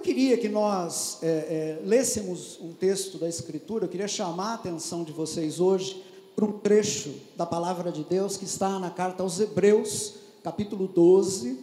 queria 0.00 0.36
que 0.36 0.48
nós 0.48 1.18
é, 1.22 1.26
é, 1.26 1.80
lêssemos 1.84 2.58
um 2.60 2.72
texto 2.72 3.18
da 3.18 3.28
Escritura, 3.28 3.84
eu 3.84 3.88
queria 3.88 4.08
chamar 4.08 4.52
a 4.52 4.54
atenção 4.54 5.04
de 5.04 5.12
vocês 5.12 5.60
hoje 5.60 6.02
para 6.34 6.44
um 6.44 6.52
trecho 6.52 7.12
da 7.36 7.44
palavra 7.44 7.92
de 7.92 8.02
Deus 8.02 8.36
que 8.36 8.44
está 8.44 8.78
na 8.78 8.90
carta 8.90 9.22
aos 9.22 9.38
Hebreus, 9.38 10.14
capítulo 10.42 10.88
12. 10.88 11.50
Uh, 11.50 11.58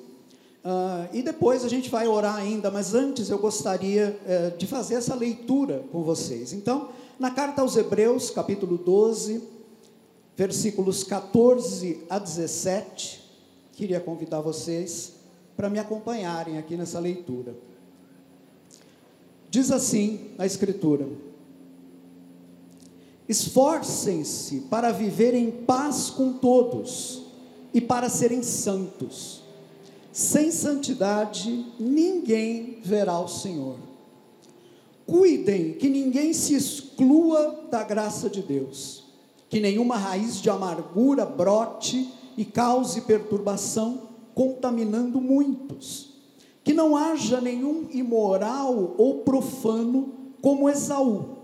ah, 0.63 1.09
e 1.13 1.23
depois 1.23 1.65
a 1.65 1.70
gente 1.70 1.89
vai 1.89 2.07
orar 2.07 2.35
ainda, 2.35 2.70
mas 2.70 2.93
antes 2.93 3.29
eu 3.29 3.39
gostaria 3.39 4.20
uh, 4.23 4.57
de 4.57 4.67
fazer 4.67 4.95
essa 4.95 5.15
leitura 5.15 5.83
com 5.91 6.04
vocês. 6.04 6.54
Então, 6.54 6.89
na 7.17 7.31
carta 7.31 7.61
aos 7.61 7.75
Hebreus, 7.75 8.29
capítulo 8.29 8.77
12, 8.77 9.41
versículos 10.35 11.04
14 11.04 12.04
a 12.09 12.20
17, 12.20 13.23
queria 13.73 13.99
convidar 13.99 14.41
vocês 14.41 15.13
para 15.55 15.70
me 15.70 15.79
acompanharem 15.79 16.59
aqui 16.59 16.76
nessa 16.76 16.99
leitura. 16.99 17.55
Diz 19.49 19.71
assim 19.71 20.31
a 20.37 20.45
Escritura: 20.45 21.07
Esforcem-se 23.27 24.61
para 24.61 24.91
viver 24.91 25.33
em 25.33 25.51
paz 25.51 26.09
com 26.09 26.33
todos 26.33 27.23
e 27.73 27.81
para 27.81 28.09
serem 28.09 28.41
santos. 28.43 29.41
Sem 30.11 30.51
santidade, 30.51 31.65
ninguém 31.79 32.79
verá 32.83 33.20
o 33.20 33.27
Senhor. 33.27 33.77
Cuidem 35.05 35.73
que 35.73 35.87
ninguém 35.87 36.34
se 36.34 36.53
exclua 36.53 37.65
da 37.70 37.84
graça 37.84 38.29
de 38.29 38.41
Deus, 38.41 39.05
que 39.49 39.59
nenhuma 39.59 39.95
raiz 39.95 40.41
de 40.41 40.49
amargura 40.49 41.25
brote 41.25 42.11
e 42.35 42.43
cause 42.43 43.01
perturbação, 43.01 44.09
contaminando 44.34 45.21
muitos. 45.21 46.16
Que 46.68 46.73
não 46.73 46.98
haja 46.98 47.40
nenhum 47.40 47.87
imoral 47.93 48.96
ou 48.98 49.20
profano 49.20 50.12
como 50.41 50.70
Esaú 50.70 51.37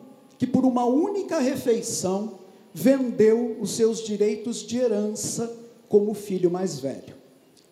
que 0.43 0.47
por 0.47 0.65
uma 0.65 0.83
única 0.83 1.39
refeição 1.39 2.33
vendeu 2.73 3.55
os 3.61 3.77
seus 3.77 4.03
direitos 4.03 4.57
de 4.57 4.77
herança 4.77 5.49
como 5.87 6.13
filho 6.13 6.51
mais 6.51 6.81
velho. 6.81 7.15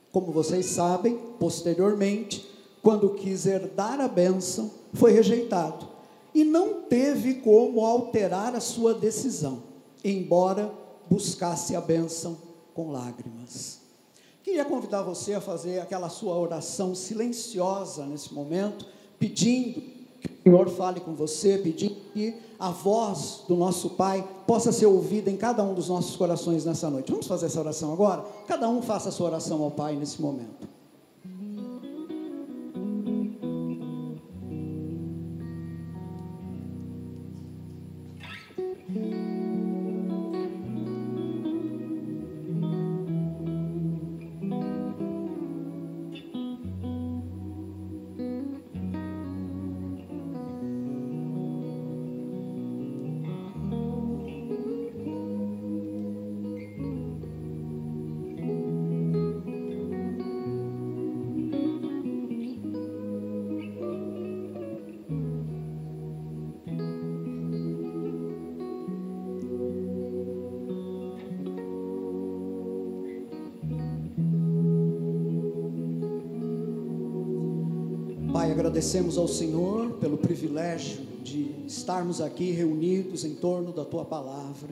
Como 0.09 0.31
vocês 0.31 0.67
sabem, 0.67 1.19
posteriormente, 1.37 2.47
quando 2.81 3.09
quis 3.09 3.45
herdar 3.45 3.99
a 3.99 4.07
bênção, 4.07 4.71
foi 4.93 5.11
rejeitado 5.11 5.85
e 6.33 6.45
não 6.45 6.83
teve 6.83 7.33
como 7.41 7.85
alterar 7.85 8.55
a 8.55 8.61
sua 8.61 8.93
decisão, 8.93 9.63
embora 10.01 10.73
buscasse 11.09 11.75
a 11.75 11.81
bênção 11.81 12.37
com 12.73 12.89
lágrimas. 12.89 13.80
Queria 14.51 14.65
convidar 14.65 15.01
você 15.01 15.33
a 15.33 15.39
fazer 15.39 15.79
aquela 15.79 16.09
sua 16.09 16.37
oração 16.37 16.93
silenciosa 16.93 18.05
nesse 18.05 18.33
momento, 18.33 18.85
pedindo 19.17 19.79
que 20.19 20.27
o 20.27 20.43
Senhor 20.43 20.67
fale 20.67 20.99
com 20.99 21.15
você, 21.15 21.57
pedindo 21.57 21.95
que 22.11 22.35
a 22.59 22.69
voz 22.69 23.43
do 23.47 23.55
nosso 23.55 23.91
Pai 23.91 24.27
possa 24.45 24.73
ser 24.73 24.87
ouvida 24.87 25.31
em 25.31 25.37
cada 25.37 25.63
um 25.63 25.73
dos 25.73 25.87
nossos 25.87 26.17
corações 26.17 26.65
nessa 26.65 26.89
noite. 26.89 27.09
Vamos 27.09 27.27
fazer 27.27 27.45
essa 27.45 27.61
oração 27.61 27.93
agora? 27.93 28.25
Cada 28.45 28.67
um 28.67 28.81
faça 28.81 29.07
a 29.07 29.11
sua 29.13 29.27
oração 29.27 29.63
ao 29.63 29.71
Pai 29.71 29.95
nesse 29.95 30.21
momento. 30.21 30.67
Agradecemos 78.91 79.17
ao 79.17 79.27
Senhor 79.27 79.91
pelo 80.01 80.17
privilégio 80.17 81.01
de 81.23 81.55
estarmos 81.65 82.19
aqui 82.19 82.51
reunidos 82.51 83.23
em 83.23 83.35
torno 83.35 83.71
da 83.71 83.85
tua 83.85 84.03
palavra, 84.03 84.69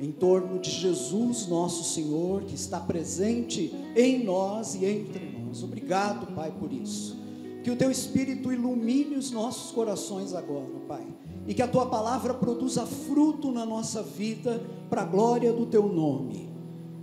em 0.00 0.10
torno 0.10 0.58
de 0.58 0.70
Jesus, 0.70 1.46
nosso 1.46 1.84
Senhor, 1.92 2.44
que 2.44 2.54
está 2.54 2.80
presente 2.80 3.70
em 3.94 4.24
nós 4.24 4.74
e 4.74 4.86
entre 4.86 5.38
nós. 5.38 5.62
Obrigado, 5.62 6.34
Pai, 6.34 6.50
por 6.58 6.72
isso. 6.72 7.18
Que 7.62 7.70
o 7.70 7.76
teu 7.76 7.90
Espírito 7.90 8.50
ilumine 8.50 9.16
os 9.16 9.30
nossos 9.30 9.72
corações 9.72 10.32
agora, 10.32 10.80
Pai, 10.88 11.06
e 11.46 11.52
que 11.52 11.60
a 11.60 11.68
tua 11.68 11.84
palavra 11.84 12.32
produza 12.32 12.86
fruto 12.86 13.52
na 13.52 13.66
nossa 13.66 14.02
vida, 14.02 14.64
para 14.88 15.02
a 15.02 15.06
glória 15.06 15.52
do 15.52 15.66
teu 15.66 15.86
nome, 15.86 16.48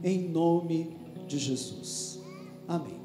em 0.03 0.27
nome 0.27 0.97
de 1.27 1.37
Jesus. 1.37 2.19
Amém. 2.67 2.96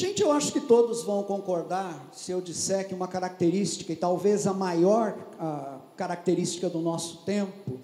Gente, 0.00 0.22
eu 0.22 0.32
acho 0.32 0.50
que 0.50 0.60
todos 0.60 1.02
vão 1.02 1.22
concordar 1.22 2.08
se 2.10 2.32
eu 2.32 2.40
disser 2.40 2.88
que 2.88 2.94
uma 2.94 3.06
característica, 3.06 3.92
e 3.92 3.96
talvez 3.96 4.46
a 4.46 4.54
maior 4.54 5.14
a 5.38 5.78
característica 5.94 6.70
do 6.70 6.78
nosso 6.80 7.18
tempo, 7.18 7.78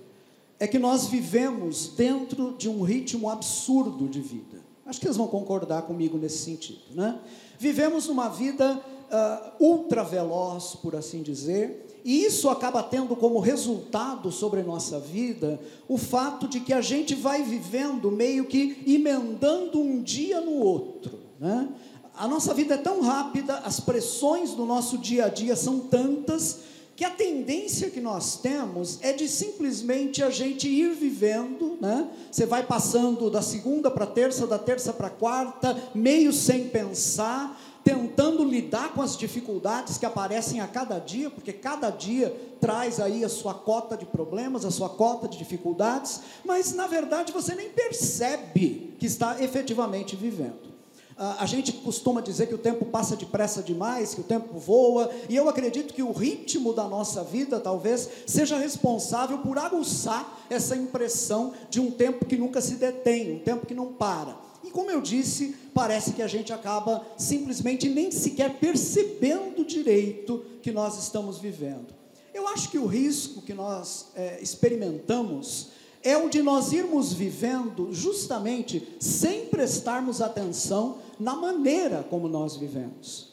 é 0.59 0.67
que 0.67 0.79
nós 0.79 1.09
vivemos 1.09 1.89
dentro 1.89 2.55
de 2.57 2.71
um 2.71 2.81
ritmo 2.81 3.29
absurdo 3.29 4.09
de 4.09 4.23
vida. 4.23 4.65
Acho 4.87 4.99
que 4.99 5.07
eles 5.07 5.19
vão 5.19 5.29
concordar 5.29 5.83
comigo 5.83 6.17
nesse 6.17 6.39
sentido, 6.39 6.81
né? 6.95 7.21
Vivemos 7.59 8.09
uma 8.09 8.31
vida 8.31 8.81
uh, 8.81 9.63
ultra 9.63 10.03
veloz, 10.03 10.75
por 10.75 10.97
assim 10.97 11.21
dizer, 11.21 12.01
e 12.03 12.25
isso 12.25 12.49
acaba 12.49 12.83
tendo 12.83 13.15
como 13.15 13.41
resultado 13.41 14.33
sobre 14.33 14.61
a 14.61 14.65
nossa 14.65 14.99
vida 14.99 15.61
o 15.87 15.99
fato 15.99 16.49
de 16.49 16.61
que 16.61 16.73
a 16.73 16.81
gente 16.81 17.15
vai 17.15 17.43
vivendo 17.43 18.11
meio 18.11 18.47
que 18.47 18.83
emendando 18.87 19.79
um 19.79 20.01
dia 20.03 20.41
no 20.41 20.53
outro, 20.53 21.19
né? 21.39 21.69
A 22.17 22.27
nossa 22.27 22.55
vida 22.55 22.75
é 22.75 22.79
tão 22.79 23.01
rápida, 23.01 23.59
as 23.59 23.81
pressões 23.81 24.53
do 24.55 24.65
nosso 24.65 24.97
dia 24.99 25.27
a 25.27 25.29
dia 25.29 25.55
são 25.55 25.81
tantas, 25.81 26.61
que 26.97 27.05
a 27.05 27.11
tendência 27.11 27.91
que 27.91 28.01
nós 28.01 28.39
temos 28.39 28.99
é 29.03 29.13
de 29.13 29.29
simplesmente 29.29 30.23
a 30.23 30.31
gente 30.31 30.67
ir 30.67 30.95
vivendo, 30.95 31.77
né? 31.79 32.09
Você 32.31 32.47
vai 32.47 32.63
passando 32.63 33.31
da 33.31 33.43
segunda 33.43 33.91
para 33.91 34.07
terça, 34.07 34.47
da 34.47 34.59
terça 34.59 34.95
para 34.95 35.11
quarta, 35.11 35.77
meio 35.95 36.33
sem 36.33 36.69
pensar, 36.69 37.61
tentando 37.85 38.43
lidar 38.43 38.95
com 38.95 39.03
as 39.03 39.15
dificuldades 39.15 39.99
que 39.99 40.07
aparecem 40.07 40.61
a 40.61 40.67
cada 40.67 40.99
dia, 40.99 41.29
porque 41.29 41.53
cada 41.53 41.91
dia 41.91 42.35
traz 42.63 42.99
aí 42.99 43.23
a 43.23 43.29
sua 43.29 43.53
cota 43.53 43.95
de 43.95 44.07
problemas, 44.07 44.65
a 44.65 44.71
sua 44.71 44.89
cota 44.89 45.29
de 45.29 45.37
dificuldades, 45.37 46.23
mas 46.47 46.73
na 46.73 46.87
verdade 46.87 47.31
você 47.31 47.55
nem 47.55 47.69
percebe 47.69 48.95
que 48.99 49.05
está 49.05 49.41
efetivamente 49.43 50.17
vivendo. 50.17 50.76
Ah, 51.19 51.37
a 51.41 51.47
gente 51.47 51.73
costuma 51.73 52.21
dizer 52.21 52.47
que 52.47 52.55
o 52.55 52.59
tempo 52.59 52.85
passa 52.85 53.17
depressa 53.17 53.63
demais, 53.63 54.15
que 54.15 54.21
o 54.21 54.25
tempo 54.25 54.59
voa, 54.59 55.11
e 55.31 55.37
eu 55.37 55.49
acredito 55.49 55.95
que 55.95 56.03
o 56.03 56.13
ritmo 56.13 56.75
da 56.75 56.87
nossa 56.87 57.25
vida 57.25 57.59
talvez 57.59 58.07
seja 58.27 58.59
responsável 58.59 59.39
por 59.39 59.57
aguçar 59.57 60.45
essa 60.51 60.77
impressão 60.77 61.55
de 61.71 61.81
um 61.81 61.91
tempo 61.91 62.27
que 62.27 62.37
nunca 62.37 62.61
se 62.61 62.75
detém, 62.75 63.37
um 63.37 63.39
tempo 63.39 63.67
que 63.67 63.73
não 63.75 63.95
para. 63.95 64.37
E 64.63 64.71
como 64.71 64.91
eu 64.91 65.01
disse, 65.01 65.57
parece 65.73 66.13
que 66.13 66.21
a 66.21 66.27
gente 66.27 66.53
acaba 66.53 67.03
simplesmente 67.17 67.89
nem 67.89 68.11
sequer 68.11 68.59
percebendo 68.59 69.65
direito 69.65 70.45
que 70.61 70.71
nós 70.71 70.99
estamos 70.99 71.39
vivendo. 71.39 71.95
Eu 72.35 72.47
acho 72.49 72.71
que 72.71 72.79
o 72.79 72.85
risco 72.85 73.41
que 73.41 73.55
nós 73.55 74.09
é, 74.15 74.39
experimentamos 74.43 75.71
é 76.07 76.17
o 76.17 76.29
de 76.29 76.41
nós 76.41 76.73
irmos 76.73 77.13
vivendo 77.13 77.89
justamente 77.93 78.97
sem 79.01 79.47
prestarmos 79.47 80.23
atenção 80.23 80.99
na 81.19 81.35
maneira 81.35 82.07
como 82.09 82.29
nós 82.29 82.55
vivemos. 82.55 83.33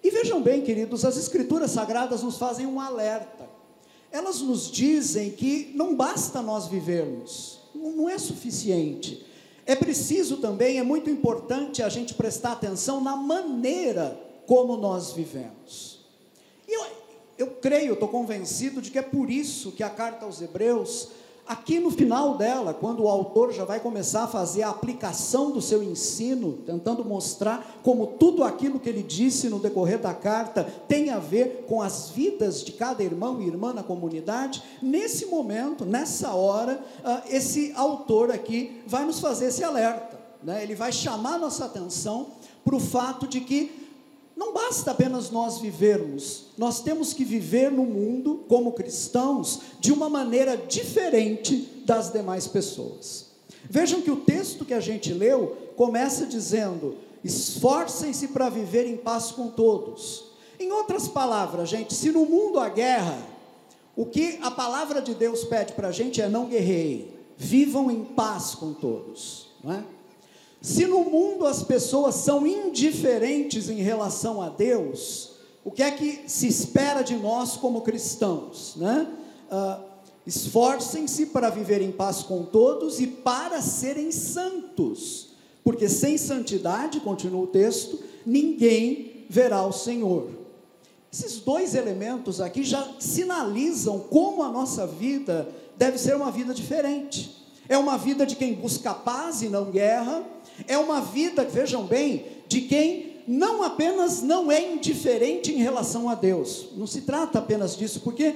E 0.00 0.10
vejam 0.10 0.40
bem, 0.40 0.62
queridos, 0.62 1.04
as 1.04 1.16
Escrituras 1.16 1.72
Sagradas 1.72 2.22
nos 2.22 2.38
fazem 2.38 2.66
um 2.66 2.78
alerta. 2.78 3.48
Elas 4.12 4.40
nos 4.40 4.70
dizem 4.70 5.32
que 5.32 5.72
não 5.74 5.96
basta 5.96 6.40
nós 6.40 6.68
vivermos, 6.68 7.58
não 7.74 8.08
é 8.08 8.16
suficiente. 8.16 9.26
É 9.66 9.74
preciso 9.74 10.36
também, 10.36 10.78
é 10.78 10.84
muito 10.84 11.10
importante 11.10 11.82
a 11.82 11.88
gente 11.88 12.14
prestar 12.14 12.52
atenção 12.52 13.00
na 13.00 13.16
maneira 13.16 14.16
como 14.46 14.76
nós 14.76 15.10
vivemos. 15.10 16.06
E 16.68 16.78
eu, 16.78 16.86
eu 17.38 17.46
creio, 17.56 17.94
estou 17.94 18.08
convencido 18.08 18.80
de 18.80 18.92
que 18.92 19.00
é 19.00 19.02
por 19.02 19.28
isso 19.28 19.72
que 19.72 19.82
a 19.82 19.90
carta 19.90 20.24
aos 20.26 20.40
Hebreus 20.40 21.23
Aqui 21.46 21.78
no 21.78 21.90
final 21.90 22.38
dela, 22.38 22.72
quando 22.72 23.02
o 23.02 23.08
autor 23.08 23.52
já 23.52 23.66
vai 23.66 23.78
começar 23.78 24.24
a 24.24 24.28
fazer 24.28 24.62
a 24.62 24.70
aplicação 24.70 25.50
do 25.50 25.60
seu 25.60 25.82
ensino, 25.82 26.54
tentando 26.64 27.04
mostrar 27.04 27.80
como 27.82 28.06
tudo 28.06 28.42
aquilo 28.42 28.80
que 28.80 28.88
ele 28.88 29.02
disse 29.02 29.50
no 29.50 29.58
decorrer 29.58 29.98
da 29.98 30.14
carta 30.14 30.64
tem 30.88 31.10
a 31.10 31.18
ver 31.18 31.66
com 31.68 31.82
as 31.82 32.08
vidas 32.08 32.64
de 32.64 32.72
cada 32.72 33.02
irmão 33.02 33.42
e 33.42 33.46
irmã 33.46 33.74
na 33.74 33.82
comunidade, 33.82 34.62
nesse 34.80 35.26
momento, 35.26 35.84
nessa 35.84 36.32
hora, 36.32 36.82
uh, 37.04 37.28
esse 37.28 37.74
autor 37.76 38.30
aqui 38.30 38.82
vai 38.86 39.04
nos 39.04 39.20
fazer 39.20 39.46
esse 39.46 39.62
alerta. 39.62 40.18
Né? 40.42 40.62
Ele 40.62 40.74
vai 40.74 40.92
chamar 40.92 41.38
nossa 41.38 41.66
atenção 41.66 42.28
para 42.64 42.74
o 42.74 42.80
fato 42.80 43.26
de 43.26 43.42
que 43.42 43.83
não 44.36 44.52
basta 44.52 44.90
apenas 44.90 45.30
nós 45.30 45.58
vivermos, 45.58 46.46
nós 46.58 46.80
temos 46.80 47.12
que 47.12 47.24
viver 47.24 47.70
no 47.70 47.84
mundo, 47.84 48.44
como 48.48 48.72
cristãos, 48.72 49.60
de 49.78 49.92
uma 49.92 50.08
maneira 50.08 50.56
diferente 50.56 51.82
das 51.84 52.12
demais 52.12 52.46
pessoas. 52.46 53.26
Vejam 53.70 54.02
que 54.02 54.10
o 54.10 54.16
texto 54.16 54.64
que 54.64 54.74
a 54.74 54.80
gente 54.80 55.12
leu 55.12 55.56
começa 55.76 56.26
dizendo: 56.26 56.96
esforcem-se 57.22 58.28
para 58.28 58.48
viver 58.48 58.86
em 58.86 58.96
paz 58.96 59.30
com 59.30 59.48
todos. 59.48 60.24
Em 60.58 60.70
outras 60.70 61.08
palavras, 61.08 61.68
gente, 61.68 61.94
se 61.94 62.10
no 62.10 62.26
mundo 62.26 62.58
há 62.58 62.68
guerra, 62.68 63.18
o 63.96 64.04
que 64.04 64.38
a 64.42 64.50
palavra 64.50 65.00
de 65.00 65.14
Deus 65.14 65.44
pede 65.44 65.72
para 65.72 65.88
a 65.88 65.92
gente 65.92 66.20
é 66.20 66.28
não 66.28 66.46
guerreiem, 66.46 67.08
vivam 67.36 67.90
em 67.90 68.04
paz 68.04 68.54
com 68.54 68.72
todos. 68.72 69.48
Não 69.62 69.72
é? 69.72 69.84
Se 70.64 70.86
no 70.86 71.04
mundo 71.04 71.46
as 71.46 71.62
pessoas 71.62 72.14
são 72.14 72.46
indiferentes 72.46 73.68
em 73.68 73.82
relação 73.82 74.40
a 74.40 74.48
Deus, 74.48 75.32
o 75.62 75.70
que 75.70 75.82
é 75.82 75.90
que 75.90 76.22
se 76.26 76.48
espera 76.48 77.02
de 77.02 77.14
nós 77.16 77.54
como 77.54 77.82
cristãos? 77.82 78.74
Né? 78.76 79.06
Uh, 79.52 79.84
Esforcem-se 80.26 81.26
para 81.26 81.50
viver 81.50 81.82
em 81.82 81.92
paz 81.92 82.22
com 82.22 82.44
todos 82.44 82.98
e 82.98 83.06
para 83.06 83.60
serem 83.60 84.10
santos, 84.10 85.34
porque 85.62 85.86
sem 85.86 86.16
santidade, 86.16 86.98
continua 87.00 87.42
o 87.42 87.46
texto, 87.46 87.98
ninguém 88.24 89.26
verá 89.28 89.66
o 89.66 89.72
Senhor. 89.72 90.30
Esses 91.12 91.40
dois 91.40 91.74
elementos 91.74 92.40
aqui 92.40 92.64
já 92.64 92.90
sinalizam 92.98 93.98
como 93.98 94.42
a 94.42 94.48
nossa 94.48 94.86
vida 94.86 95.46
deve 95.76 95.98
ser 95.98 96.16
uma 96.16 96.30
vida 96.30 96.54
diferente. 96.54 97.44
É 97.68 97.76
uma 97.76 97.98
vida 97.98 98.24
de 98.24 98.34
quem 98.34 98.54
busca 98.54 98.94
paz 98.94 99.42
e 99.42 99.50
não 99.50 99.70
guerra, 99.70 100.24
é 100.66 100.78
uma 100.78 101.00
vida, 101.00 101.44
vejam 101.44 101.84
bem, 101.84 102.26
de 102.48 102.62
quem 102.62 103.14
não 103.26 103.62
apenas 103.62 104.22
não 104.22 104.50
é 104.52 104.72
indiferente 104.72 105.52
em 105.52 105.56
relação 105.56 106.08
a 106.08 106.14
Deus. 106.14 106.68
Não 106.76 106.86
se 106.86 107.02
trata 107.02 107.38
apenas 107.38 107.76
disso, 107.76 108.00
porque 108.00 108.34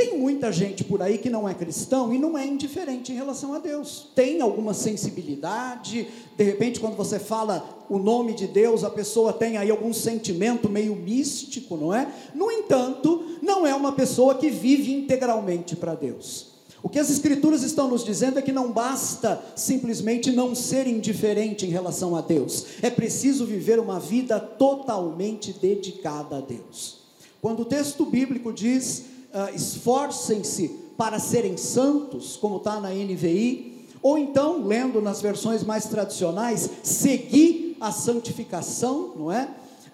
tem 0.00 0.16
muita 0.16 0.50
gente 0.50 0.82
por 0.82 1.02
aí 1.02 1.18
que 1.18 1.28
não 1.28 1.46
é 1.46 1.52
cristão 1.52 2.10
e 2.14 2.18
não 2.18 2.38
é 2.38 2.46
indiferente 2.46 3.12
em 3.12 3.16
relação 3.16 3.52
a 3.52 3.58
Deus. 3.58 4.08
Tem 4.14 4.40
alguma 4.40 4.72
sensibilidade, 4.72 6.08
de 6.38 6.44
repente, 6.44 6.80
quando 6.80 6.96
você 6.96 7.18
fala 7.18 7.84
o 7.88 7.98
nome 7.98 8.32
de 8.32 8.46
Deus, 8.46 8.82
a 8.82 8.88
pessoa 8.88 9.32
tem 9.32 9.58
aí 9.58 9.70
algum 9.70 9.92
sentimento 9.92 10.70
meio 10.70 10.96
místico, 10.96 11.76
não 11.76 11.92
é? 11.92 12.10
No 12.34 12.50
entanto, 12.50 13.38
não 13.42 13.66
é 13.66 13.74
uma 13.74 13.92
pessoa 13.92 14.36
que 14.36 14.48
vive 14.48 14.90
integralmente 14.90 15.76
para 15.76 15.94
Deus. 15.94 16.49
O 16.82 16.88
que 16.88 16.98
as 16.98 17.10
Escrituras 17.10 17.62
estão 17.62 17.88
nos 17.88 18.04
dizendo 18.04 18.38
é 18.38 18.42
que 18.42 18.52
não 18.52 18.72
basta 18.72 19.42
simplesmente 19.54 20.30
não 20.30 20.54
ser 20.54 20.86
indiferente 20.86 21.66
em 21.66 21.70
relação 21.70 22.16
a 22.16 22.20
Deus, 22.20 22.66
é 22.80 22.88
preciso 22.88 23.44
viver 23.44 23.78
uma 23.78 24.00
vida 24.00 24.40
totalmente 24.40 25.52
dedicada 25.52 26.38
a 26.38 26.40
Deus. 26.40 27.00
Quando 27.42 27.60
o 27.60 27.64
texto 27.64 28.04
bíblico 28.04 28.52
diz: 28.52 29.04
uh, 29.32 29.54
esforcem-se 29.54 30.68
para 30.96 31.18
serem 31.18 31.56
santos, 31.56 32.36
como 32.36 32.56
está 32.56 32.80
na 32.80 32.90
NVI, 32.90 33.86
ou 34.02 34.16
então, 34.16 34.66
lendo 34.66 35.00
nas 35.00 35.20
versões 35.20 35.62
mais 35.62 35.84
tradicionais, 35.86 36.68
seguir 36.82 37.76
a 37.80 37.92
santificação, 37.92 39.14
não 39.16 39.32
é? 39.32 39.48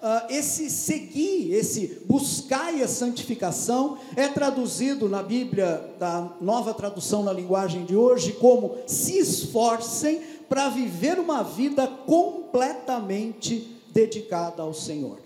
Uh, 0.06 0.32
esse 0.32 0.70
seguir, 0.70 1.52
esse 1.52 2.00
buscar 2.06 2.72
a 2.76 2.86
santificação, 2.86 3.98
é 4.14 4.28
traduzido 4.28 5.08
na 5.08 5.22
Bíblia, 5.22 5.94
da 5.98 6.32
nova 6.40 6.72
tradução 6.72 7.22
na 7.22 7.32
linguagem 7.32 7.84
de 7.84 7.96
hoje, 7.96 8.32
como 8.32 8.76
se 8.86 9.18
esforcem 9.18 10.20
para 10.48 10.68
viver 10.68 11.18
uma 11.18 11.42
vida 11.42 11.86
completamente 11.86 13.76
dedicada 13.92 14.62
ao 14.62 14.72
Senhor. 14.72 15.18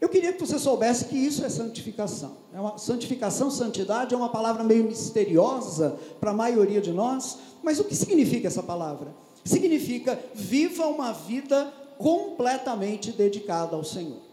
Eu 0.00 0.08
queria 0.08 0.32
que 0.32 0.40
você 0.40 0.58
soubesse 0.58 1.06
que 1.06 1.16
isso 1.16 1.44
é 1.44 1.48
santificação. 1.48 2.36
É 2.54 2.60
uma, 2.60 2.78
santificação, 2.78 3.50
santidade 3.50 4.14
é 4.14 4.16
uma 4.16 4.28
palavra 4.28 4.62
meio 4.62 4.84
misteriosa 4.84 5.98
para 6.20 6.30
a 6.30 6.34
maioria 6.34 6.80
de 6.80 6.92
nós, 6.92 7.38
mas 7.62 7.80
o 7.80 7.84
que 7.84 7.96
significa 7.96 8.46
essa 8.46 8.62
palavra? 8.62 9.08
Significa 9.44 10.18
viva 10.34 10.86
uma 10.86 11.12
vida 11.12 11.72
completamente 11.98 13.12
dedicada 13.12 13.76
ao 13.76 13.84
Senhor. 13.84 14.28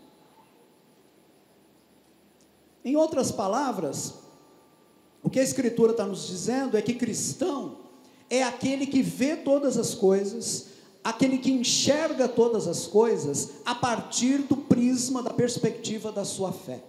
Em 2.83 2.95
outras 2.95 3.31
palavras, 3.31 4.13
o 5.23 5.29
que 5.29 5.39
a 5.39 5.44
Escritura 5.44 5.91
está 5.91 6.06
nos 6.06 6.27
dizendo 6.27 6.77
é 6.77 6.81
que 6.83 6.94
cristão 6.94 7.77
é 8.29 8.44
aquele 8.44 8.85
que 8.85 9.01
vê 9.01 9.35
todas 9.35 9.75
as 9.75 9.95
coisas, 9.95 10.67
aquele 11.03 11.39
que 11.39 11.51
enxerga 11.51 12.27
todas 12.27 12.67
as 12.67 12.85
coisas 12.85 13.50
a 13.65 13.73
partir 13.73 14.39
do 14.44 14.56
prisma, 14.56 15.23
da 15.23 15.31
perspectiva 15.31 16.12
da 16.12 16.23
sua 16.23 16.51
fé. 16.51 16.83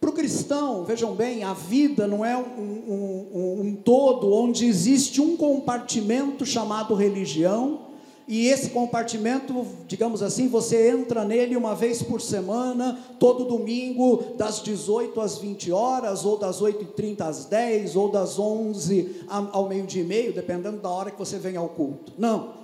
Para 0.00 0.08
o 0.08 0.14
cristão, 0.14 0.82
vejam 0.82 1.14
bem, 1.14 1.44
a 1.44 1.52
vida 1.52 2.06
não 2.06 2.24
é 2.24 2.34
um, 2.34 2.40
um, 2.40 3.28
um, 3.34 3.60
um 3.60 3.76
todo 3.76 4.32
onde 4.32 4.64
existe 4.64 5.20
um 5.20 5.36
compartimento 5.36 6.46
chamado 6.46 6.94
religião 6.94 7.89
e 8.30 8.46
esse 8.46 8.70
compartimento, 8.70 9.66
digamos 9.88 10.22
assim, 10.22 10.46
você 10.46 10.90
entra 10.90 11.24
nele 11.24 11.56
uma 11.56 11.74
vez 11.74 12.00
por 12.00 12.20
semana, 12.20 12.96
todo 13.18 13.44
domingo, 13.44 14.22
das 14.36 14.62
18 14.62 15.20
às 15.20 15.38
20 15.38 15.72
horas, 15.72 16.24
ou 16.24 16.38
das 16.38 16.62
8h30 16.62 17.22
às 17.22 17.46
10, 17.46 17.96
ou 17.96 18.08
das 18.08 18.38
11 18.38 19.22
ao 19.26 19.68
meio-dia 19.68 20.02
e 20.02 20.06
meio, 20.06 20.32
dependendo 20.32 20.76
da 20.76 20.88
hora 20.88 21.10
que 21.10 21.18
você 21.18 21.40
vem 21.40 21.56
ao 21.56 21.70
culto. 21.70 22.12
Não. 22.16 22.54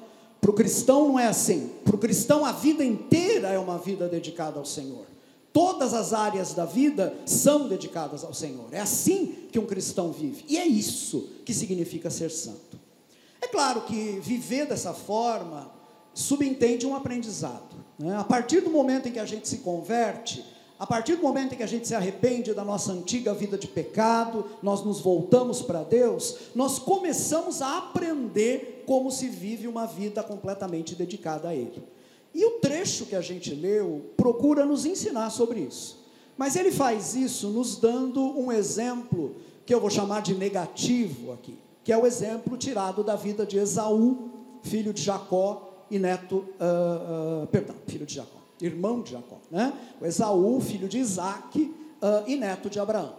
Para 0.41 0.53
o 0.53 0.55
cristão 0.55 1.09
não 1.09 1.19
é 1.19 1.27
assim. 1.27 1.73
Para 1.85 1.97
o 1.97 1.99
cristão, 1.99 2.45
a 2.45 2.53
vida 2.53 2.85
inteira 2.85 3.49
é 3.49 3.59
uma 3.59 3.77
vida 3.77 4.07
dedicada 4.07 4.61
ao 4.61 4.65
Senhor. 4.65 5.05
Todas 5.53 5.95
as 5.95 6.13
áreas 6.13 6.55
da 6.55 6.65
vida 6.65 7.13
são 7.27 7.67
dedicadas 7.67 8.23
ao 8.23 8.33
Senhor. 8.33 8.69
É 8.71 8.79
assim 8.79 9.35
que 9.51 9.59
um 9.59 9.67
cristão 9.67 10.13
vive. 10.13 10.45
E 10.49 10.59
é 10.59 10.65
isso 10.65 11.29
que 11.45 11.53
significa 11.53 12.09
ser 12.09 12.31
santo. 12.31 12.76
É 13.47 13.49
claro 13.49 13.83
que 13.83 14.19
viver 14.21 14.67
dessa 14.67 14.93
forma 14.93 15.71
subentende 16.13 16.85
um 16.85 16.97
aprendizado. 16.97 17.77
Né? 17.97 18.17
A 18.17 18.25
partir 18.25 18.61
do 18.61 18.71
momento 18.71 19.07
em 19.07 19.13
que 19.13 19.21
a 19.21 19.25
gente 19.25 19.47
se 19.47 19.59
converte, 19.59 20.45
a 20.77 20.85
partir 20.85 21.15
do 21.15 21.23
momento 21.23 21.55
em 21.55 21.57
que 21.57 21.63
a 21.63 21.69
gente 21.69 21.87
se 21.87 21.95
arrepende 21.95 22.53
da 22.53 22.65
nossa 22.65 22.91
antiga 22.91 23.33
vida 23.33 23.57
de 23.57 23.69
pecado, 23.69 24.47
nós 24.61 24.85
nos 24.85 24.99
voltamos 24.99 25.63
para 25.63 25.85
Deus, 25.85 26.39
nós 26.57 26.81
começamos 26.81 27.63
a 27.63 27.79
aprender 27.79 28.83
como 28.85 29.13
se 29.13 29.29
vive 29.29 29.69
uma 29.69 29.87
vida 29.87 30.25
completamente 30.25 30.97
dedicada 30.97 31.51
a 31.51 31.55
Ele. 31.55 31.85
E 32.35 32.45
o 32.45 32.59
trecho 32.59 33.07
que 33.07 33.15
a 33.15 33.21
gente 33.21 33.55
leu 33.55 34.11
procura 34.17 34.67
nos 34.67 34.85
ensinar 34.85 35.31
sobre 35.31 35.61
isso. 35.61 36.05
Mas 36.37 36.57
ele 36.57 36.73
faz 36.73 37.15
isso 37.15 37.49
nos 37.51 37.77
dando 37.77 38.21
um 38.21 38.51
exemplo 38.51 39.37
que 39.65 39.73
eu 39.73 39.81
vou 39.81 39.89
chamar 39.89 40.21
de 40.21 40.35
negativo 40.35 41.33
aqui 41.33 41.57
que 41.87 41.93
é 41.93 41.97
o 41.97 42.05
exemplo 42.05 42.57
tirado 42.57 43.05
da 43.05 43.15
vida 43.15 43.47
de 43.47 43.59
Esaú, 43.59 44.29
filho 44.61 44.93
de 44.93 45.01
Jacó 45.01 45.87
e 45.89 46.01
neto, 46.01 46.39
uh, 46.39 47.45
uh, 47.45 47.47
perdão, 47.47 47.77
filho 47.87 48.05
de 48.05 48.13
Jacó, 48.13 48.41
irmão 48.61 49.03
de 49.03 49.13
Jacó, 49.13 49.39
né? 49.49 49.73
O 50.01 50.05
Esaú, 50.05 50.61
filho 50.61 50.89
de 50.89 50.99
Isaac 50.99 51.63
uh, 51.63 52.29
e 52.29 52.35
neto 52.35 52.69
de 52.69 52.81
Abraão. 52.81 53.15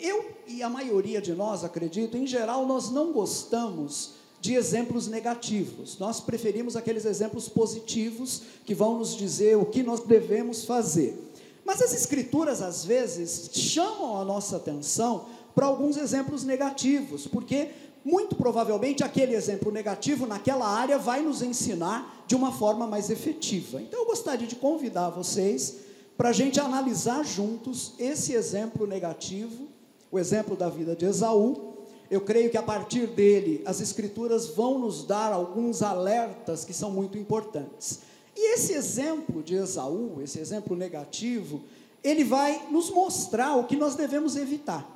eu 0.00 0.36
e 0.46 0.62
a 0.62 0.70
maioria 0.70 1.20
de 1.20 1.34
nós, 1.34 1.64
acredito, 1.64 2.16
em 2.16 2.28
geral, 2.28 2.64
nós 2.64 2.92
não 2.92 3.12
gostamos 3.12 4.12
de 4.40 4.54
exemplos 4.54 5.08
negativos. 5.08 5.98
Nós 5.98 6.20
preferimos 6.20 6.76
aqueles 6.76 7.04
exemplos 7.04 7.48
positivos 7.48 8.42
que 8.64 8.72
vão 8.72 8.98
nos 8.98 9.16
dizer 9.16 9.56
o 9.56 9.66
que 9.66 9.82
nós 9.82 9.98
devemos 10.04 10.64
fazer. 10.64 11.26
Mas 11.64 11.82
as 11.82 11.92
escrituras 11.92 12.62
às 12.62 12.84
vezes 12.84 13.50
chamam 13.52 14.20
a 14.20 14.24
nossa 14.24 14.58
atenção 14.58 15.26
para 15.56 15.64
alguns 15.64 15.96
exemplos 15.96 16.44
negativos, 16.44 17.26
porque 17.26 17.70
muito 18.04 18.36
provavelmente 18.36 19.02
aquele 19.02 19.34
exemplo 19.34 19.72
negativo 19.72 20.26
naquela 20.26 20.68
área 20.68 20.98
vai 20.98 21.22
nos 21.22 21.40
ensinar 21.40 22.24
de 22.26 22.36
uma 22.36 22.52
forma 22.52 22.86
mais 22.86 23.08
efetiva. 23.08 23.80
Então 23.80 24.00
eu 24.00 24.06
gostaria 24.06 24.46
de 24.46 24.54
convidar 24.54 25.08
vocês 25.08 25.78
para 26.14 26.28
a 26.28 26.32
gente 26.32 26.60
analisar 26.60 27.24
juntos 27.24 27.94
esse 27.98 28.34
exemplo 28.34 28.86
negativo, 28.86 29.66
o 30.12 30.18
exemplo 30.18 30.54
da 30.54 30.68
vida 30.68 30.94
de 30.94 31.06
Esaú. 31.06 31.78
Eu 32.10 32.20
creio 32.20 32.50
que 32.50 32.58
a 32.58 32.62
partir 32.62 33.06
dele 33.06 33.62
as 33.64 33.80
Escrituras 33.80 34.48
vão 34.48 34.78
nos 34.78 35.04
dar 35.04 35.32
alguns 35.32 35.82
alertas 35.82 36.66
que 36.66 36.74
são 36.74 36.90
muito 36.90 37.16
importantes. 37.16 38.00
E 38.36 38.54
esse 38.54 38.74
exemplo 38.74 39.42
de 39.42 39.54
Esaú, 39.54 40.20
esse 40.22 40.38
exemplo 40.38 40.76
negativo, 40.76 41.62
ele 42.04 42.24
vai 42.24 42.68
nos 42.70 42.90
mostrar 42.90 43.56
o 43.56 43.64
que 43.64 43.74
nós 43.74 43.94
devemos 43.94 44.36
evitar. 44.36 44.95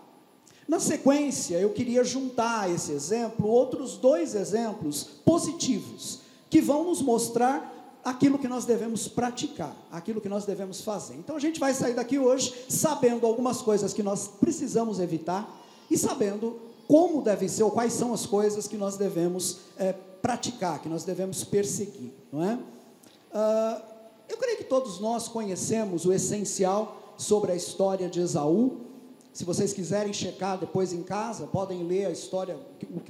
Na 0.71 0.79
sequência, 0.79 1.57
eu 1.57 1.71
queria 1.71 2.05
juntar 2.05 2.71
esse 2.71 2.93
exemplo 2.93 3.49
outros 3.49 3.97
dois 3.97 4.37
exemplos 4.37 5.03
positivos 5.25 6.21
que 6.49 6.61
vão 6.61 6.85
nos 6.85 7.03
mostrar 7.03 7.99
aquilo 8.05 8.39
que 8.39 8.47
nós 8.47 8.65
devemos 8.65 9.09
praticar, 9.09 9.75
aquilo 9.91 10.21
que 10.21 10.29
nós 10.29 10.45
devemos 10.45 10.83
fazer. 10.83 11.15
Então 11.15 11.35
a 11.35 11.41
gente 11.41 11.59
vai 11.59 11.75
sair 11.75 11.95
daqui 11.95 12.21
hoje 12.21 12.55
sabendo 12.69 13.27
algumas 13.27 13.61
coisas 13.61 13.93
que 13.93 14.01
nós 14.01 14.29
precisamos 14.29 15.01
evitar 15.01 15.61
e 15.91 15.99
sabendo 15.99 16.61
como 16.87 17.21
devem 17.21 17.49
ser 17.49 17.65
ou 17.65 17.73
quais 17.73 17.93
são 17.93 18.15
as 18.15 18.25
coisas 18.25 18.69
que 18.69 18.77
nós 18.77 18.97
devemos 18.97 19.63
é, 19.77 19.93
praticar, 19.93 20.81
que 20.81 20.89
nós 20.89 21.03
devemos 21.03 21.43
perseguir, 21.43 22.13
não 22.33 22.45
é? 22.45 22.55
Uh, 22.55 23.83
eu 24.29 24.37
creio 24.37 24.57
que 24.57 24.65
todos 24.65 25.01
nós 25.01 25.27
conhecemos 25.27 26.07
o 26.07 26.13
essencial 26.13 27.15
sobre 27.19 27.51
a 27.51 27.57
história 27.57 28.09
de 28.09 28.21
Esaú. 28.21 28.90
Se 29.33 29.45
vocês 29.45 29.73
quiserem 29.73 30.13
checar 30.13 30.59
depois 30.59 30.93
em 30.93 31.03
casa, 31.03 31.47
podem 31.47 31.85
ler 31.85 32.07
a 32.07 32.11
história, 32.11 32.57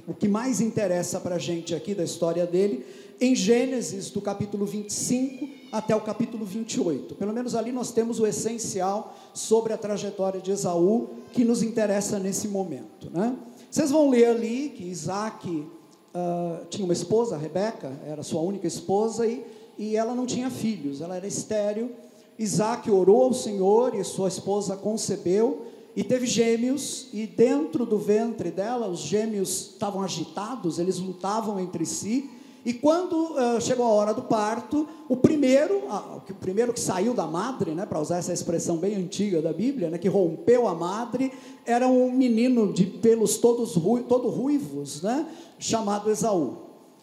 o 0.07 0.13
que 0.13 0.27
mais 0.27 0.61
interessa 0.61 1.19
para 1.19 1.35
a 1.35 1.39
gente 1.39 1.73
aqui 1.73 1.95
da 1.95 2.03
história 2.03 2.45
dele, 2.45 2.85
em 3.19 3.35
Gênesis, 3.35 4.11
do 4.11 4.21
capítulo 4.21 4.65
25 4.65 5.49
até 5.71 5.95
o 5.95 6.01
capítulo 6.01 6.45
28. 6.45 7.15
Pelo 7.15 7.33
menos 7.33 7.55
ali 7.55 7.71
nós 7.71 7.91
temos 7.91 8.19
o 8.19 8.27
essencial 8.27 9.15
sobre 9.33 9.73
a 9.73 9.77
trajetória 9.77 10.39
de 10.39 10.51
Esaú, 10.51 11.09
que 11.31 11.43
nos 11.43 11.63
interessa 11.63 12.19
nesse 12.19 12.47
momento. 12.47 13.09
Né? 13.11 13.35
Vocês 13.69 13.89
vão 13.89 14.09
ler 14.09 14.25
ali 14.25 14.73
que 14.75 14.83
Isaac 14.83 15.47
uh, 15.49 16.65
tinha 16.69 16.85
uma 16.85 16.93
esposa, 16.93 17.35
Rebeca, 17.35 17.91
era 18.05 18.21
sua 18.21 18.41
única 18.41 18.67
esposa, 18.67 19.25
e, 19.25 19.43
e 19.77 19.95
ela 19.95 20.13
não 20.13 20.27
tinha 20.27 20.51
filhos, 20.51 21.01
ela 21.01 21.15
era 21.15 21.25
estéril. 21.25 21.91
Isaac 22.37 22.89
orou 22.89 23.23
ao 23.23 23.33
Senhor 23.33 23.95
e 23.95 24.03
sua 24.03 24.27
esposa 24.27 24.75
concebeu 24.75 25.70
e 25.95 26.03
teve 26.03 26.25
gêmeos, 26.25 27.07
e 27.13 27.27
dentro 27.27 27.85
do 27.85 27.97
ventre 27.97 28.51
dela, 28.51 28.87
os 28.87 28.99
gêmeos 28.99 29.71
estavam 29.73 30.01
agitados, 30.01 30.79
eles 30.79 30.99
lutavam 30.99 31.59
entre 31.59 31.85
si, 31.85 32.29
e 32.63 32.73
quando 32.73 33.13
uh, 33.13 33.59
chegou 33.59 33.85
a 33.85 33.89
hora 33.89 34.13
do 34.13 34.21
parto, 34.21 34.87
o 35.09 35.17
primeiro, 35.17 35.81
o 36.29 36.33
primeiro 36.35 36.71
que 36.71 36.79
saiu 36.79 37.13
da 37.13 37.25
madre, 37.25 37.71
né, 37.71 37.87
para 37.87 37.99
usar 37.99 38.17
essa 38.17 38.31
expressão 38.31 38.77
bem 38.77 38.95
antiga 38.95 39.41
da 39.41 39.51
Bíblia, 39.51 39.89
né, 39.89 39.97
que 39.97 40.07
rompeu 40.07 40.67
a 40.67 40.75
madre, 40.75 41.33
era 41.65 41.87
um 41.87 42.11
menino 42.11 42.71
de 42.71 42.85
pelos 42.85 43.37
todos 43.37 43.75
ru, 43.75 44.03
todo 44.03 44.29
ruivos, 44.29 45.01
né, 45.01 45.25
chamado 45.57 46.11
Esaú. 46.11 46.57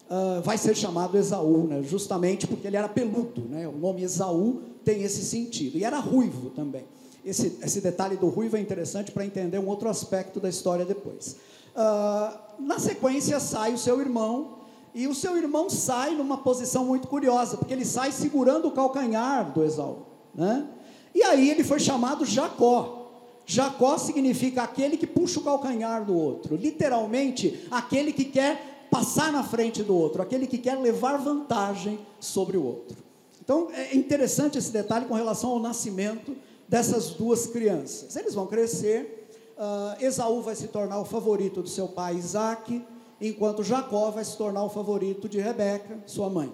Uh, 0.09 0.41
vai 0.43 0.57
ser 0.57 0.75
chamado 0.75 1.17
Esaú, 1.17 1.67
né, 1.67 1.83
justamente 1.83 2.47
porque 2.47 2.65
ele 2.65 2.77
era 2.77 2.87
peludo, 2.87 3.41
né, 3.41 3.67
o 3.67 3.77
nome 3.77 4.01
Esaú 4.01 4.61
tem 4.85 5.03
esse 5.03 5.23
sentido, 5.25 5.77
e 5.77 5.83
era 5.83 5.99
ruivo 5.99 6.51
também. 6.51 6.85
Esse, 7.25 7.57
esse 7.61 7.81
detalhe 7.81 8.15
do 8.15 8.27
ruivo 8.27 8.57
é 8.57 8.59
interessante 8.59 9.11
para 9.11 9.25
entender 9.25 9.59
um 9.59 9.67
outro 9.67 9.89
aspecto 9.89 10.39
da 10.39 10.49
história 10.49 10.85
depois. 10.85 11.35
Uh, 11.75 12.61
na 12.61 12.79
sequência 12.79 13.39
sai 13.39 13.73
o 13.73 13.77
seu 13.77 13.99
irmão, 13.99 14.59
e 14.93 15.07
o 15.07 15.13
seu 15.13 15.37
irmão 15.37 15.69
sai 15.69 16.15
numa 16.15 16.37
posição 16.37 16.85
muito 16.85 17.07
curiosa, 17.07 17.57
porque 17.57 17.73
ele 17.73 17.85
sai 17.85 18.11
segurando 18.11 18.67
o 18.67 18.71
calcanhar 18.71 19.51
do 19.51 19.63
Esaú. 19.63 19.99
Né? 20.33 20.65
E 21.13 21.21
aí 21.23 21.49
ele 21.49 21.63
foi 21.63 21.79
chamado 21.79 22.25
Jacó. 22.25 23.11
Jacó 23.45 23.97
significa 23.97 24.63
aquele 24.63 24.97
que 24.97 25.07
puxa 25.07 25.39
o 25.39 25.43
calcanhar 25.43 26.05
do 26.05 26.15
outro, 26.15 26.55
literalmente, 26.55 27.65
aquele 27.71 28.13
que 28.13 28.25
quer 28.25 28.87
passar 28.91 29.31
na 29.31 29.43
frente 29.43 29.83
do 29.83 29.95
outro, 29.95 30.21
aquele 30.21 30.47
que 30.47 30.57
quer 30.57 30.75
levar 30.77 31.17
vantagem 31.17 31.99
sobre 32.19 32.57
o 32.57 32.63
outro. 32.63 32.97
Então 33.43 33.69
é 33.71 33.95
interessante 33.95 34.57
esse 34.57 34.71
detalhe 34.71 35.05
com 35.05 35.15
relação 35.15 35.51
ao 35.51 35.59
nascimento 35.59 36.35
dessas 36.69 37.09
duas 37.09 37.47
crianças. 37.47 38.15
Eles 38.15 38.35
vão 38.35 38.45
crescer, 38.45 39.27
uh, 39.57 40.03
Esaú 40.03 40.41
vai 40.41 40.55
se 40.55 40.67
tornar 40.67 41.01
o 41.01 41.05
favorito 41.05 41.63
do 41.63 41.67
seu 41.67 41.87
pai 41.87 42.15
Isaac, 42.15 42.85
enquanto 43.19 43.63
Jacó 43.63 44.11
vai 44.11 44.23
se 44.23 44.37
tornar 44.37 44.63
o 44.63 44.69
favorito 44.69 45.27
de 45.27 45.39
Rebeca, 45.39 45.99
sua 46.05 46.29
mãe. 46.29 46.53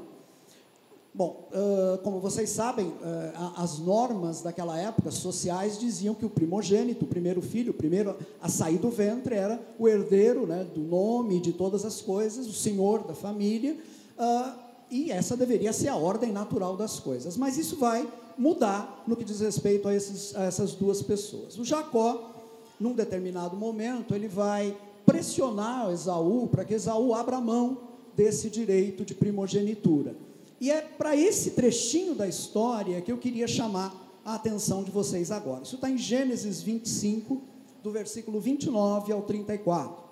Bom, 1.14 1.48
uh, 1.52 1.98
como 2.00 2.20
vocês 2.20 2.50
sabem, 2.50 2.88
uh, 2.88 3.54
as 3.56 3.80
normas 3.80 4.42
daquela 4.42 4.78
época 4.78 5.12
sociais 5.12 5.78
diziam 5.78 6.14
que 6.14 6.26
o 6.26 6.30
primogênito, 6.30 7.06
o 7.06 7.08
primeiro 7.08 7.42
filho, 7.42 7.72
o 7.72 7.74
primeiro 7.74 8.18
a 8.42 8.50
sair 8.50 8.78
do 8.78 8.90
ventre, 8.90 9.36
era 9.36 9.62
o 9.78 9.88
herdeiro 9.88 10.46
né, 10.46 10.66
do 10.66 10.82
nome, 10.82 11.40
de 11.40 11.54
todas 11.54 11.86
as 11.86 12.02
coisas, 12.02 12.48
o 12.48 12.54
senhor 12.54 13.04
da 13.04 13.14
família, 13.14 13.78
uh, 14.18 14.60
e 14.90 15.10
essa 15.10 15.38
deveria 15.38 15.72
ser 15.72 15.88
a 15.88 15.96
ordem 15.96 16.32
natural 16.34 16.76
das 16.76 17.00
coisas. 17.00 17.38
Mas 17.38 17.58
isso 17.58 17.78
vai 17.78 18.06
mudar 18.38 19.04
no 19.08 19.16
que 19.16 19.24
diz 19.24 19.40
respeito 19.40 19.88
a, 19.88 19.96
esses, 19.96 20.36
a 20.36 20.44
essas 20.44 20.74
duas 20.74 21.02
pessoas. 21.02 21.58
O 21.58 21.66
Jacó, 21.66 22.32
num 22.80 22.94
determinado 22.94 23.56
momento, 23.56 24.14
ele 24.14 24.28
vai 24.28 24.76
pressionar 25.06 25.92
Esaú 25.92 26.48
para 26.48 26.66
que 26.66 26.74
Esaú 26.74 27.14
abra 27.14 27.40
mão 27.40 27.78
desse 28.16 28.50
direito 28.50 29.06
de 29.06 29.14
primogenitura. 29.14 30.16
E 30.60 30.72
é 30.72 30.82
para 30.82 31.16
esse 31.16 31.52
trechinho 31.52 32.16
da 32.16 32.28
história 32.28 33.02
que 33.02 33.12
eu 33.12 33.18
queria 33.18 33.48
chamar 33.48 33.94
a 34.24 34.36
atenção 34.36 34.84
de 34.84 34.92
vocês 34.92 35.32
agora. 35.32 35.64
Isso 35.64 35.76
está 35.76 35.90
em 35.90 35.98
Gênesis 35.98 36.62
25, 36.62 37.42
do 37.84 37.92
versículo 37.92 38.40
29 38.40 39.12
ao 39.12 39.22
34. 39.22 40.04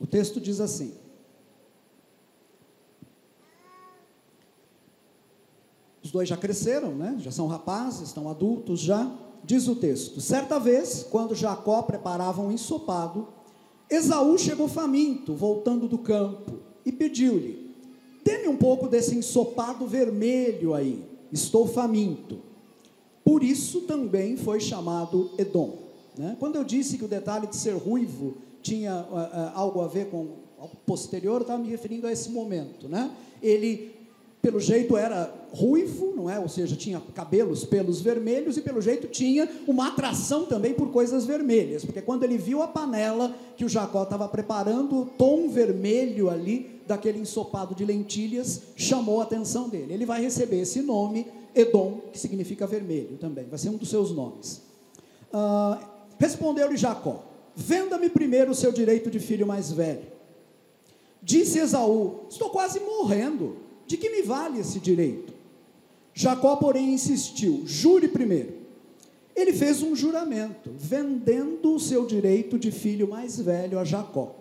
O 0.00 0.06
texto 0.06 0.40
diz 0.40 0.60
assim: 0.60 0.94
Os 6.08 6.12
dois 6.12 6.26
já 6.26 6.38
cresceram, 6.38 6.94
né? 6.94 7.16
já 7.18 7.30
são 7.30 7.46
rapazes, 7.46 8.08
estão 8.08 8.30
adultos 8.30 8.80
já. 8.80 9.12
Diz 9.44 9.68
o 9.68 9.76
texto: 9.76 10.22
Certa 10.22 10.58
vez, 10.58 11.06
quando 11.10 11.34
Jacó 11.34 11.82
preparava 11.82 12.40
um 12.40 12.50
ensopado, 12.50 13.28
Esaú 13.90 14.38
chegou 14.38 14.68
faminto, 14.68 15.34
voltando 15.34 15.86
do 15.86 15.98
campo, 15.98 16.60
e 16.82 16.90
pediu-lhe: 16.90 17.74
Dê-me 18.24 18.48
um 18.48 18.56
pouco 18.56 18.88
desse 18.88 19.14
ensopado 19.14 19.86
vermelho 19.86 20.72
aí, 20.72 21.04
estou 21.30 21.68
faminto. 21.68 22.38
Por 23.22 23.42
isso 23.42 23.82
também 23.82 24.34
foi 24.34 24.60
chamado 24.60 25.32
Edom. 25.36 25.76
Né? 26.16 26.38
Quando 26.40 26.56
eu 26.56 26.64
disse 26.64 26.96
que 26.96 27.04
o 27.04 27.08
detalhe 27.08 27.48
de 27.48 27.56
ser 27.56 27.74
ruivo 27.74 28.38
tinha 28.62 29.06
uh, 29.10 29.14
uh, 29.14 29.52
algo 29.54 29.82
a 29.82 29.86
ver 29.86 30.08
com 30.08 30.36
algo 30.58 30.74
posterior, 30.86 31.34
eu 31.34 31.42
estava 31.42 31.62
me 31.62 31.68
referindo 31.68 32.06
a 32.06 32.12
esse 32.12 32.30
momento. 32.30 32.88
Né? 32.88 33.10
Ele 33.42 33.97
pelo 34.40 34.60
jeito 34.60 34.96
era 34.96 35.34
ruivo, 35.52 36.14
não 36.14 36.30
é? 36.30 36.38
Ou 36.38 36.48
seja, 36.48 36.76
tinha 36.76 37.00
cabelos, 37.14 37.64
pelos 37.64 38.00
vermelhos 38.00 38.56
e 38.56 38.60
pelo 38.60 38.80
jeito 38.80 39.08
tinha 39.08 39.48
uma 39.66 39.88
atração 39.88 40.46
também 40.46 40.74
por 40.74 40.90
coisas 40.90 41.24
vermelhas, 41.26 41.84
porque 41.84 42.00
quando 42.00 42.22
ele 42.22 42.38
viu 42.38 42.62
a 42.62 42.68
panela 42.68 43.34
que 43.56 43.64
o 43.64 43.68
Jacó 43.68 44.02
estava 44.02 44.28
preparando, 44.28 45.00
o 45.00 45.06
tom 45.06 45.48
vermelho 45.48 46.30
ali 46.30 46.80
daquele 46.86 47.18
ensopado 47.18 47.74
de 47.74 47.84
lentilhas 47.84 48.62
chamou 48.76 49.20
a 49.20 49.24
atenção 49.24 49.68
dele. 49.68 49.92
Ele 49.92 50.06
vai 50.06 50.22
receber 50.22 50.60
esse 50.60 50.80
nome, 50.80 51.26
Edom, 51.54 52.00
que 52.12 52.18
significa 52.18 52.66
vermelho 52.66 53.16
também, 53.18 53.46
vai 53.46 53.58
ser 53.58 53.70
um 53.70 53.76
dos 53.76 53.90
seus 53.90 54.12
nomes. 54.12 54.62
Uh, 55.32 55.98
Respondeu-lhe 56.18 56.76
Jacó: 56.76 57.24
Venda-me 57.54 58.10
primeiro 58.10 58.50
o 58.50 58.54
seu 58.54 58.72
direito 58.72 59.10
de 59.10 59.20
filho 59.20 59.46
mais 59.46 59.70
velho. 59.70 60.06
Disse 61.22 61.58
Esaú: 61.58 62.26
Estou 62.28 62.50
quase 62.50 62.80
morrendo 62.80 63.56
de 63.88 63.96
que 63.96 64.10
me 64.10 64.22
vale 64.22 64.60
esse 64.60 64.78
direito? 64.78 65.32
Jacó, 66.14 66.56
porém, 66.56 66.92
insistiu: 66.92 67.62
jure 67.66 68.06
primeiro. 68.06 68.52
Ele 69.34 69.52
fez 69.52 69.82
um 69.82 69.96
juramento, 69.96 70.70
vendendo 70.76 71.74
o 71.74 71.80
seu 71.80 72.04
direito 72.04 72.58
de 72.58 72.70
filho 72.70 73.08
mais 73.08 73.40
velho 73.40 73.78
a 73.78 73.84
Jacó. 73.84 74.34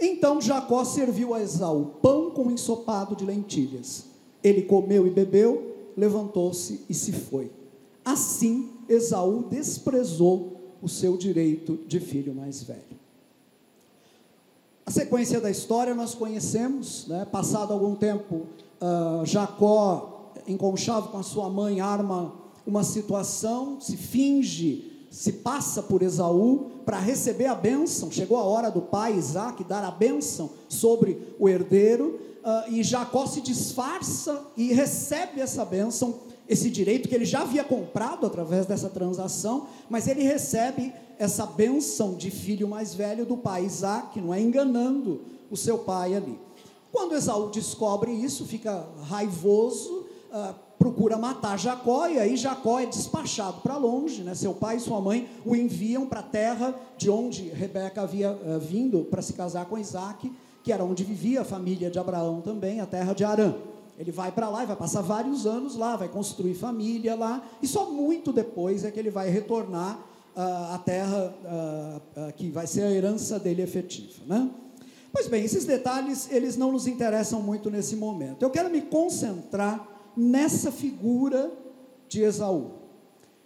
Então 0.00 0.40
Jacó 0.40 0.84
serviu 0.84 1.34
a 1.34 1.42
Esaú 1.42 1.96
pão 2.00 2.30
com 2.30 2.50
ensopado 2.50 3.16
de 3.16 3.24
lentilhas. 3.24 4.04
Ele 4.42 4.62
comeu 4.62 5.06
e 5.06 5.10
bebeu, 5.10 5.74
levantou-se 5.96 6.80
e 6.88 6.94
se 6.94 7.12
foi. 7.12 7.50
Assim, 8.04 8.70
Esaú 8.88 9.44
desprezou 9.50 10.56
o 10.80 10.88
seu 10.88 11.16
direito 11.16 11.80
de 11.86 11.98
filho 11.98 12.32
mais 12.32 12.62
velho. 12.62 12.98
A 14.86 14.90
sequência 14.90 15.40
da 15.40 15.50
história 15.50 15.94
nós 15.94 16.14
conhecemos, 16.14 17.06
né? 17.08 17.26
passado 17.30 17.74
algum 17.74 17.94
tempo, 17.94 18.46
uh, 18.80 19.24
Jacó, 19.24 20.32
enconchado 20.46 21.08
com 21.08 21.18
a 21.18 21.22
sua 21.22 21.48
mãe, 21.48 21.80
arma 21.80 22.32
uma 22.66 22.84
situação, 22.84 23.80
se 23.80 23.96
finge, 23.96 25.06
se 25.10 25.32
passa 25.32 25.82
por 25.82 26.02
Esaú 26.02 26.70
para 26.84 26.98
receber 26.98 27.46
a 27.46 27.54
bênção. 27.54 28.10
Chegou 28.10 28.36
a 28.36 28.42
hora 28.42 28.70
do 28.70 28.82
pai 28.82 29.16
Isaac 29.16 29.64
dar 29.64 29.82
a 29.82 29.90
bênção 29.90 30.50
sobre 30.68 31.34
o 31.38 31.48
herdeiro, 31.48 32.20
uh, 32.44 32.72
e 32.72 32.82
Jacó 32.82 33.26
se 33.26 33.40
disfarça 33.40 34.46
e 34.56 34.72
recebe 34.72 35.40
essa 35.40 35.64
bênção, 35.64 36.20
esse 36.48 36.70
direito 36.70 37.08
que 37.08 37.14
ele 37.14 37.24
já 37.24 37.42
havia 37.42 37.64
comprado 37.64 38.26
através 38.26 38.66
dessa 38.66 38.88
transação, 38.88 39.66
mas 39.88 40.06
ele 40.06 40.22
recebe 40.22 40.92
essa 41.18 41.44
bênção 41.46 42.14
de 42.14 42.30
filho 42.30 42.68
mais 42.68 42.94
velho 42.94 43.26
do 43.26 43.36
pai 43.36 43.64
Isaac, 43.64 44.20
não 44.20 44.32
é 44.32 44.40
enganando 44.40 45.22
o 45.50 45.56
seu 45.56 45.78
pai 45.78 46.14
ali. 46.14 46.38
Quando 46.92 47.14
Esaú 47.14 47.50
descobre 47.50 48.12
isso, 48.12 48.44
fica 48.46 48.86
raivoso, 49.08 50.06
uh, 50.32 50.54
procura 50.78 51.18
matar 51.18 51.58
Jacó, 51.58 52.06
e 52.06 52.18
aí 52.18 52.36
Jacó 52.36 52.78
é 52.78 52.86
despachado 52.86 53.60
para 53.60 53.76
longe, 53.76 54.22
né? 54.22 54.34
seu 54.34 54.54
pai 54.54 54.76
e 54.76 54.80
sua 54.80 55.00
mãe 55.00 55.28
o 55.44 55.56
enviam 55.56 56.06
para 56.06 56.20
a 56.20 56.22
terra 56.22 56.74
de 56.96 57.10
onde 57.10 57.48
Rebeca 57.48 58.02
havia 58.02 58.32
uh, 58.32 58.58
vindo 58.60 59.04
para 59.04 59.20
se 59.20 59.32
casar 59.32 59.66
com 59.66 59.76
Isaac, 59.76 60.32
que 60.62 60.72
era 60.72 60.84
onde 60.84 61.02
vivia 61.04 61.42
a 61.42 61.44
família 61.44 61.90
de 61.90 61.98
Abraão 61.98 62.40
também, 62.40 62.80
a 62.80 62.86
terra 62.86 63.12
de 63.12 63.24
Arã. 63.24 63.54
Ele 63.98 64.12
vai 64.12 64.30
para 64.30 64.48
lá 64.48 64.62
e 64.62 64.66
vai 64.66 64.76
passar 64.76 65.02
vários 65.02 65.44
anos 65.44 65.74
lá, 65.74 65.96
vai 65.96 66.08
construir 66.08 66.54
família 66.54 67.16
lá, 67.16 67.42
e 67.60 67.66
só 67.66 67.90
muito 67.90 68.32
depois 68.32 68.84
é 68.84 68.90
que 68.90 68.98
ele 68.98 69.10
vai 69.10 69.28
retornar 69.28 69.98
uh, 70.36 70.74
à 70.74 70.78
terra 70.78 71.34
uh, 71.44 72.32
que 72.34 72.48
vai 72.50 72.66
ser 72.66 72.82
a 72.82 72.90
herança 72.90 73.40
dele 73.40 73.62
efetiva. 73.62 74.22
Né? 74.24 74.48
Pois 75.18 75.26
bem, 75.26 75.44
esses 75.44 75.64
detalhes, 75.64 76.30
eles 76.30 76.56
não 76.56 76.70
nos 76.70 76.86
interessam 76.86 77.42
muito 77.42 77.68
nesse 77.68 77.96
momento. 77.96 78.40
Eu 78.40 78.50
quero 78.50 78.70
me 78.70 78.82
concentrar 78.82 80.12
nessa 80.16 80.70
figura 80.70 81.50
de 82.08 82.22
Esaú. 82.22 82.74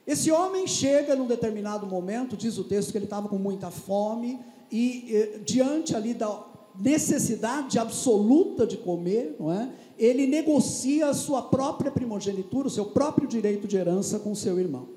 Esse 0.06 0.30
homem 0.30 0.66
chega 0.66 1.16
num 1.16 1.26
determinado 1.26 1.86
momento, 1.86 2.36
diz 2.36 2.58
o 2.58 2.64
texto 2.64 2.92
que 2.92 2.98
ele 2.98 3.06
estava 3.06 3.26
com 3.26 3.38
muita 3.38 3.70
fome, 3.70 4.38
e 4.70 5.16
eh, 5.16 5.40
diante 5.46 5.96
ali 5.96 6.12
da 6.12 6.44
necessidade 6.78 7.78
absoluta 7.78 8.66
de 8.66 8.76
comer, 8.76 9.34
não 9.40 9.50
é? 9.50 9.72
Ele 9.98 10.26
negocia 10.26 11.08
a 11.08 11.14
sua 11.14 11.40
própria 11.40 11.90
primogenitura, 11.90 12.68
o 12.68 12.70
seu 12.70 12.84
próprio 12.84 13.26
direito 13.26 13.66
de 13.66 13.78
herança 13.78 14.18
com 14.18 14.34
seu 14.34 14.60
irmão. 14.60 14.88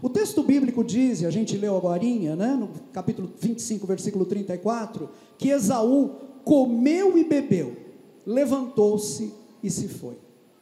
O 0.00 0.08
texto 0.08 0.42
bíblico 0.42 0.84
diz, 0.84 1.22
e 1.22 1.26
a 1.26 1.30
gente 1.30 1.56
leu 1.56 1.76
agora, 1.76 2.02
né, 2.02 2.54
no 2.54 2.68
capítulo 2.92 3.32
25, 3.40 3.86
versículo 3.86 4.24
34, 4.24 5.10
que 5.36 5.48
Esaú 5.48 6.10
comeu 6.44 7.18
e 7.18 7.24
bebeu, 7.24 7.76
levantou-se 8.24 9.32
e 9.62 9.70
se 9.70 9.88
foi. 9.88 10.16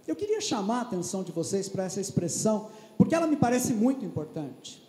Eu 0.07 0.17
queria 0.17 0.41
chamar 0.41 0.79
a 0.79 0.83
atenção 0.83 1.23
de 1.23 1.33
vocês 1.33 1.69
para 1.69 1.85
essa 1.85 2.01
expressão, 2.01 2.69
porque 2.97 3.15
ela 3.15 3.27
me 3.27 3.37
parece 3.37 3.75
muito 3.75 4.05
importante. 4.05 4.83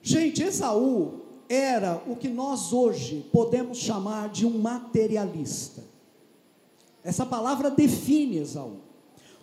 Gente, 0.00 0.42
Esaú 0.42 1.20
era 1.48 2.02
o 2.06 2.16
que 2.16 2.28
nós 2.28 2.72
hoje 2.72 3.26
podemos 3.30 3.76
chamar 3.78 4.30
de 4.30 4.46
um 4.46 4.58
materialista. 4.58 5.82
Essa 7.04 7.26
palavra 7.26 7.70
define 7.70 8.38
Esaú. 8.38 8.89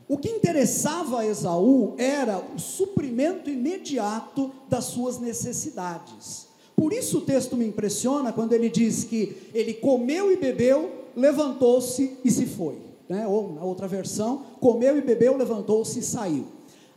O 0.07 0.17
que 0.17 0.29
interessava 0.29 1.19
a 1.19 1.25
Esaú 1.25 1.93
era 1.97 2.37
o 2.37 2.59
suprimento 2.59 3.49
imediato 3.49 4.51
das 4.69 4.85
suas 4.85 5.19
necessidades. 5.19 6.47
Por 6.75 6.93
isso 6.93 7.17
o 7.17 7.21
texto 7.21 7.57
me 7.57 7.67
impressiona 7.67 8.31
quando 8.31 8.53
ele 8.53 8.69
diz 8.69 9.03
que 9.03 9.35
ele 9.53 9.73
comeu 9.73 10.31
e 10.31 10.37
bebeu, 10.37 10.91
levantou-se 11.15 12.17
e 12.23 12.31
se 12.31 12.45
foi 12.45 12.87
né? 13.09 13.27
ou 13.27 13.53
na 13.53 13.63
outra 13.63 13.87
versão, 13.87 14.43
comeu 14.59 14.97
e 14.97 15.01
bebeu, 15.01 15.37
levantou-se 15.37 15.99
e 15.99 16.03
saiu. 16.03 16.45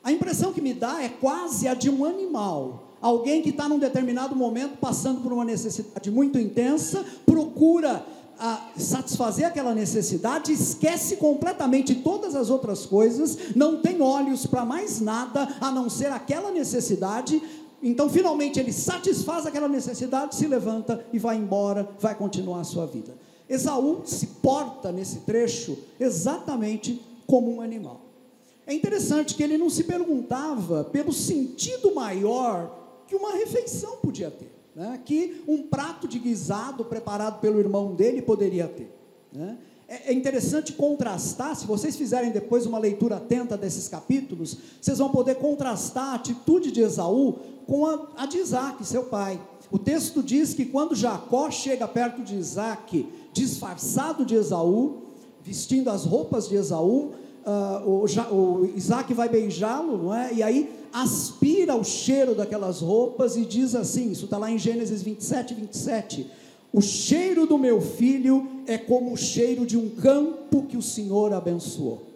A 0.03 0.11
impressão 0.11 0.53
que 0.53 0.61
me 0.61 0.73
dá 0.73 1.03
é 1.03 1.09
quase 1.09 1.69
a 1.69 1.75
de 1.75 1.91
um 1.91 2.05
animal. 2.05 2.89
Alguém 3.01 3.43
que 3.43 3.51
está 3.51 3.69
num 3.69 3.79
determinado 3.79 4.35
momento 4.35 4.79
passando 4.79 5.23
por 5.23 5.33
uma 5.33 5.45
necessidade 5.45 6.11
muito 6.11 6.39
intensa, 6.39 7.05
procura 7.25 8.05
a, 8.41 8.71
satisfazer 8.77 9.47
aquela 9.47 9.75
necessidade, 9.75 10.53
esquece 10.53 11.17
completamente 11.17 11.95
todas 11.97 12.35
as 12.35 12.49
outras 12.49 12.87
coisas, 12.87 13.55
não 13.55 13.83
tem 13.83 14.01
olhos 14.01 14.47
para 14.47 14.65
mais 14.65 15.01
nada 15.01 15.47
a 15.61 15.71
não 15.71 15.91
ser 15.91 16.11
aquela 16.11 16.51
necessidade. 16.51 17.41
Então, 17.83 18.09
finalmente, 18.09 18.59
ele 18.59 18.73
satisfaz 18.73 19.47
aquela 19.47 19.69
necessidade, 19.69 20.35
se 20.35 20.47
levanta 20.47 21.05
e 21.13 21.19
vai 21.19 21.37
embora, 21.37 21.89
vai 22.01 22.15
continuar 22.15 22.61
a 22.61 22.65
sua 22.65 22.87
vida. 22.87 23.15
Esaú 23.49 24.03
se 24.05 24.27
porta 24.27 24.91
nesse 24.91 25.21
trecho 25.21 25.77
exatamente 25.99 27.01
como 27.27 27.55
um 27.55 27.61
animal. 27.61 28.01
É 28.67 28.73
interessante 28.73 29.35
que 29.35 29.43
ele 29.43 29.59
não 29.59 29.69
se 29.69 29.85
perguntava 29.85 30.85
pelo 30.85 31.13
sentido 31.13 31.95
maior 31.95 33.03
que 33.07 33.17
uma 33.17 33.33
refeição 33.33 33.97
podia 33.97 34.31
ter, 34.31 34.53
né? 34.75 35.01
que 35.05 35.43
um 35.47 35.63
prato 35.63 36.07
de 36.07 36.19
guisado 36.19 36.85
preparado 36.85 37.41
pelo 37.41 37.59
irmão 37.59 37.95
dele 37.95 38.23
poderia 38.23 38.69
ter. 38.69 38.95
Né? 39.33 39.59
É, 39.89 40.11
é 40.11 40.13
interessante 40.13 40.73
contrastar, 40.73 41.57
se 41.57 41.67
vocês 41.67 41.97
fizerem 41.97 42.31
depois 42.31 42.65
uma 42.65 42.79
leitura 42.79 43.17
atenta 43.17 43.57
desses 43.57 43.89
capítulos, 43.89 44.57
vocês 44.81 44.99
vão 44.99 45.11
poder 45.11 45.37
contrastar 45.37 46.11
a 46.11 46.15
atitude 46.15 46.71
de 46.71 46.81
Esaú 46.81 47.37
com 47.67 47.87
a, 47.87 48.09
a 48.17 48.27
de 48.27 48.39
Isaac, 48.39 48.85
seu 48.87 49.05
pai. 49.05 49.41
O 49.71 49.79
texto 49.79 50.23
diz 50.23 50.55
que 50.55 50.65
quando 50.65 50.95
Jacó 50.95 51.51
chega 51.51 51.87
perto 51.87 52.23
de 52.23 52.37
Isaac 52.37 53.09
disfarçado 53.33 54.25
de 54.25 54.35
Esaú, 54.35 55.03
vestindo 55.43 55.89
as 55.89 56.05
roupas 56.05 56.49
de 56.49 56.57
Esaú, 56.57 57.13
uh, 57.47 57.89
o, 57.89 58.05
o, 58.35 58.73
Isaac 58.77 59.13
vai 59.15 59.29
beijá-lo, 59.29 59.99
não 59.99 60.15
é? 60.15 60.33
E 60.35 60.43
aí 60.43 60.71
aspira 60.93 61.75
o 61.75 61.85
cheiro 61.85 62.35
daquelas 62.35 62.81
roupas 62.81 63.37
e 63.37 63.45
diz 63.45 63.75
assim: 63.75 64.11
isso 64.11 64.25
está 64.25 64.39
lá 64.39 64.51
em 64.51 64.59
Gênesis 64.59 65.03
27, 65.03 65.55
27. 65.55 66.31
O 66.73 66.81
cheiro 66.81 67.47
do 67.47 67.59
meu 67.59 67.81
filho 67.81 68.47
é 68.67 68.79
como 68.79 69.13
o 69.13 69.17
cheiro 69.17 69.67
de 69.67 69.77
um 69.77 69.89
campo 69.89 70.63
que 70.65 70.77
o 70.77 70.83
Senhor 70.83 71.33
abençoou. 71.33 72.11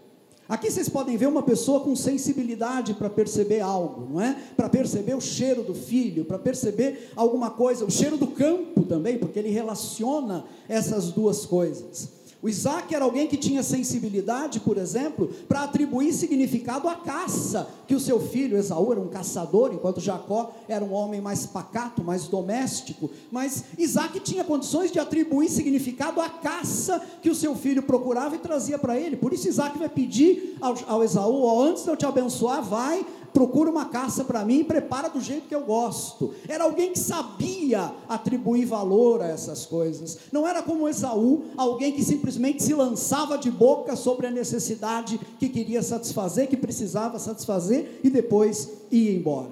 Aqui 0.47 0.71
vocês 0.71 0.91
podem 0.91 1.17
ver 1.17 1.27
uma 1.27 1.43
pessoa 1.43 1.81
com 1.81 1.97
sensibilidade 1.97 2.93
para 2.95 3.09
perceber 3.09 3.61
algo, 3.61 4.07
não 4.13 4.21
é? 4.21 4.37
Para 4.55 4.69
perceber 4.69 5.15
o 5.15 5.21
cheiro 5.21 5.63
do 5.63 5.75
filho, 5.75 6.25
para 6.25 6.39
perceber 6.39 7.11
alguma 7.17 7.51
coisa, 7.51 7.85
o 7.85 7.91
cheiro 7.91 8.19
do 8.19 8.27
campo 8.27 8.83
também, 8.83 9.19
porque 9.19 9.39
ele 9.39 9.49
relaciona 9.49 10.45
essas 10.69 11.11
duas 11.11 11.47
coisas. 11.47 12.11
O 12.45 12.49
Isaac 12.51 12.95
era 12.95 13.03
alguém 13.03 13.27
que 13.27 13.39
tinha 13.39 13.63
sensibilidade, 13.63 14.61
por 14.61 14.77
exemplo, 14.77 15.31
para 15.49 15.63
atribuir 15.63 16.13
significado 16.13 16.87
à 16.87 16.95
caça, 16.95 17.67
que 17.89 17.95
o 17.95 18.01
seu 18.01 18.21
filho 18.21 18.59
Esaú 18.59 18.93
era 18.93 19.01
um 19.01 19.09
caçador, 19.09 19.73
enquanto 19.73 19.99
Jacó 19.99 20.53
era 20.69 20.85
um 20.85 20.93
homem 20.93 21.23
mais 21.23 21.47
pacato, 21.47 22.05
mais 22.05 22.29
doméstico. 22.29 23.11
Mas 23.33 23.65
Isaac 23.79 24.21
tinha 24.21 24.45
condições 24.45 24.93
de 24.93 24.99
atribuir 24.99 25.49
significado 25.49 26.21
à 26.21 26.29
caça 26.29 27.01
que 27.23 27.31
o 27.31 27.35
seu 27.35 27.57
filho 27.57 27.83
procurava 27.83 28.37
e 28.37 28.39
trazia 28.39 28.79
para 28.79 29.01
ele. 29.01 29.17
Por 29.17 29.33
isso 29.33 29.49
Isaac 29.49 29.79
vai 29.79 29.89
pedir 29.89 30.59
ao, 30.61 30.77
ao 30.87 31.03
Esaú: 31.03 31.63
antes 31.63 31.85
de 31.85 31.89
eu 31.89 31.97
te 31.97 32.05
abençoar, 32.05 32.63
vai, 32.63 33.07
procura 33.35 33.69
uma 33.69 33.87
caça 33.87 34.25
para 34.25 34.45
mim 34.45 34.61
e 34.61 34.65
prepara 34.65 35.09
do 35.11 35.21
jeito 35.21 35.49
que 35.49 35.55
eu 35.55 35.65
gosto. 35.65 36.33
Era 36.49 36.63
alguém 36.63 36.93
que 36.93 36.99
sabia 37.01 37.93
atribuir 38.09 38.65
valor 38.65 39.21
a 39.21 39.27
essas 39.27 39.67
coisas. 39.67 40.19
Não 40.31 40.47
era 40.47 40.63
como 40.63 40.89
Esaú, 40.89 41.47
alguém 41.57 41.93
que 41.93 42.05
simplesmente 42.05 42.63
se 42.63 42.73
lançava 42.73 43.37
de 43.37 43.51
boca 43.51 43.97
sobre 43.97 44.29
a 44.29 44.31
necessidade 44.31 45.19
que 45.41 45.49
queria 45.49 45.83
satisfazer, 45.83 46.49
que 46.49 46.57
precisava 46.57 47.19
satisfazer 47.19 48.01
e 48.05 48.09
depois 48.09 48.71
ia 48.89 49.13
embora. 49.13 49.51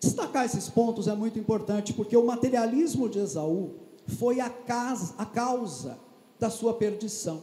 Destacar 0.00 0.46
esses 0.46 0.70
pontos 0.70 1.06
é 1.06 1.14
muito 1.14 1.38
importante, 1.38 1.92
porque 1.92 2.16
o 2.16 2.24
materialismo 2.24 3.10
de 3.10 3.18
Esaú 3.18 3.72
foi 4.06 4.40
a, 4.40 4.48
casa, 4.48 5.14
a 5.18 5.26
causa 5.26 5.98
da 6.40 6.48
sua 6.48 6.72
perdição. 6.72 7.42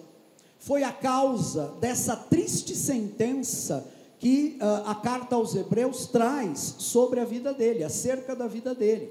Foi 0.58 0.84
a 0.84 0.92
causa 0.92 1.76
dessa 1.80 2.16
triste 2.16 2.76
sentença 2.76 3.88
que 4.20 4.58
uh, 4.62 4.90
a 4.90 4.96
carta 4.96 5.36
aos 5.36 5.56
Hebreus 5.56 6.06
traz 6.06 6.76
sobre 6.78 7.22
a 7.22 7.26
vida 7.26 7.54
dele, 7.54 7.84
acerca 7.84 8.36
da 8.36 8.48
vida 8.48 8.76
dele. 8.76 9.10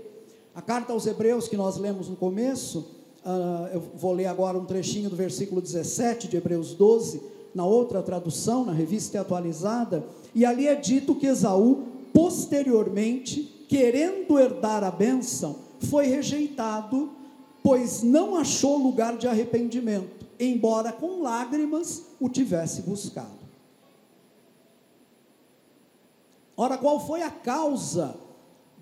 A 0.55 0.61
carta 0.61 0.92
aos 0.92 1.07
Hebreus 1.07 1.49
que 1.49 1.57
nós 1.57 1.79
lemos 1.79 2.09
no 2.09 2.16
começo, 2.16 2.81
uh, 3.25 3.68
eu 3.73 3.83
vou 3.97 4.12
ler 4.12 4.27
agora 4.27 4.59
um 4.59 4.66
trechinho 4.66 5.09
do 5.09 5.16
versículo 5.16 5.62
17 5.62 6.29
de 6.29 6.37
Hebreus 6.37 6.75
12, 6.75 7.23
na 7.55 7.64
outra 7.64 8.03
tradução, 8.03 8.66
na 8.66 8.73
revista 8.73 9.18
atualizada, 9.18 10.05
e 10.35 10.44
ali 10.44 10.68
é 10.68 10.75
dito 10.75 11.14
que 11.14 11.27
Esaú, 11.27 11.85
posteriormente, 12.12 13.64
querendo 13.66 14.38
herdar 14.38 14.85
a 14.85 14.90
bênção, 14.90 15.57
foi 15.88 16.07
rejeitado, 16.07 17.11
pois 17.62 18.03
não 18.03 18.37
achou 18.37 18.77
lugar 18.77 19.16
de 19.16 19.27
arrependimento, 19.27 20.27
embora 20.38 20.92
com 20.92 21.23
lágrimas 21.23 22.03
o 22.21 22.29
tivesse 22.29 22.83
buscado. 22.83 23.48
Ora, 26.61 26.77
qual 26.77 26.99
foi 26.99 27.23
a 27.23 27.31
causa 27.31 28.16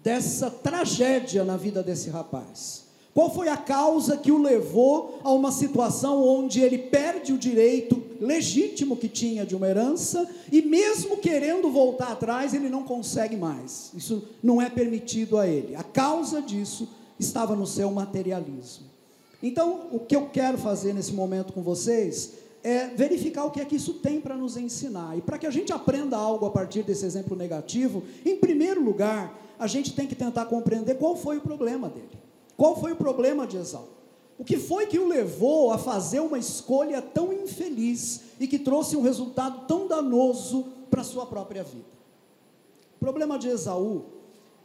dessa 0.02 0.50
tragédia 0.50 1.44
na 1.44 1.58
vida 1.58 1.82
desse 1.82 2.08
rapaz? 2.08 2.86
Qual 3.12 3.32
foi 3.34 3.50
a 3.50 3.56
causa 3.56 4.16
que 4.16 4.32
o 4.32 4.38
levou 4.38 5.20
a 5.22 5.30
uma 5.30 5.52
situação 5.52 6.26
onde 6.26 6.62
ele 6.62 6.78
perde 6.78 7.34
o 7.34 7.38
direito 7.38 8.02
legítimo 8.18 8.96
que 8.96 9.08
tinha 9.08 9.44
de 9.44 9.54
uma 9.54 9.68
herança 9.68 10.26
e, 10.50 10.62
mesmo 10.62 11.18
querendo 11.18 11.70
voltar 11.70 12.12
atrás, 12.12 12.54
ele 12.54 12.70
não 12.70 12.82
consegue 12.82 13.36
mais? 13.36 13.90
Isso 13.94 14.26
não 14.42 14.60
é 14.60 14.70
permitido 14.70 15.36
a 15.36 15.46
ele. 15.46 15.76
A 15.76 15.82
causa 15.82 16.40
disso 16.40 16.88
estava 17.20 17.54
no 17.54 17.66
seu 17.66 17.90
materialismo. 17.90 18.86
Então, 19.42 19.88
o 19.92 19.98
que 19.98 20.16
eu 20.16 20.30
quero 20.30 20.56
fazer 20.56 20.94
nesse 20.94 21.12
momento 21.12 21.52
com 21.52 21.62
vocês 21.62 22.32
é, 22.66 22.88
verificar 22.88 23.44
o 23.44 23.52
que 23.52 23.60
é 23.60 23.64
que 23.64 23.76
isso 23.76 23.94
tem 23.94 24.20
para 24.20 24.34
nos 24.34 24.56
ensinar. 24.56 25.16
E 25.16 25.20
para 25.20 25.38
que 25.38 25.46
a 25.46 25.52
gente 25.52 25.72
aprenda 25.72 26.16
algo 26.16 26.46
a 26.46 26.50
partir 26.50 26.82
desse 26.82 27.06
exemplo 27.06 27.36
negativo, 27.36 28.02
em 28.24 28.38
primeiro 28.38 28.82
lugar, 28.82 29.38
a 29.56 29.68
gente 29.68 29.94
tem 29.94 30.04
que 30.04 30.16
tentar 30.16 30.46
compreender 30.46 30.96
qual 30.96 31.14
foi 31.14 31.36
o 31.36 31.40
problema 31.40 31.88
dele. 31.88 32.18
Qual 32.56 32.74
foi 32.74 32.90
o 32.90 32.96
problema 32.96 33.46
de 33.46 33.56
Esaú? 33.56 33.86
O 34.36 34.44
que 34.44 34.58
foi 34.58 34.86
que 34.86 34.98
o 34.98 35.06
levou 35.06 35.70
a 35.70 35.78
fazer 35.78 36.18
uma 36.18 36.40
escolha 36.40 37.00
tão 37.00 37.32
infeliz 37.32 38.22
e 38.40 38.48
que 38.48 38.58
trouxe 38.58 38.96
um 38.96 39.02
resultado 39.02 39.64
tão 39.68 39.86
danoso 39.86 40.66
para 40.90 41.02
a 41.02 41.04
sua 41.04 41.24
própria 41.24 41.62
vida? 41.62 41.86
O 42.96 42.98
problema 42.98 43.38
de 43.38 43.46
Esaú 43.46 44.06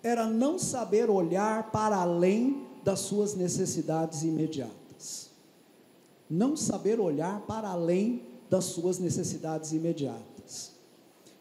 era 0.01 0.25
não 0.25 0.57
saber 0.57 1.07
olhar 1.07 1.69
para 1.69 1.97
além 1.97 2.65
das 2.83 3.01
suas 3.01 3.35
necessidades 3.35 4.23
imediatas. 4.23 4.80
Não 6.31 6.55
saber 6.55 6.97
olhar 6.97 7.41
para 7.41 7.67
além 7.67 8.21
das 8.49 8.63
suas 8.63 8.97
necessidades 8.97 9.73
imediatas. 9.73 10.71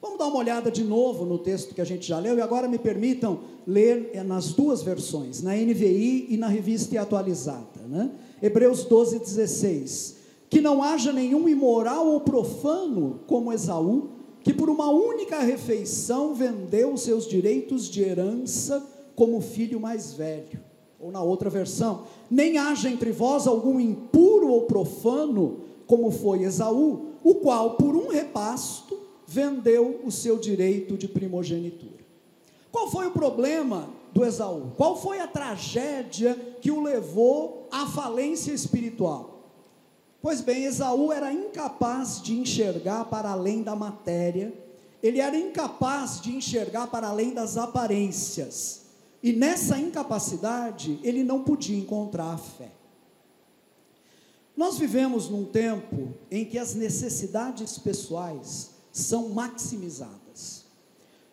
Vamos 0.02 0.18
dar 0.18 0.26
uma 0.26 0.38
olhada 0.38 0.68
de 0.68 0.82
novo 0.82 1.24
no 1.24 1.38
texto 1.38 1.74
que 1.74 1.80
a 1.80 1.84
gente 1.84 2.08
já 2.08 2.18
leu 2.18 2.36
e 2.36 2.40
agora 2.40 2.66
me 2.66 2.78
permitam 2.78 3.38
ler 3.64 4.10
eh, 4.12 4.24
nas 4.24 4.52
duas 4.52 4.82
versões, 4.82 5.42
na 5.42 5.54
NVI 5.54 6.26
e 6.30 6.36
na 6.36 6.48
revista 6.48 7.00
atualizada. 7.00 7.80
Né? 7.86 8.10
Hebreus 8.42 8.84
12, 8.84 9.20
16. 9.20 10.16
Que 10.48 10.60
não 10.60 10.82
haja 10.82 11.12
nenhum 11.12 11.48
imoral 11.48 12.08
ou 12.08 12.20
profano 12.22 13.20
como 13.28 13.52
Esaú, 13.52 14.08
que 14.42 14.52
por 14.52 14.68
uma 14.68 14.90
única 14.90 15.38
refeição 15.38 16.34
vendeu 16.34 16.94
os 16.94 17.02
seus 17.02 17.28
direitos 17.28 17.88
de 17.88 18.02
herança 18.02 18.84
como 19.14 19.40
filho 19.40 19.78
mais 19.78 20.14
velho. 20.14 20.69
Ou 21.00 21.10
na 21.10 21.22
outra 21.22 21.48
versão, 21.48 22.04
nem 22.30 22.58
haja 22.58 22.90
entre 22.90 23.10
vós 23.10 23.46
algum 23.46 23.80
impuro 23.80 24.48
ou 24.48 24.62
profano, 24.62 25.60
como 25.86 26.10
foi 26.10 26.42
Esaú, 26.42 27.06
o 27.24 27.36
qual 27.36 27.76
por 27.76 27.96
um 27.96 28.08
repasto 28.08 28.98
vendeu 29.26 30.00
o 30.04 30.10
seu 30.10 30.38
direito 30.38 30.96
de 30.96 31.08
primogenitura. 31.08 32.04
Qual 32.70 32.90
foi 32.90 33.06
o 33.06 33.12
problema 33.12 33.88
do 34.12 34.24
Esaú? 34.24 34.72
Qual 34.76 34.96
foi 34.96 35.20
a 35.20 35.26
tragédia 35.26 36.34
que 36.60 36.70
o 36.70 36.82
levou 36.82 37.68
à 37.70 37.86
falência 37.86 38.52
espiritual? 38.52 39.40
Pois 40.22 40.40
bem, 40.40 40.64
Esaú 40.64 41.12
era 41.12 41.32
incapaz 41.32 42.20
de 42.20 42.38
enxergar 42.38 43.06
para 43.06 43.30
além 43.30 43.62
da 43.62 43.74
matéria, 43.74 44.52
ele 45.02 45.18
era 45.18 45.36
incapaz 45.36 46.20
de 46.20 46.30
enxergar 46.30 46.88
para 46.88 47.08
além 47.08 47.32
das 47.32 47.56
aparências, 47.56 48.82
e 49.22 49.32
nessa 49.32 49.78
incapacidade 49.78 50.98
ele 51.02 51.22
não 51.22 51.42
podia 51.42 51.78
encontrar 51.78 52.32
a 52.32 52.38
fé. 52.38 52.70
Nós 54.56 54.78
vivemos 54.78 55.28
num 55.28 55.44
tempo 55.44 56.14
em 56.30 56.44
que 56.44 56.58
as 56.58 56.74
necessidades 56.74 57.78
pessoais 57.78 58.70
são 58.92 59.30
maximizadas. 59.30 60.64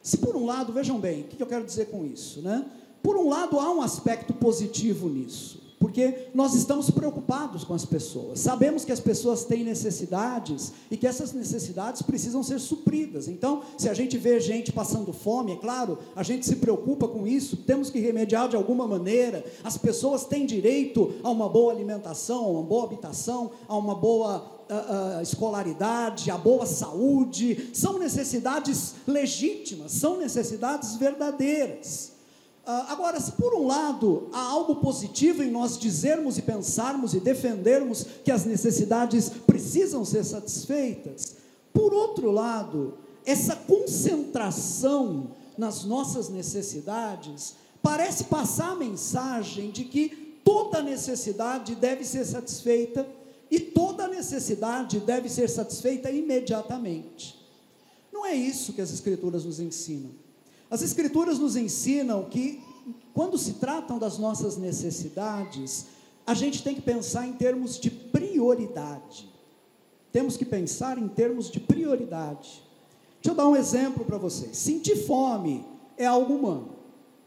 Se 0.01 0.17
por 0.17 0.35
um 0.35 0.45
lado, 0.45 0.71
vejam 0.71 0.99
bem, 0.99 1.21
o 1.21 1.23
que 1.25 1.41
eu 1.41 1.47
quero 1.47 1.65
dizer 1.65 1.87
com 1.87 2.05
isso, 2.05 2.41
né? 2.41 2.65
Por 3.03 3.17
um 3.17 3.27
lado, 3.27 3.59
há 3.59 3.71
um 3.73 3.81
aspecto 3.81 4.33
positivo 4.33 5.09
nisso 5.09 5.66
porque 5.79 6.29
nós 6.33 6.55
estamos 6.55 6.89
preocupados 6.89 7.63
com 7.63 7.73
as 7.73 7.85
pessoas. 7.85 8.39
Sabemos 8.39 8.83
que 8.83 8.91
as 8.91 8.99
pessoas 8.99 9.45
têm 9.45 9.63
necessidades 9.63 10.73
e 10.89 10.97
que 10.97 11.05
essas 11.05 11.33
necessidades 11.33 12.01
precisam 12.01 12.41
ser 12.41 12.59
supridas. 12.59 13.27
Então, 13.27 13.61
se 13.77 13.87
a 13.87 13.93
gente 13.93 14.17
vê 14.17 14.39
gente 14.39 14.71
passando 14.71 15.13
fome, 15.13 15.53
é 15.53 15.55
claro, 15.55 15.99
a 16.15 16.23
gente 16.23 16.45
se 16.45 16.55
preocupa 16.55 17.07
com 17.07 17.27
isso, 17.27 17.57
temos 17.57 17.89
que 17.89 17.99
remediar 17.99 18.49
de 18.49 18.55
alguma 18.55 18.87
maneira. 18.87 19.45
As 19.63 19.77
pessoas 19.77 20.25
têm 20.25 20.45
direito 20.45 21.13
a 21.23 21.29
uma 21.29 21.47
boa 21.47 21.71
alimentação, 21.71 22.45
a 22.45 22.49
uma 22.49 22.63
boa 22.63 22.85
habitação, 22.85 23.51
a 23.67 23.77
uma 23.77 23.93
boa 23.93 24.63
uh, 24.69 25.19
uh, 25.19 25.21
escolaridade, 25.21 26.31
a 26.31 26.37
boa 26.37 26.65
saúde. 26.65 27.69
São 27.73 27.99
necessidades 27.99 28.95
legítimas, 29.05 29.91
são 29.91 30.17
necessidades 30.17 30.95
verdadeiras. 30.95 32.16
Ah, 32.69 32.91
agora, 32.91 33.17
se 33.17 33.31
por 33.31 33.53
um 33.53 33.65
lado 33.65 34.27
há 34.33 34.41
algo 34.41 34.75
positivo 34.75 35.41
em 35.41 35.49
nós 35.49 35.79
dizermos 35.79 36.37
e 36.37 36.41
pensarmos 36.41 37.13
e 37.13 37.19
defendermos 37.21 38.05
que 38.25 38.29
as 38.29 38.43
necessidades 38.43 39.29
precisam 39.29 40.03
ser 40.03 40.25
satisfeitas, 40.25 41.37
por 41.73 41.93
outro 41.93 42.29
lado, 42.29 42.95
essa 43.25 43.55
concentração 43.55 45.31
nas 45.57 45.85
nossas 45.85 46.27
necessidades 46.27 47.55
parece 47.81 48.25
passar 48.25 48.71
a 48.71 48.75
mensagem 48.75 49.71
de 49.71 49.85
que 49.85 50.09
toda 50.43 50.81
necessidade 50.81 51.73
deve 51.73 52.03
ser 52.03 52.25
satisfeita 52.25 53.07
e 53.49 53.61
toda 53.61 54.09
necessidade 54.09 54.99
deve 54.99 55.29
ser 55.29 55.49
satisfeita 55.49 56.11
imediatamente. 56.11 57.41
Não 58.11 58.25
é 58.25 58.35
isso 58.35 58.73
que 58.73 58.81
as 58.81 58.91
Escrituras 58.91 59.45
nos 59.45 59.61
ensinam. 59.61 60.26
As 60.69 60.81
Escrituras 60.81 61.39
nos 61.39 61.55
ensinam 61.55 62.25
que, 62.25 62.61
quando 63.13 63.37
se 63.37 63.53
tratam 63.53 63.97
das 63.97 64.17
nossas 64.17 64.57
necessidades, 64.57 65.87
a 66.25 66.33
gente 66.33 66.61
tem 66.63 66.75
que 66.75 66.81
pensar 66.81 67.27
em 67.27 67.33
termos 67.33 67.79
de 67.79 67.89
prioridade. 67.89 69.29
Temos 70.11 70.35
que 70.35 70.45
pensar 70.45 70.97
em 70.97 71.07
termos 71.07 71.49
de 71.49 71.59
prioridade. 71.59 72.61
Deixa 73.21 73.31
eu 73.31 73.35
dar 73.35 73.47
um 73.47 73.55
exemplo 73.55 74.03
para 74.03 74.17
vocês. 74.17 74.57
Sentir 74.57 74.95
fome 75.05 75.65
é 75.97 76.05
algo 76.05 76.35
humano. 76.35 76.69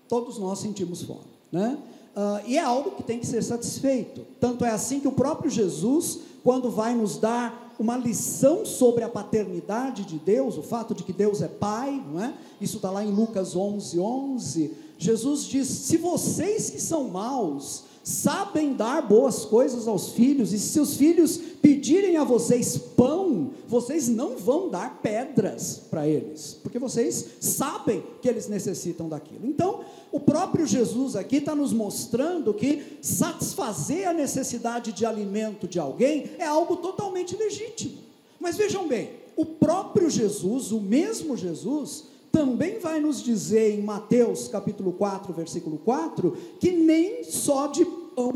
Todos 0.09 0.39
nós 0.39 0.59
sentimos 0.59 1.03
fome, 1.03 1.31
né? 1.51 1.79
Uh, 2.17 2.47
e 2.47 2.59
é 2.59 2.61
algo 2.61 2.91
que 2.93 3.03
tem 3.03 3.21
que 3.21 3.27
ser 3.27 3.43
satisfeito. 3.43 4.27
Tanto 4.41 4.65
é 4.65 4.71
assim 4.71 5.01
que 5.01 5.09
o 5.09 5.13
próprio 5.13 5.49
Jesus, 5.49 6.19
quando 6.43 6.71
vai 6.71 6.95
nos 6.95 7.17
dar 7.17 7.75
uma 7.79 7.97
lição 7.97 8.67
sobre 8.67 9.03
a 9.05 9.09
paternidade 9.09 10.05
de 10.05 10.19
Deus, 10.19 10.59
o 10.59 10.63
fato 10.63 10.95
de 10.95 11.03
que 11.03 11.13
Deus 11.13 11.41
é 11.41 11.49
Pai, 11.49 12.03
não 12.13 12.23
é? 12.23 12.35
Isso 12.61 12.77
está 12.77 12.91
lá 12.91 13.05
em 13.05 13.11
Lucas 13.11 13.57
11, 13.57 13.99
11. 13.99 14.73
Jesus 14.99 15.45
diz: 15.45 15.67
se 15.67 15.97
vocês 15.97 16.71
que 16.71 16.81
são 16.81 17.09
maus 17.09 17.85
sabem 18.03 18.75
dar 18.75 19.03
boas 19.03 19.45
coisas 19.45 19.87
aos 19.87 20.11
filhos, 20.11 20.53
e 20.53 20.59
se 20.59 20.69
seus 20.71 20.97
filhos 20.97 21.37
pedirem 21.37 22.17
a 22.17 22.25
vocês 22.25 22.77
pão, 22.77 23.50
vocês 23.71 24.09
não 24.09 24.37
vão 24.37 24.69
dar 24.69 25.01
pedras 25.01 25.81
para 25.89 26.07
eles, 26.07 26.59
porque 26.61 26.77
vocês 26.77 27.25
sabem 27.39 28.03
que 28.21 28.29
eles 28.29 28.49
necessitam 28.49 29.09
daquilo. 29.09 29.47
Então, 29.47 29.85
o 30.11 30.19
próprio 30.19 30.67
Jesus 30.67 31.15
aqui 31.15 31.37
está 31.37 31.55
nos 31.55 31.73
mostrando 31.73 32.53
que 32.53 32.99
satisfazer 33.01 34.09
a 34.09 34.13
necessidade 34.13 34.91
de 34.91 35.07
alimento 35.07 35.69
de 35.69 35.79
alguém 35.79 36.33
é 36.37 36.45
algo 36.45 36.79
totalmente 36.79 37.37
legítimo. 37.37 37.99
Mas 38.41 38.57
vejam 38.57 38.89
bem, 38.89 39.11
o 39.37 39.47
próprio 39.47 40.11
Jesus, 40.11 40.73
o 40.73 40.81
mesmo 40.81 41.37
Jesus, 41.37 42.07
também 42.33 42.81
vai 42.81 42.99
nos 42.99 43.23
dizer 43.23 43.79
em 43.79 43.83
Mateus 43.83 44.49
capítulo 44.49 44.93
4, 44.95 45.33
versículo 45.33 45.79
4, 45.79 46.37
que 46.59 46.73
nem 46.73 47.23
só 47.23 47.69
de 47.69 47.85
pão 47.85 48.35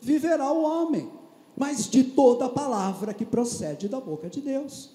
viverá 0.00 0.50
o 0.50 0.62
homem, 0.62 1.19
mas 1.60 1.86
de 1.86 2.02
toda 2.02 2.48
palavra 2.48 3.12
que 3.12 3.26
procede 3.26 3.86
da 3.86 4.00
boca 4.00 4.30
de 4.30 4.40
Deus. 4.40 4.88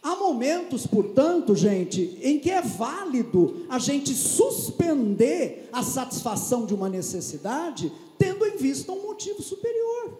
Há 0.00 0.14
momentos, 0.14 0.86
portanto, 0.86 1.52
gente, 1.56 2.16
em 2.22 2.38
que 2.38 2.48
é 2.48 2.62
válido 2.62 3.66
a 3.68 3.76
gente 3.80 4.14
suspender 4.14 5.68
a 5.72 5.82
satisfação 5.82 6.64
de 6.64 6.72
uma 6.72 6.88
necessidade, 6.88 7.92
tendo 8.16 8.46
em 8.46 8.56
vista 8.56 8.92
um 8.92 9.02
motivo 9.02 9.42
superior. 9.42 10.16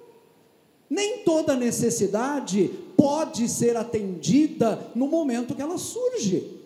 Nem 0.90 1.18
toda 1.18 1.54
necessidade 1.54 2.68
pode 2.96 3.48
ser 3.48 3.76
atendida 3.76 4.90
no 4.92 5.06
momento 5.06 5.54
que 5.54 5.62
ela 5.62 5.78
surge. 5.78 6.60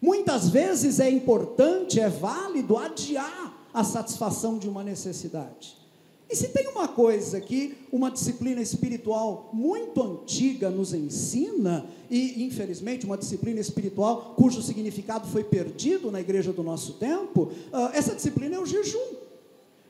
Muitas 0.00 0.48
vezes 0.48 0.98
é 0.98 1.10
importante, 1.10 2.00
é 2.00 2.08
válido 2.08 2.78
adiar 2.78 3.68
a 3.74 3.84
satisfação 3.84 4.56
de 4.58 4.66
uma 4.66 4.82
necessidade. 4.82 5.83
E 6.30 6.34
se 6.34 6.48
tem 6.48 6.68
uma 6.68 6.88
coisa 6.88 7.40
que 7.40 7.76
uma 7.92 8.10
disciplina 8.10 8.60
espiritual 8.60 9.50
muito 9.52 10.02
antiga 10.02 10.70
nos 10.70 10.94
ensina, 10.94 11.86
e 12.10 12.44
infelizmente 12.44 13.04
uma 13.04 13.16
disciplina 13.16 13.60
espiritual 13.60 14.34
cujo 14.36 14.62
significado 14.62 15.28
foi 15.28 15.44
perdido 15.44 16.10
na 16.10 16.20
igreja 16.20 16.52
do 16.52 16.62
nosso 16.62 16.94
tempo, 16.94 17.50
uh, 17.72 17.90
essa 17.92 18.14
disciplina 18.14 18.56
é 18.56 18.58
o 18.58 18.66
jejum. 18.66 19.16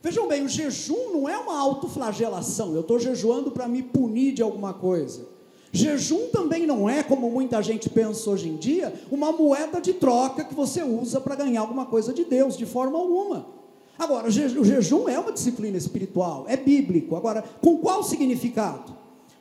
Vejam 0.02 0.28
bem, 0.28 0.44
o 0.44 0.48
jejum 0.48 1.12
não 1.12 1.28
é 1.28 1.38
uma 1.38 1.58
autoflagelação, 1.58 2.74
eu 2.74 2.82
estou 2.82 2.98
jejuando 2.98 3.50
para 3.50 3.66
me 3.66 3.82
punir 3.82 4.34
de 4.34 4.42
alguma 4.42 4.74
coisa. 4.74 5.26
Jejum 5.72 6.28
também 6.28 6.66
não 6.66 6.88
é, 6.88 7.02
como 7.02 7.30
muita 7.30 7.60
gente 7.62 7.88
pensa 7.88 8.30
hoje 8.30 8.48
em 8.48 8.56
dia, 8.56 8.92
uma 9.10 9.32
moeda 9.32 9.80
de 9.80 9.94
troca 9.94 10.44
que 10.44 10.54
você 10.54 10.82
usa 10.82 11.20
para 11.20 11.34
ganhar 11.34 11.62
alguma 11.62 11.86
coisa 11.86 12.12
de 12.12 12.24
Deus, 12.24 12.56
de 12.56 12.66
forma 12.66 12.98
alguma. 12.98 13.63
Agora, 13.98 14.28
o 14.28 14.30
jejum 14.30 15.08
é 15.08 15.18
uma 15.18 15.32
disciplina 15.32 15.76
espiritual, 15.76 16.44
é 16.48 16.56
bíblico. 16.56 17.14
Agora, 17.14 17.42
com 17.60 17.78
qual 17.78 18.02
significado? 18.02 18.92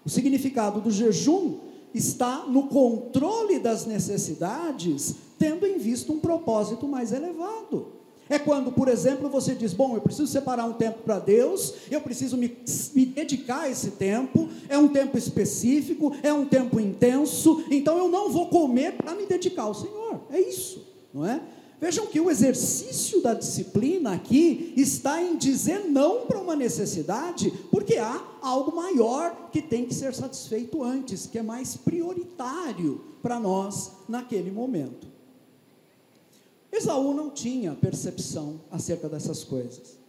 O 0.05 0.09
significado 0.09 0.79
do 0.79 0.91
jejum 0.91 1.59
está 1.93 2.45
no 2.47 2.67
controle 2.67 3.59
das 3.59 3.85
necessidades, 3.85 5.15
tendo 5.39 5.65
em 5.65 5.77
vista 5.77 6.11
um 6.11 6.19
propósito 6.19 6.87
mais 6.87 7.11
elevado. 7.11 8.03
É 8.29 8.39
quando, 8.39 8.71
por 8.71 8.87
exemplo, 8.87 9.29
você 9.29 9.53
diz: 9.53 9.73
Bom, 9.73 9.95
eu 9.95 10.01
preciso 10.01 10.27
separar 10.27 10.65
um 10.65 10.73
tempo 10.73 10.99
para 11.03 11.19
Deus, 11.19 11.73
eu 11.91 11.99
preciso 11.99 12.37
me, 12.37 12.57
me, 12.95 13.05
dedicar 13.05 13.61
a 13.61 13.69
esse 13.69 13.91
tempo, 13.91 14.49
é 14.69 14.77
um 14.77 14.87
tempo 14.87 15.17
específico, 15.17 16.15
é 16.23 16.31
um 16.31 16.45
tempo 16.45 16.79
intenso, 16.79 17.63
então 17.69 17.97
eu 17.97 18.07
não 18.07 18.29
vou 18.29 18.47
comer 18.47 18.93
para 18.93 19.13
me 19.13 19.25
dedicar 19.25 19.63
ao 19.63 19.73
Senhor. 19.73 20.21
É 20.31 20.39
isso, 20.39 20.87
não 21.13 21.25
é? 21.25 21.41
Vejam 21.83 22.07
que 22.07 22.17
o 22.17 22.31
exercício 22.31 23.21
da 23.21 23.33
disciplina 23.33 24.13
aqui 24.13 24.73
está 24.77 25.21
em 25.21 25.35
dizer 25.35 25.79
não 25.79 26.25
para 26.25 26.39
uma 26.39 26.55
necessidade, 26.55 27.51
porque 27.69 27.97
há 27.97 28.25
algo 28.41 28.73
maior 28.73 29.49
que 29.51 29.61
tem 29.61 29.85
que 29.85 29.93
ser 29.93 30.13
satisfeito 30.13 30.81
antes, 30.81 31.25
que 31.25 31.37
é 31.37 31.43
mais 31.43 31.75
prioritário 31.75 33.03
para 33.21 33.37
nós 33.37 33.91
naquele 34.07 34.49
momento. 34.49 35.05
Esaú 36.71 37.13
não 37.13 37.29
tinha 37.29 37.75
percepção 37.75 38.61
acerca 38.71 39.09
dessas 39.09 39.43
coisas. 39.43 39.99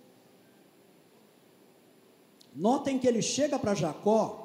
Notem 2.55 3.01
que 3.01 3.09
ele 3.09 3.21
chega 3.21 3.59
para 3.59 3.75
Jacó 3.75 4.44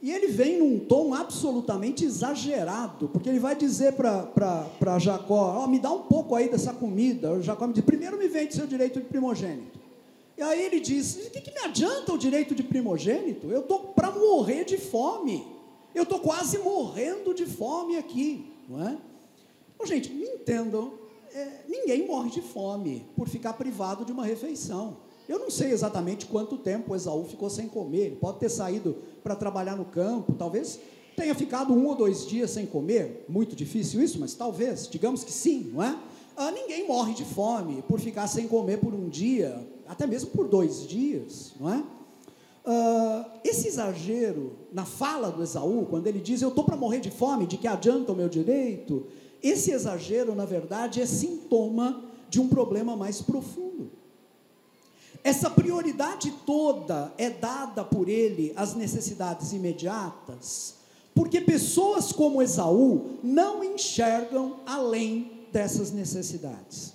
e 0.00 0.12
ele 0.12 0.28
vem 0.28 0.58
num 0.58 0.78
tom 0.78 1.12
absolutamente 1.12 2.04
exagerado, 2.04 3.08
porque 3.08 3.28
ele 3.28 3.40
vai 3.40 3.56
dizer 3.56 3.94
para 3.94 4.98
Jacó: 4.98 5.64
oh, 5.64 5.66
me 5.66 5.80
dá 5.80 5.90
um 5.90 6.02
pouco 6.02 6.36
aí 6.36 6.48
dessa 6.48 6.72
comida. 6.72 7.32
O 7.32 7.42
Jacó 7.42 7.66
me 7.66 7.72
diz: 7.72 7.84
primeiro 7.84 8.16
me 8.16 8.28
vende 8.28 8.54
seu 8.54 8.66
direito 8.66 9.00
de 9.00 9.06
primogênito. 9.06 9.78
E 10.36 10.42
aí 10.42 10.62
ele 10.62 10.78
diz: 10.78 11.26
o 11.26 11.30
que, 11.30 11.40
que 11.40 11.50
me 11.50 11.66
adianta 11.66 12.12
o 12.12 12.18
direito 12.18 12.54
de 12.54 12.62
primogênito? 12.62 13.48
Eu 13.48 13.60
estou 13.60 13.80
para 13.80 14.12
morrer 14.12 14.64
de 14.64 14.78
fome. 14.78 15.44
Eu 15.92 16.04
estou 16.04 16.20
quase 16.20 16.58
morrendo 16.58 17.34
de 17.34 17.44
fome 17.44 17.96
aqui, 17.96 18.52
não 18.68 18.86
é? 18.86 18.96
Bom, 19.76 19.84
gente, 19.84 20.12
me 20.12 20.26
entendam: 20.26 20.92
é, 21.34 21.62
ninguém 21.68 22.06
morre 22.06 22.30
de 22.30 22.40
fome 22.40 23.04
por 23.16 23.28
ficar 23.28 23.54
privado 23.54 24.04
de 24.04 24.12
uma 24.12 24.24
refeição. 24.24 25.07
Eu 25.28 25.38
não 25.38 25.50
sei 25.50 25.70
exatamente 25.72 26.24
quanto 26.24 26.56
tempo 26.56 26.96
Esaú 26.96 27.24
ficou 27.24 27.50
sem 27.50 27.68
comer. 27.68 28.06
Ele 28.06 28.16
pode 28.16 28.38
ter 28.38 28.48
saído 28.48 28.96
para 29.22 29.36
trabalhar 29.36 29.76
no 29.76 29.84
campo, 29.84 30.32
talvez 30.32 30.80
tenha 31.14 31.34
ficado 31.34 31.74
um 31.74 31.86
ou 31.86 31.94
dois 31.94 32.26
dias 32.26 32.50
sem 32.50 32.64
comer. 32.64 33.26
Muito 33.28 33.54
difícil 33.54 34.00
isso, 34.02 34.18
mas 34.18 34.34
talvez, 34.34 34.88
digamos 34.88 35.22
que 35.24 35.32
sim, 35.32 35.70
não 35.74 35.82
é? 35.82 35.98
Ah, 36.36 36.50
ninguém 36.50 36.86
morre 36.86 37.12
de 37.14 37.24
fome 37.24 37.82
por 37.82 38.00
ficar 38.00 38.28
sem 38.28 38.46
comer 38.46 38.78
por 38.78 38.94
um 38.94 39.08
dia, 39.08 39.66
até 39.86 40.06
mesmo 40.06 40.30
por 40.30 40.46
dois 40.46 40.86
dias, 40.86 41.52
não 41.60 41.74
é? 41.74 41.82
Ah, 42.64 43.40
esse 43.44 43.66
exagero 43.66 44.52
na 44.72 44.84
fala 44.84 45.30
do 45.30 45.42
Esaú, 45.42 45.86
quando 45.90 46.06
ele 46.06 46.20
diz 46.20 46.40
eu 46.40 46.50
estou 46.50 46.64
para 46.64 46.76
morrer 46.76 47.00
de 47.00 47.10
fome, 47.10 47.46
de 47.46 47.56
que 47.58 47.66
adianta 47.66 48.12
o 48.12 48.16
meu 48.16 48.28
direito, 48.28 49.06
esse 49.42 49.72
exagero, 49.72 50.34
na 50.34 50.44
verdade, 50.44 51.02
é 51.02 51.06
sintoma 51.06 52.04
de 52.30 52.40
um 52.40 52.48
problema 52.48 52.96
mais 52.96 53.20
profundo. 53.20 53.97
Essa 55.22 55.50
prioridade 55.50 56.30
toda 56.46 57.12
é 57.18 57.28
dada 57.28 57.84
por 57.84 58.08
ele 58.08 58.52
às 58.56 58.74
necessidades 58.74 59.52
imediatas, 59.52 60.74
porque 61.14 61.40
pessoas 61.40 62.12
como 62.12 62.40
Esaú 62.40 63.18
não 63.22 63.62
enxergam 63.62 64.60
além 64.64 65.46
dessas 65.52 65.90
necessidades. 65.90 66.94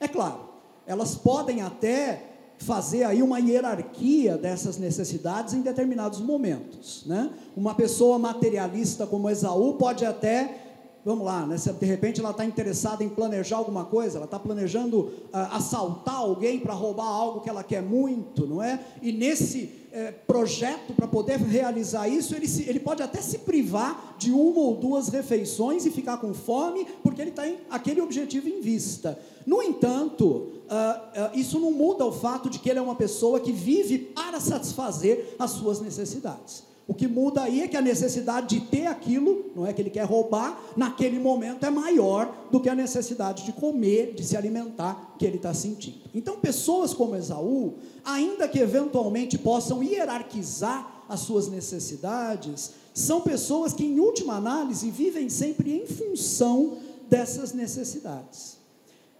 É 0.00 0.08
claro, 0.08 0.48
elas 0.86 1.14
podem 1.14 1.62
até 1.62 2.30
fazer 2.58 3.04
aí 3.04 3.22
uma 3.22 3.38
hierarquia 3.38 4.36
dessas 4.36 4.78
necessidades 4.78 5.52
em 5.52 5.62
determinados 5.62 6.20
momentos, 6.20 7.02
né? 7.06 7.30
Uma 7.56 7.74
pessoa 7.74 8.18
materialista 8.18 9.06
como 9.06 9.28
Esaú 9.28 9.74
pode 9.74 10.04
até 10.04 10.71
vamos 11.04 11.24
lá, 11.24 11.46
né? 11.46 11.56
De 11.56 11.86
repente 11.86 12.20
ela 12.20 12.30
está 12.30 12.44
interessada 12.44 13.02
em 13.02 13.08
planejar 13.08 13.56
alguma 13.56 13.84
coisa, 13.84 14.18
ela 14.18 14.24
está 14.24 14.38
planejando 14.38 15.00
uh, 15.00 15.28
assaltar 15.52 16.16
alguém 16.16 16.60
para 16.60 16.72
roubar 16.72 17.06
algo 17.06 17.40
que 17.40 17.48
ela 17.48 17.64
quer 17.64 17.82
muito, 17.82 18.46
não 18.46 18.62
é? 18.62 18.80
E 19.00 19.12
nesse 19.12 19.82
eh, 19.94 20.10
projeto, 20.10 20.94
para 20.94 21.06
poder 21.06 21.38
realizar 21.38 22.08
isso, 22.08 22.34
ele, 22.34 22.48
se, 22.48 22.62
ele 22.62 22.80
pode 22.80 23.02
até 23.02 23.20
se 23.20 23.40
privar 23.40 24.16
de 24.16 24.32
uma 24.32 24.58
ou 24.58 24.76
duas 24.76 25.08
refeições 25.08 25.84
e 25.84 25.90
ficar 25.90 26.16
com 26.16 26.32
fome, 26.32 26.86
porque 27.02 27.20
ele 27.20 27.30
tem 27.30 27.58
aquele 27.68 28.00
objetivo 28.00 28.48
em 28.48 28.62
vista. 28.62 29.18
No 29.44 29.62
entanto, 29.62 30.24
uh, 30.24 31.34
uh, 31.34 31.38
isso 31.38 31.60
não 31.60 31.72
muda 31.72 32.06
o 32.06 32.12
fato 32.12 32.48
de 32.48 32.58
que 32.58 32.70
ele 32.70 32.78
é 32.78 32.82
uma 32.82 32.94
pessoa 32.94 33.38
que 33.38 33.52
vive 33.52 33.98
para 33.98 34.40
satisfazer 34.40 35.36
as 35.38 35.50
suas 35.50 35.78
necessidades. 35.78 36.71
O 36.86 36.94
que 36.94 37.06
muda 37.06 37.42
aí 37.42 37.62
é 37.62 37.68
que 37.68 37.76
a 37.76 37.80
necessidade 37.80 38.58
de 38.58 38.66
ter 38.66 38.86
aquilo, 38.86 39.52
não 39.54 39.66
é 39.66 39.72
que 39.72 39.80
ele 39.80 39.90
quer 39.90 40.04
roubar, 40.04 40.60
naquele 40.76 41.18
momento 41.18 41.64
é 41.64 41.70
maior 41.70 42.48
do 42.50 42.60
que 42.60 42.68
a 42.68 42.74
necessidade 42.74 43.44
de 43.44 43.52
comer, 43.52 44.14
de 44.14 44.24
se 44.24 44.36
alimentar 44.36 45.14
que 45.18 45.24
ele 45.24 45.36
está 45.36 45.54
sentindo. 45.54 46.00
Então, 46.12 46.38
pessoas 46.38 46.92
como 46.92 47.14
Esaú, 47.14 47.74
ainda 48.04 48.48
que 48.48 48.58
eventualmente 48.58 49.38
possam 49.38 49.82
hierarquizar 49.82 51.04
as 51.08 51.20
suas 51.20 51.48
necessidades, 51.48 52.72
são 52.92 53.20
pessoas 53.20 53.72
que, 53.72 53.84
em 53.84 54.00
última 54.00 54.34
análise, 54.34 54.90
vivem 54.90 55.28
sempre 55.28 55.72
em 55.72 55.86
função 55.86 56.78
dessas 57.08 57.52
necessidades. 57.52 58.58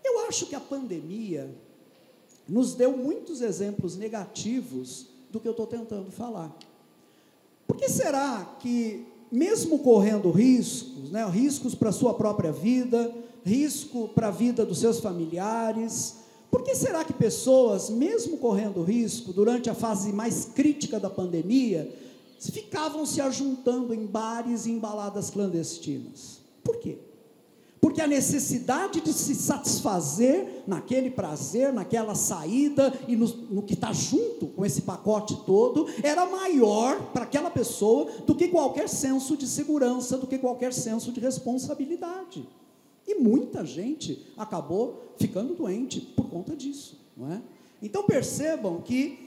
Eu 0.05 0.27
acho 0.27 0.47
que 0.47 0.55
a 0.55 0.61
pandemia 0.61 1.49
nos 2.49 2.75
deu 2.75 2.97
muitos 2.97 3.41
exemplos 3.41 3.97
negativos 3.97 5.07
do 5.31 5.39
que 5.39 5.47
eu 5.47 5.53
estou 5.53 5.67
tentando 5.67 6.11
falar. 6.11 6.55
Por 7.73 7.79
que 7.79 7.89
será 7.89 8.57
que, 8.61 9.07
mesmo 9.31 9.79
correndo 9.79 10.31
riscos, 10.31 11.11
né, 11.11 11.25
riscos 11.25 11.75
para 11.75 11.89
a 11.89 11.93
sua 11.93 12.13
própria 12.13 12.53
vida, 12.53 13.11
risco 13.43 14.09
para 14.09 14.29
a 14.29 14.31
vida 14.31 14.67
dos 14.67 14.79
seus 14.79 15.01
familiares, 15.01 16.17
por 16.51 16.63
que 16.63 16.75
será 16.75 17.03
que 17.03 17.15
pessoas, 17.15 17.89
mesmo 17.89 18.37
correndo 18.37 18.83
risco, 18.83 19.33
durante 19.33 19.71
a 19.71 19.75
fase 19.75 20.13
mais 20.13 20.45
crítica 20.55 21.01
da 21.01 21.09
pandemia, 21.09 21.91
ficavam 22.39 23.07
se 23.07 23.23
ajuntando 23.23 23.95
em 23.95 24.05
bares 24.05 24.67
e 24.67 24.71
em 24.71 24.79
baladas 24.79 25.31
clandestinas? 25.31 26.41
Por 26.63 26.77
quê? 26.77 26.99
Porque 27.83 28.01
a 28.01 28.07
necessidade 28.07 29.01
de 29.01 29.13
se 29.13 29.35
satisfazer 29.35 30.63
naquele 30.69 31.11
prazer, 31.11 31.73
naquela 31.73 32.15
saída 32.15 32.97
e 33.09 33.17
no, 33.17 33.27
no 33.27 33.63
que 33.65 33.75
está 33.75 33.93
junto 33.93 34.47
com 34.47 34.65
esse 34.65 34.83
pacote 34.83 35.37
todo, 35.45 35.89
era 36.01 36.25
maior 36.25 37.11
para 37.13 37.25
aquela 37.25 37.51
pessoa 37.51 38.05
do 38.25 38.37
que 38.37 38.47
qualquer 38.47 38.89
senso 38.89 39.37
de 39.37 39.49
segurança, 39.49 40.17
do 40.17 40.29
que 40.29 40.39
qualquer 40.39 40.73
senso 40.73 41.11
de 41.11 41.19
responsabilidade. 41.19 42.49
E 43.05 43.17
muita 43.17 43.67
gente 43.67 44.29
acabou 44.39 45.15
ficando 45.19 45.53
doente 45.53 46.01
por 46.01 46.31
conta 46.31 46.55
disso, 46.55 47.01
não 47.17 47.33
é? 47.33 47.43
Então 47.83 48.05
percebam 48.05 48.81
que 48.81 49.19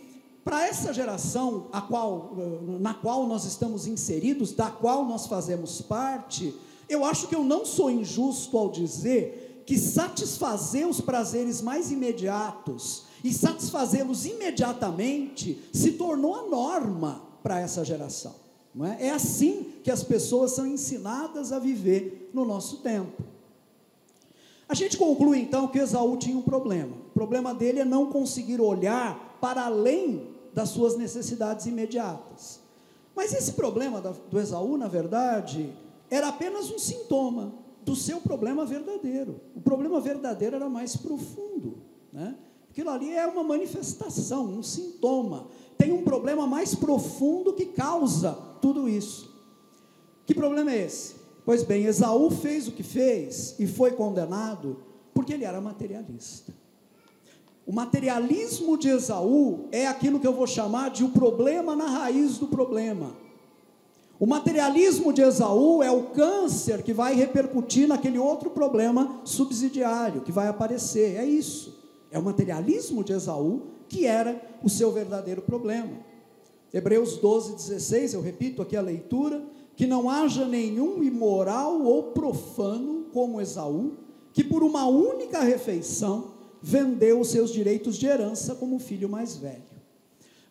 para 0.46 0.66
essa 0.66 0.94
geração 0.94 1.68
qual, 1.90 2.38
na 2.80 2.94
qual 2.94 3.28
nós 3.28 3.44
estamos 3.44 3.86
inseridos, 3.86 4.54
da 4.54 4.70
qual 4.70 5.04
nós 5.04 5.28
fazemos 5.28 5.82
parte, 5.82 6.56
eu 6.88 7.04
acho 7.04 7.28
que 7.28 7.36
eu 7.36 7.44
não 7.44 7.66
sou 7.66 7.90
injusto 7.90 8.58
ao 8.58 8.70
dizer 8.70 9.64
que 9.66 9.78
satisfazer 9.78 10.88
os 10.88 11.02
prazeres 11.02 11.62
mais 11.62 11.92
imediatos 11.92 13.04
e 13.24 13.34
satisfazê-los 13.34 14.26
imediatamente 14.26 15.60
se 15.74 15.94
tornou 15.94 16.36
a 16.36 16.44
norma 16.44 17.24
para 17.42 17.60
essa 17.60 17.84
geração. 17.84 18.36
Não 18.74 18.86
é? 18.86 19.08
é 19.08 19.10
assim 19.12 19.74
que 19.84 19.90
as 19.90 20.04
pessoas 20.04 20.52
são 20.52 20.68
ensinadas 20.68 21.52
a 21.52 21.58
viver 21.58 22.30
no 22.34 22.46
nosso 22.46 22.78
tempo. 22.78 23.24
A 24.68 24.74
gente 24.74 24.98
conclui 24.98 25.40
então 25.40 25.68
que 25.68 25.80
Esaú 25.80 26.18
tinha 26.18 26.38
um 26.38 26.42
problema. 26.42 26.96
O 26.96 27.14
problema 27.14 27.54
dele 27.54 27.80
é 27.80 27.86
não 27.86 28.08
conseguir 28.08 28.60
olhar 28.60 29.38
para 29.40 29.66
além 29.66 30.28
das 30.54 30.70
suas 30.70 30.98
necessidades 30.98 31.66
imediatas. 31.66 32.60
Mas 33.16 33.34
esse 33.34 33.54
problema 33.54 34.02
do 34.02 34.40
Esaú, 34.40 34.76
na 34.78 34.88
verdade, 34.88 35.74
era 36.16 36.30
apenas 36.30 36.72
um 36.72 36.80
sintoma 36.80 37.54
do 37.84 37.96
seu 37.96 38.22
problema 38.22 38.66
verdadeiro. 38.66 39.42
O 39.56 39.60
problema 39.60 40.00
verdadeiro 40.00 40.56
era 40.56 40.70
mais 40.70 40.96
profundo. 40.96 41.78
Né? 42.12 42.36
Aquilo 42.70 42.90
ali 42.90 43.12
é 43.12 43.28
uma 43.28 43.44
manifestação, 43.44 44.46
um 44.46 44.64
sintoma. 44.64 45.48
Tem 45.78 45.92
um 45.92 46.04
problema 46.04 46.48
mais 46.48 46.74
profundo 46.74 47.54
que 47.54 47.66
causa 47.66 48.32
tudo 48.62 48.88
isso. 48.88 49.34
Que 50.26 50.34
problema 50.34 50.72
é 50.72 50.86
esse? 50.86 51.16
Pois 51.46 51.64
bem, 51.64 51.86
Esaú 51.86 52.32
fez 52.32 52.68
o 52.68 52.72
que 52.72 52.82
fez 52.82 53.56
e 53.60 53.68
foi 53.68 53.92
condenado 53.92 54.78
porque 55.14 55.34
ele 55.34 55.46
era 55.46 55.62
materialista. 55.62 56.54
O 57.68 57.74
materialismo 57.74 58.78
de 58.78 58.90
Esaú 58.90 59.68
é 59.72 59.86
aquilo 59.88 60.20
que 60.20 60.28
eu 60.28 60.34
vou 60.34 60.48
chamar 60.48 60.92
de 60.92 61.04
o 61.04 61.10
problema 61.10 61.76
na 61.76 61.88
raiz 61.88 62.38
do 62.38 62.48
problema. 62.48 63.25
O 64.20 64.26
materialismo 64.26 65.12
de 65.12 65.22
Esaú 65.22 65.84
é 65.84 65.92
o 65.92 66.04
câncer 66.04 66.84
que 66.84 66.94
vai 66.94 67.16
repercutir 67.16 67.88
naquele 67.88 68.18
outro 68.18 68.50
problema 68.50 69.22
subsidiário 69.26 70.22
que 70.22 70.32
vai 70.32 70.48
aparecer. 70.48 71.18
É 71.18 71.26
isso. 71.26 71.84
É 72.10 72.18
o 72.18 72.24
materialismo 72.24 73.04
de 73.04 73.12
Esaú 73.14 73.76
que 73.90 74.06
era 74.06 74.42
o 74.64 74.70
seu 74.70 74.92
verdadeiro 74.92 75.42
problema. 75.42 75.92
Hebreus 76.74 77.18
12, 77.18 77.56
16, 77.56 78.14
eu 78.14 78.22
repito 78.22 78.62
aqui 78.62 78.76
a 78.76 78.82
leitura: 78.82 79.44
que 79.76 79.86
não 79.86 80.10
haja 80.10 80.46
nenhum 80.46 81.04
imoral 81.04 81.82
ou 81.82 82.12
profano 82.12 83.06
como 83.14 83.40
Esaú, 83.40 83.94
que 84.34 84.44
por 84.44 84.64
uma 84.64 84.88
única 84.88 85.40
refeição 85.42 86.36
vendeu 86.62 87.20
os 87.20 87.30
seus 87.30 87.52
direitos 87.52 87.96
de 87.98 88.08
herança 88.08 88.56
como 88.56 88.80
filho 88.80 89.08
mais 89.08 89.38
velho. 89.38 89.64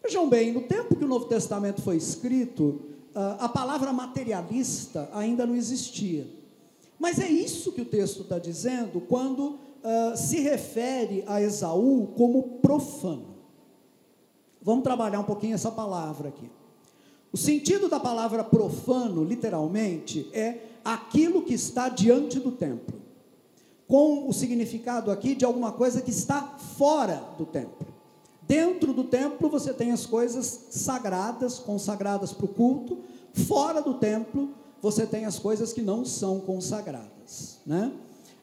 Vejam 0.02 0.28
bem, 0.28 0.52
no 0.52 0.62
tempo 0.62 0.94
que 0.94 1.04
o 1.04 1.08
Novo 1.08 1.24
Testamento 1.26 1.82
foi 1.82 1.96
escrito, 1.96 2.80
a 3.38 3.48
palavra 3.48 3.92
materialista 3.92 5.08
ainda 5.12 5.46
não 5.46 5.54
existia. 5.54 6.26
Mas 6.98 7.18
é 7.18 7.28
isso 7.28 7.72
que 7.72 7.82
o 7.82 7.84
texto 7.84 8.22
está 8.22 8.38
dizendo 8.38 9.00
quando 9.00 9.58
uh, 9.84 10.16
se 10.16 10.40
refere 10.40 11.22
a 11.26 11.40
Esaú 11.40 12.08
como 12.16 12.58
profano. 12.60 13.34
Vamos 14.62 14.82
trabalhar 14.82 15.20
um 15.20 15.24
pouquinho 15.24 15.54
essa 15.54 15.70
palavra 15.70 16.28
aqui. 16.28 16.50
O 17.32 17.36
sentido 17.36 17.88
da 17.88 18.00
palavra 18.00 18.42
profano, 18.42 19.24
literalmente, 19.24 20.28
é 20.32 20.60
aquilo 20.84 21.42
que 21.42 21.54
está 21.54 21.88
diante 21.88 22.38
do 22.38 22.52
templo, 22.52 23.00
com 23.86 24.28
o 24.28 24.32
significado 24.32 25.10
aqui 25.10 25.34
de 25.34 25.44
alguma 25.44 25.72
coisa 25.72 26.00
que 26.00 26.10
está 26.10 26.42
fora 26.42 27.22
do 27.36 27.44
templo. 27.44 27.93
Dentro 28.46 28.92
do 28.92 29.04
templo 29.04 29.48
você 29.48 29.72
tem 29.72 29.90
as 29.92 30.04
coisas 30.04 30.66
sagradas, 30.70 31.58
consagradas 31.58 32.32
para 32.32 32.44
o 32.44 32.48
culto, 32.48 32.98
fora 33.32 33.80
do 33.80 33.94
templo 33.94 34.50
você 34.82 35.06
tem 35.06 35.24
as 35.24 35.38
coisas 35.38 35.72
que 35.72 35.80
não 35.80 36.04
são 36.04 36.40
consagradas, 36.40 37.58
né? 37.64 37.90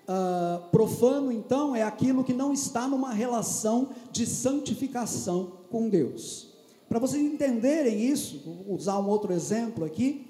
Uh, 0.10 0.70
profano, 0.72 1.32
então, 1.32 1.76
é 1.76 1.84
aquilo 1.84 2.24
que 2.24 2.34
não 2.34 2.52
está 2.52 2.88
numa 2.88 3.14
relação 3.14 3.90
de 4.12 4.26
santificação 4.26 5.52
com 5.70 5.88
Deus. 5.88 6.48
Para 6.90 7.00
vocês 7.00 7.24
entenderem 7.24 8.02
isso, 8.02 8.42
vou 8.44 8.76
usar 8.76 9.00
um 9.00 9.08
outro 9.08 9.32
exemplo 9.32 9.86
aqui. 9.86 10.28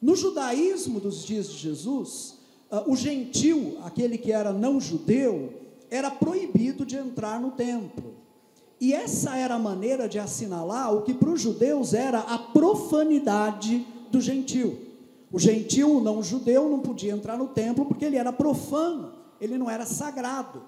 No 0.00 0.14
judaísmo 0.14 1.00
dos 1.00 1.24
dias 1.24 1.48
de 1.48 1.58
Jesus, 1.58 2.38
uh, 2.70 2.90
o 2.90 2.94
gentil, 2.94 3.78
aquele 3.84 4.16
que 4.16 4.30
era 4.30 4.52
não 4.52 4.80
judeu, 4.80 5.52
era 5.90 6.10
proibido 6.10 6.86
de 6.86 6.96
entrar 6.96 7.40
no 7.40 7.50
templo. 7.50 8.17
E 8.80 8.92
essa 8.92 9.36
era 9.36 9.54
a 9.54 9.58
maneira 9.58 10.08
de 10.08 10.18
assinalar 10.18 10.94
o 10.94 11.02
que 11.02 11.12
para 11.12 11.30
os 11.30 11.40
judeus 11.40 11.94
era 11.94 12.20
a 12.20 12.38
profanidade 12.38 13.84
do 14.10 14.20
gentil. 14.20 14.78
O 15.32 15.38
gentil, 15.38 15.96
o 15.96 16.00
não 16.00 16.22
judeu, 16.22 16.68
não 16.68 16.80
podia 16.80 17.12
entrar 17.12 17.36
no 17.36 17.48
templo 17.48 17.84
porque 17.84 18.04
ele 18.04 18.16
era 18.16 18.32
profano, 18.32 19.12
ele 19.40 19.58
não 19.58 19.68
era 19.68 19.84
sagrado. 19.84 20.62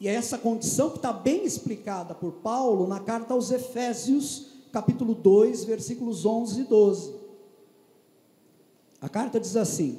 E 0.00 0.08
é 0.08 0.14
essa 0.14 0.36
condição 0.36 0.90
que 0.90 0.96
está 0.96 1.12
bem 1.12 1.44
explicada 1.44 2.14
por 2.14 2.32
Paulo 2.32 2.86
na 2.86 3.00
carta 3.00 3.32
aos 3.32 3.50
Efésios, 3.50 4.48
capítulo 4.72 5.14
2, 5.14 5.64
versículos 5.64 6.26
11 6.26 6.60
e 6.60 6.64
12. 6.64 7.14
A 9.00 9.08
carta 9.08 9.38
diz 9.38 9.56
assim: 9.56 9.98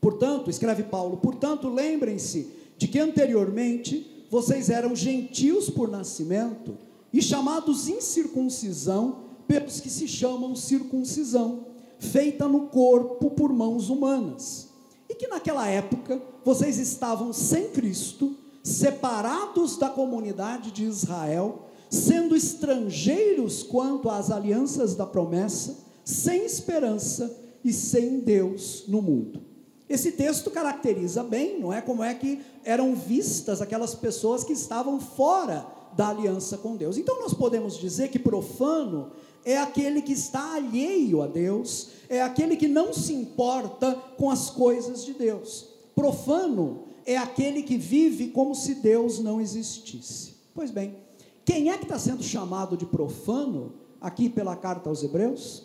Portanto, 0.00 0.50
escreve 0.50 0.84
Paulo, 0.84 1.18
portanto, 1.18 1.68
lembrem-se 1.68 2.52
de 2.76 2.88
que 2.88 2.98
anteriormente 2.98 4.17
vocês 4.30 4.68
eram 4.68 4.94
gentios 4.94 5.70
por 5.70 5.88
nascimento 5.88 6.76
e 7.12 7.22
chamados 7.22 7.88
incircuncisão 7.88 9.24
pelos 9.46 9.80
que 9.80 9.88
se 9.88 10.06
chamam 10.06 10.54
circuncisão 10.54 11.66
feita 11.98 12.46
no 12.46 12.68
corpo 12.68 13.30
por 13.30 13.52
mãos 13.52 13.88
humanas. 13.88 14.68
E 15.08 15.14
que 15.14 15.26
naquela 15.26 15.66
época 15.68 16.22
vocês 16.44 16.78
estavam 16.78 17.32
sem 17.32 17.70
Cristo, 17.70 18.36
separados 18.62 19.78
da 19.78 19.88
comunidade 19.88 20.70
de 20.70 20.84
Israel, 20.84 21.66
sendo 21.90 22.36
estrangeiros 22.36 23.62
quanto 23.62 24.10
às 24.10 24.30
alianças 24.30 24.94
da 24.94 25.06
promessa, 25.06 25.78
sem 26.04 26.44
esperança 26.44 27.34
e 27.64 27.72
sem 27.72 28.20
Deus 28.20 28.84
no 28.86 29.00
mundo. 29.00 29.40
Esse 29.88 30.12
texto 30.12 30.50
caracteriza 30.50 31.22
bem, 31.22 31.58
não 31.58 31.72
é? 31.72 31.80
Como 31.80 32.02
é 32.02 32.14
que 32.14 32.40
eram 32.64 32.94
vistas 32.94 33.62
aquelas 33.62 33.94
pessoas 33.94 34.44
que 34.44 34.52
estavam 34.52 35.00
fora 35.00 35.66
da 35.98 36.08
aliança 36.08 36.56
com 36.58 36.76
Deus. 36.76 36.96
Então 36.96 37.20
nós 37.20 37.34
podemos 37.34 37.76
dizer 37.76 38.08
que 38.08 38.18
profano 38.18 39.10
é 39.44 39.58
aquele 39.58 40.02
que 40.02 40.12
está 40.12 40.54
alheio 40.54 41.22
a 41.22 41.26
Deus, 41.26 41.90
é 42.08 42.22
aquele 42.22 42.56
que 42.56 42.68
não 42.68 42.92
se 42.92 43.12
importa 43.12 43.94
com 44.16 44.30
as 44.30 44.50
coisas 44.50 45.04
de 45.04 45.14
Deus. 45.14 45.68
Profano 45.94 46.84
é 47.04 47.16
aquele 47.16 47.62
que 47.62 47.76
vive 47.76 48.28
como 48.28 48.54
se 48.54 48.76
Deus 48.76 49.18
não 49.18 49.40
existisse. 49.40 50.34
Pois 50.54 50.70
bem, 50.70 50.96
quem 51.44 51.70
é 51.70 51.78
que 51.78 51.84
está 51.84 51.98
sendo 51.98 52.22
chamado 52.22 52.76
de 52.76 52.86
profano 52.86 53.72
aqui 54.00 54.28
pela 54.28 54.54
carta 54.54 54.88
aos 54.88 55.02
Hebreus? 55.02 55.64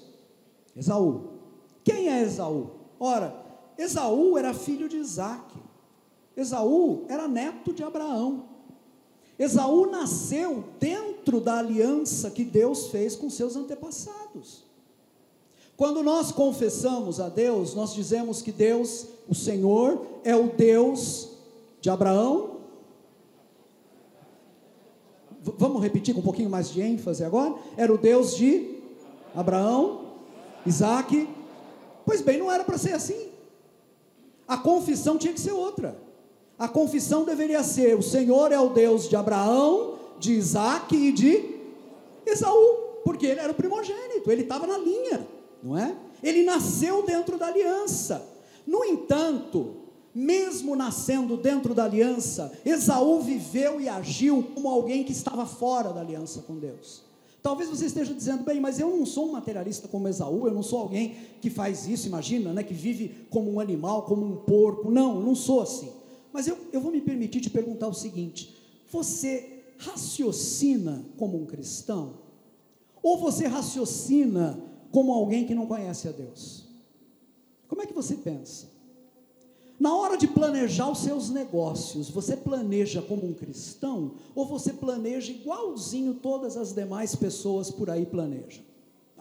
Esaú. 0.76 1.26
Quem 1.84 2.10
é 2.10 2.24
Esaú? 2.24 2.72
Ora, 3.00 3.43
Esaú 3.78 4.38
era 4.38 4.54
filho 4.54 4.88
de 4.88 4.98
Isaac. 4.98 5.54
Esaú 6.36 7.06
era 7.08 7.28
neto 7.28 7.74
de 7.74 7.84
Abraão. 7.84 8.46
Esaú 9.38 9.90
nasceu 9.90 10.64
dentro 10.80 11.40
da 11.42 11.58
aliança 11.58 12.30
que 12.30 12.44
Deus 12.44 12.88
fez 12.88 13.16
com 13.16 13.30
seus 13.30 13.56
antepassados. 13.56 14.64
Quando 15.76 16.04
nós 16.04 16.32
confessamos 16.32 17.20
a 17.20 17.30
Deus, 17.30 17.74
nós 17.74 17.94
dizemos 17.94 18.42
que 18.42 18.52
Deus, 18.52 19.08
o 19.28 19.34
Senhor, 19.34 20.06
é 20.24 20.36
o 20.36 20.52
Deus 20.52 21.30
de 21.82 21.90
Abraão. 21.90 22.58
V 25.42 25.54
vamos 25.58 25.82
repetir 25.82 26.14
com 26.14 26.22
um 26.22 26.24
pouquinho 26.24 26.50
mais 26.50 26.70
de 26.70 26.82
ênfase 26.82 27.24
agora? 27.24 27.56
Era 27.76 27.92
o 27.92 27.98
Deus 27.98 28.38
de 28.38 28.78
Abraão, 29.36 30.14
Isaac. 30.66 31.28
Pois 32.06 32.22
bem, 32.22 32.38
não 32.38 32.52
era 32.52 32.64
para 32.64 32.78
ser 32.78 32.94
assim. 32.94 33.33
A 34.48 34.58
confissão 34.58 35.18
tinha 35.18 35.34
que 35.34 35.40
ser 35.40 35.52
outra. 35.52 35.98
A 36.58 36.68
confissão 36.68 37.24
deveria 37.24 37.64
ser: 37.64 37.98
o 37.98 38.04
Senhor 38.04 38.52
é 38.52 38.60
o 38.60 38.70
Deus 38.70 39.10
de 39.10 39.16
Abraão, 39.16 39.96
de 40.20 40.34
Isaac 40.34 40.96
e 40.96 41.12
de 41.12 41.54
Esaú, 42.26 43.02
porque 43.04 43.26
ele 43.26 43.40
era 43.40 43.52
o 43.52 43.56
primogênito, 43.56 44.32
ele 44.32 44.44
estava 44.44 44.66
na 44.66 44.78
linha, 44.78 45.28
não 45.62 45.78
é? 45.78 45.96
Ele 46.22 46.44
nasceu 46.44 47.04
dentro 47.04 47.38
da 47.38 47.48
aliança. 47.48 48.26
No 48.66 48.86
entanto, 48.86 49.76
mesmo 50.16 50.76
nascendo 50.76 51.36
dentro 51.36 51.74
da 51.74 51.86
aliança, 51.86 52.52
Esaú 52.66 53.20
viveu 53.20 53.82
e 53.82 53.90
agiu 53.90 54.44
como 54.54 54.70
alguém 54.70 55.04
que 55.04 55.12
estava 55.12 55.46
fora 55.46 55.92
da 55.92 56.00
aliança 56.00 56.42
com 56.44 56.56
Deus. 56.56 57.04
Talvez 57.44 57.70
você 57.70 57.88
esteja 57.88 58.14
dizendo, 58.14 58.46
bem, 58.46 58.62
mas 58.62 58.80
eu 58.80 58.90
não 58.90 59.06
sou 59.06 59.28
um 59.28 59.34
materialista 59.34 59.90
como 59.90 60.08
Esaú, 60.08 60.48
eu 60.48 60.54
não 60.54 60.64
sou 60.64 60.80
alguém 60.80 61.18
que 61.42 61.50
faz 61.50 61.86
isso, 61.90 62.08
imagina, 62.08 62.54
né, 62.54 62.64
que 62.64 62.74
vive 62.74 63.28
como 63.30 63.52
um 63.52 63.60
animal, 63.60 64.04
como 64.04 64.26
um 64.26 64.38
porco. 64.38 64.90
Não, 64.90 65.16
eu 65.16 65.22
não 65.22 65.36
sou 65.36 65.62
assim. 65.62 65.92
Mas 66.32 66.48
eu, 66.48 66.58
eu 66.72 66.80
vou 66.80 66.90
me 66.90 67.02
permitir 67.02 67.42
te 67.42 67.50
perguntar 67.50 67.90
o 67.90 67.94
seguinte: 67.94 68.56
você 68.90 69.62
raciocina 69.78 71.06
como 71.18 71.38
um 71.38 71.46
cristão? 71.46 72.14
Ou 73.04 73.20
você 73.20 73.46
raciocina 73.46 74.58
como 74.90 75.12
alguém 75.12 75.46
que 75.46 75.54
não 75.54 75.68
conhece 75.68 76.08
a 76.08 76.12
Deus? 76.12 76.64
Como 77.68 77.82
é 77.82 77.86
que 77.86 77.94
você 77.94 78.16
pensa? 78.16 78.73
Na 79.84 79.94
hora 79.94 80.18
de 80.18 80.28
planejar 80.28 80.90
os 80.90 81.00
seus 81.00 81.30
negócios, 81.30 82.10
você 82.10 82.38
planeja 82.38 83.02
como 83.02 83.28
um 83.28 83.34
cristão 83.34 84.14
ou 84.34 84.46
você 84.46 84.72
planeja 84.72 85.34
igualzinho 85.34 86.14
todas 86.14 86.56
as 86.56 86.72
demais 86.72 87.18
pessoas 87.18 87.70
por 87.70 87.90
aí 87.90 88.06
planejam? 88.06 88.64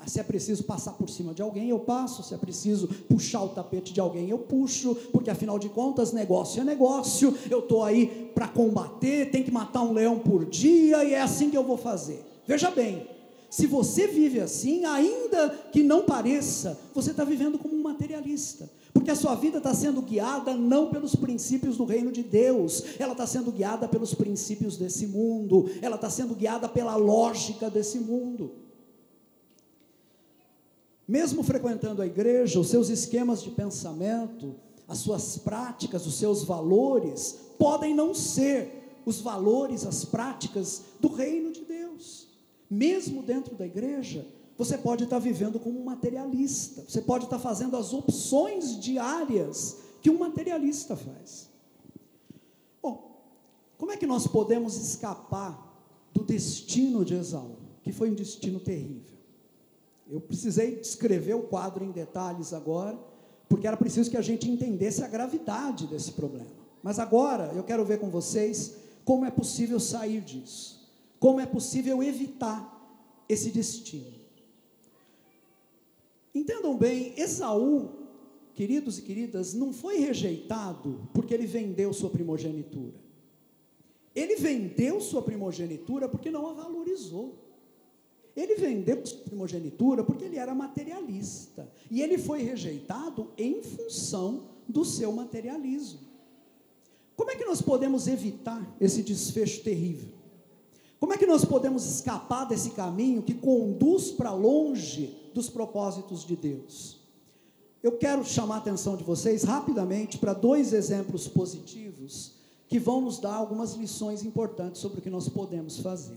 Se 0.07 0.20
é 0.20 0.22
preciso 0.22 0.62
passar 0.62 0.92
por 0.92 1.11
cima 1.11 1.35
de 1.35 1.42
alguém, 1.42 1.70
eu 1.70 1.81
passo. 1.81 2.22
Se 2.22 2.33
é 2.33 2.37
preciso 2.37 2.87
puxar 3.09 3.42
o 3.42 3.48
tapete 3.48 3.92
de 3.92 3.98
alguém, 3.98 4.31
eu 4.31 4.38
puxo. 4.38 4.94
Porque 5.11 5.31
afinal 5.31 5.59
de 5.59 5.68
contas, 5.68 6.12
negócio 6.12 6.61
é 6.61 6.64
negócio. 6.64 7.37
Eu 7.51 7.59
estou 7.59 7.83
aí 7.83 8.31
para 8.33 8.46
combater, 8.46 9.33
tem 9.33 9.42
que 9.42 9.51
matar 9.51 9.83
um 9.83 9.92
leão 9.92 10.20
por 10.20 10.44
dia 10.44 11.03
e 11.03 11.12
é 11.12 11.20
assim 11.20 11.51
que 11.51 11.59
eu 11.59 11.64
vou 11.64 11.77
fazer. 11.77 12.25
Veja 12.46 12.70
bem, 12.70 13.09
se 13.51 13.66
você 13.66 14.07
vive 14.07 14.38
assim, 14.38 14.85
ainda 14.85 15.48
que 15.72 15.83
não 15.83 16.05
pareça, 16.05 16.79
você 16.94 17.11
está 17.11 17.25
vivendo 17.25 17.59
como 17.59 17.75
um 17.75 17.83
materialista. 17.83 18.70
Porque 18.92 19.11
a 19.11 19.16
sua 19.16 19.35
vida 19.35 19.59
está 19.59 19.74
sendo 19.74 20.02
guiada 20.02 20.55
não 20.55 20.90
pelos 20.90 21.14
princípios 21.14 21.76
do 21.76 21.85
reino 21.85 22.12
de 22.12 22.22
Deus, 22.22 22.85
ela 22.98 23.12
está 23.12 23.26
sendo 23.26 23.50
guiada 23.50 23.88
pelos 23.88 24.14
princípios 24.14 24.76
desse 24.76 25.07
mundo, 25.07 25.70
ela 25.81 25.96
está 25.96 26.11
sendo 26.11 26.35
guiada 26.35 26.68
pela 26.68 26.94
lógica 26.96 27.70
desse 27.70 27.98
mundo. 27.98 28.52
Mesmo 31.09 31.42
frequentando 31.42 32.02
a 32.02 32.07
igreja, 32.07 32.61
os 32.61 32.68
seus 32.68 32.88
esquemas 32.88 33.42
de 33.42 33.50
pensamento, 33.50 34.55
as 34.87 34.98
suas 34.98 35.38
práticas, 35.38 36.07
os 36.07 36.14
seus 36.14 36.44
valores, 36.44 37.38
podem 37.59 37.94
não 37.94 38.14
ser 38.14 39.00
os 39.05 39.20
valores, 39.20 39.87
as 39.87 40.05
práticas 40.05 40.83
do 41.00 41.09
reino 41.09 41.50
de 41.50 41.64
Deus. 41.64 42.28
Mesmo 42.70 43.22
dentro 43.22 43.55
da 43.57 43.66
igreja, 43.66 44.26
você 44.64 44.79
pode 44.79 45.05
estar 45.05 45.18
vivendo 45.18 45.59
como 45.59 45.81
um 45.81 45.85
materialista, 45.85 46.85
você 46.87 47.03
pode 47.03 47.25
estar 47.25 47.40
fazendo 47.40 47.77
as 47.77 47.92
opções 47.92 48.79
diárias 48.79 49.79
que 50.01 50.09
um 50.09 50.18
materialista 50.18 50.95
faz. 50.95 51.51
Bom, 52.80 53.24
como 53.76 53.91
é 53.91 53.97
que 53.97 54.07
nós 54.07 54.28
podemos 54.28 54.76
escapar 54.76 55.68
do 56.12 56.22
destino 56.22 57.05
de 57.05 57.14
Esaú, 57.14 57.57
que 57.82 57.91
foi 57.91 58.09
um 58.09 58.14
destino 58.14 58.61
terrível? 58.61 59.18
Eu 60.09 60.20
precisei 60.20 60.76
descrever 60.76 61.34
o 61.34 61.43
quadro 61.43 61.84
em 61.84 61.91
detalhes 61.91 62.53
agora, 62.53 62.97
porque 63.49 63.66
era 63.66 63.76
preciso 63.76 64.11
que 64.11 64.16
a 64.16 64.22
gente 64.22 64.49
entendesse 64.49 65.03
a 65.03 65.09
gravidade 65.09 65.89
desse 65.89 66.12
problema. 66.12 66.62
Mas 66.84 67.01
agora 67.01 67.53
eu 67.55 67.64
quero 67.64 67.84
ver 67.84 67.99
com 67.99 68.11
vocês 68.11 68.76
como 69.05 69.24
é 69.24 69.30
possível 69.30 69.80
sair 69.80 70.20
disso, 70.20 70.89
como 71.18 71.41
é 71.41 71.47
possível 71.47 72.01
evitar 72.01 72.70
esse 73.28 73.51
destino. 73.51 74.22
Entendam 76.35 76.76
bem, 76.76 77.12
Esaú 77.16 78.03
queridos 78.55 78.99
e 78.99 79.03
queridas, 79.03 79.55
não 79.55 79.72
foi 79.72 79.99
rejeitado 79.99 81.09
porque 81.12 81.33
ele 81.33 81.47
vendeu 81.47 81.93
sua 81.93 82.11
primogenitura. 82.11 82.95
Ele 84.14 84.37
vendeu 84.37 85.01
sua 85.01 85.22
primogenitura 85.22 86.09
porque 86.09 86.30
não 86.30 86.47
a 86.47 86.53
valorizou. 86.53 87.39
Ele 88.37 88.55
vendeu 88.57 89.05
sua 89.05 89.20
primogenitura 89.20 90.05
porque 90.05 90.24
ele 90.24 90.37
era 90.37 90.55
materialista. 90.55 91.70
E 91.91 92.03
ele 92.03 92.18
foi 92.18 92.43
rejeitado 92.43 93.30
em 93.39 93.62
função 93.62 94.51
do 94.68 94.85
seu 94.85 95.12
materialismo. 95.12 96.01
Como 97.16 97.30
é 97.30 97.37
que 97.37 97.45
nós 97.45 97.62
podemos 97.62 98.07
evitar 98.07 98.76
esse 98.80 99.03
desfecho 99.03 99.62
terrível? 99.62 100.09
Como 100.99 101.12
é 101.12 101.18
que 101.18 101.26
nós 101.26 101.45
podemos 101.45 101.87
escapar 101.87 102.45
desse 102.45 102.70
caminho 102.70 103.22
que 103.22 103.35
conduz 103.35 104.11
para 104.11 104.33
longe 104.33 105.22
dos 105.33 105.49
propósitos 105.49 106.24
de 106.24 106.37
Deus? 106.37 107.01
Eu 107.83 107.99
quero 107.99 108.24
chamar 108.24 108.57
a 108.57 108.59
atenção 108.59 108.97
de 108.97 109.03
vocês 109.03 109.43
rapidamente 109.43 110.18
para 110.18 110.33
dois 110.33 110.72
exemplos 110.72 111.26
positivos 111.26 112.35
que 112.68 112.78
vão 112.78 113.01
nos 113.01 113.18
dar 113.18 113.35
algumas 113.35 113.74
lições 113.74 114.24
importantes 114.24 114.80
sobre 114.80 115.01
o 115.01 115.03
que 115.03 115.11
nós 115.11 115.28
podemos 115.28 115.78
fazer. 115.80 116.16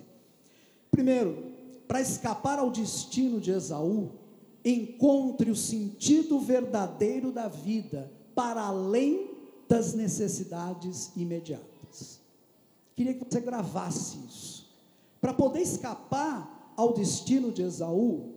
Primeiro, 0.91 1.51
para 1.88 1.99
escapar 1.99 2.59
ao 2.59 2.70
destino 2.70 3.39
de 3.39 3.51
Esaú, 3.51 4.11
encontre 4.63 5.49
o 5.51 5.55
sentido 5.55 6.39
verdadeiro 6.39 7.32
da 7.32 7.47
vida 7.47 8.11
para 8.34 8.61
além 8.61 9.32
das 9.68 9.93
necessidades 9.93 11.11
imediatas. 11.16 12.20
Queria 12.95 13.13
que 13.13 13.26
você 13.26 13.41
gravasse 13.41 14.18
isso. 14.28 14.68
Para 15.20 15.34
poder 15.34 15.61
escapar 15.61 16.74
ao 16.78 16.93
destino 16.93 17.51
de 17.51 17.63
Esaú, 17.63 18.34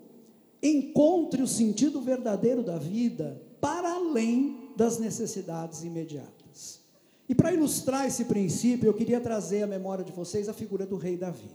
encontre 0.62 1.42
o 1.42 1.46
sentido 1.46 2.00
verdadeiro 2.00 2.62
da 2.62 2.78
vida 2.78 3.40
para 3.60 3.92
além 3.92 4.72
das 4.76 4.98
necessidades 4.98 5.82
imediatas. 5.82 6.80
E 7.28 7.34
para 7.34 7.52
ilustrar 7.52 8.06
esse 8.06 8.24
princípio, 8.24 8.86
eu 8.86 8.94
queria 8.94 9.20
trazer 9.20 9.62
à 9.62 9.66
memória 9.66 10.04
de 10.04 10.12
vocês 10.12 10.48
a 10.48 10.54
figura 10.54 10.86
do 10.86 10.96
rei 10.96 11.16
Davi. 11.16 11.50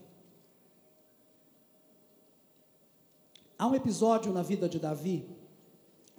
Há 3.57 3.67
um 3.67 3.75
episódio 3.75 4.31
na 4.31 4.43
vida 4.43 4.67
de 4.67 4.77
Davi, 4.77 5.25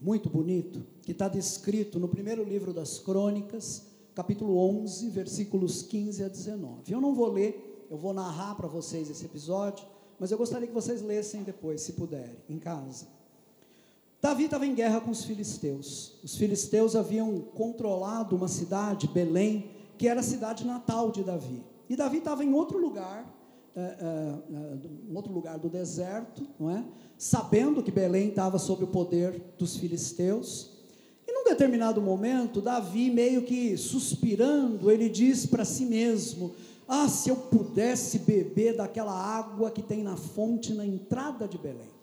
muito 0.00 0.28
bonito, 0.28 0.84
que 1.02 1.12
está 1.12 1.28
descrito 1.28 2.00
no 2.00 2.08
primeiro 2.08 2.42
livro 2.42 2.72
das 2.72 2.98
Crônicas, 2.98 3.86
capítulo 4.14 4.56
11, 4.58 5.08
versículos 5.10 5.82
15 5.82 6.24
a 6.24 6.28
19. 6.28 6.92
Eu 6.92 7.00
não 7.00 7.14
vou 7.14 7.30
ler, 7.30 7.86
eu 7.90 7.96
vou 7.96 8.12
narrar 8.12 8.54
para 8.54 8.66
vocês 8.66 9.10
esse 9.10 9.24
episódio, 9.24 9.86
mas 10.18 10.30
eu 10.30 10.38
gostaria 10.38 10.66
que 10.66 10.74
vocês 10.74 11.02
lessem 11.02 11.42
depois, 11.42 11.80
se 11.80 11.92
puderem, 11.92 12.36
em 12.48 12.58
casa. 12.58 13.06
Davi 14.20 14.44
estava 14.44 14.66
em 14.66 14.74
guerra 14.74 15.00
com 15.00 15.10
os 15.10 15.24
filisteus. 15.24 16.14
Os 16.24 16.36
filisteus 16.36 16.96
haviam 16.96 17.40
controlado 17.40 18.34
uma 18.34 18.48
cidade, 18.48 19.06
Belém, 19.06 19.70
que 19.98 20.08
era 20.08 20.20
a 20.20 20.22
cidade 20.22 20.66
natal 20.66 21.10
de 21.10 21.22
Davi. 21.22 21.62
E 21.90 21.94
Davi 21.94 22.18
estava 22.18 22.42
em 22.42 22.54
outro 22.54 22.78
lugar, 22.78 23.30
é, 23.76 23.80
é, 23.80 25.14
outro 25.14 25.32
lugar 25.32 25.58
do 25.58 25.68
deserto, 25.68 26.46
não 26.58 26.70
é? 26.70 26.84
sabendo 27.18 27.82
que 27.82 27.90
Belém 27.90 28.28
estava 28.28 28.58
sob 28.58 28.84
o 28.84 28.88
poder 28.88 29.54
dos 29.58 29.76
filisteus. 29.76 30.70
E 31.26 31.32
num 31.32 31.44
determinado 31.44 32.00
momento, 32.00 32.60
Davi, 32.60 33.10
meio 33.10 33.42
que 33.42 33.76
suspirando, 33.76 34.90
ele 34.90 35.08
diz 35.08 35.46
para 35.46 35.64
si 35.64 35.84
mesmo: 35.86 36.54
Ah, 36.86 37.08
se 37.08 37.30
eu 37.30 37.36
pudesse 37.36 38.18
beber 38.18 38.76
daquela 38.76 39.12
água 39.12 39.70
que 39.70 39.82
tem 39.82 40.02
na 40.02 40.16
fonte 40.16 40.74
na 40.74 40.86
entrada 40.86 41.48
de 41.48 41.56
Belém. 41.56 41.94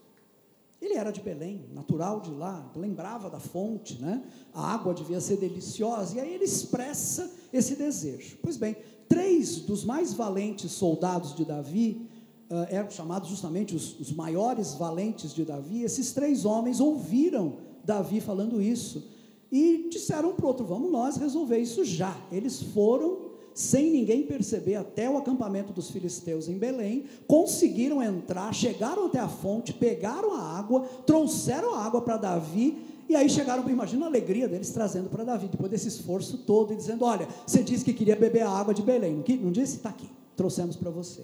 Ele 0.82 0.95
era 0.95 1.11
de 1.11 1.21
Belém, 1.21 1.65
natural 1.71 2.21
de 2.21 2.32
lá, 2.32 2.71
lembrava 2.75 3.29
da 3.29 3.39
fonte, 3.39 4.01
né? 4.01 4.23
A 4.51 4.73
água 4.73 4.95
devia 4.95 5.21
ser 5.21 5.38
deliciosa, 5.38 6.17
e 6.17 6.19
aí 6.19 6.34
ele 6.34 6.43
expressa 6.43 7.32
esse 7.53 7.75
desejo. 7.75 8.38
Pois 8.41 8.57
bem, 8.57 8.75
três 9.07 9.59
dos 9.59 9.86
mais 9.86 10.11
valentes 10.11 10.71
soldados 10.71 11.36
de 11.36 11.45
Davi, 11.45 12.09
uh, 12.49 12.65
eram 12.69 12.89
chamados 12.89 13.29
justamente 13.29 13.75
os, 13.75 13.99
os 13.99 14.11
maiores 14.11 14.73
valentes 14.73 15.36
de 15.36 15.45
Davi, 15.45 15.84
esses 15.84 16.13
três 16.13 16.45
homens 16.45 16.79
ouviram 16.79 17.57
Davi 17.84 18.19
falando 18.19 18.59
isso 18.59 19.03
e 19.51 19.89
disseram 19.89 20.34
para 20.34 20.45
o 20.45 20.47
outro: 20.47 20.65
vamos 20.65 20.91
nós 20.91 21.17
resolver 21.17 21.57
isso 21.57 21.84
já. 21.84 22.15
Eles 22.32 22.61
foram, 22.61 23.20
sem 23.54 23.91
ninguém 23.91 24.24
perceber, 24.24 24.76
até 24.76 25.10
o 25.10 25.18
acampamento 25.18 25.74
dos 25.74 25.89
filisteus 25.89 26.47
em 26.47 26.58
Belém, 26.58 27.06
conseguiram 27.28 28.02
entrar, 28.02 28.54
chegaram 28.54 29.06
até 29.06 29.20
a 29.20 29.28
fonte, 29.28 29.74
pegaram 29.74 30.36
a 30.36 30.58
água, 30.58 30.82
trouxeram 31.06 31.76
a 31.76 31.86
água 31.86 32.02
para 32.02 32.18
Davi 32.18 32.78
e 33.12 33.16
aí 33.16 33.30
chegaram, 33.30 33.70
imagina 33.70 34.06
a 34.06 34.08
alegria 34.08 34.47
deles 34.47 34.70
trazendo 34.72 35.10
para 35.10 35.26
Davi, 35.26 35.49
depois 35.49 35.70
desse 35.70 35.89
esforço 35.89 36.38
todo, 36.38 36.72
e 36.72 36.78
dizendo: 36.78 37.04
Olha, 37.04 37.28
você 37.45 37.62
disse 37.62 37.84
que 37.84 37.91
queria 37.91 38.16
beber 38.16 38.43
a 38.43 38.49
água 38.49 38.74
de 38.74 38.82
Belém, 38.82 39.22
não, 39.41 39.52
disse? 39.52 39.76
Está 39.76 39.89
aqui, 39.89 40.10
trouxemos 40.34 40.78
para 40.78 40.89
você. 40.89 41.24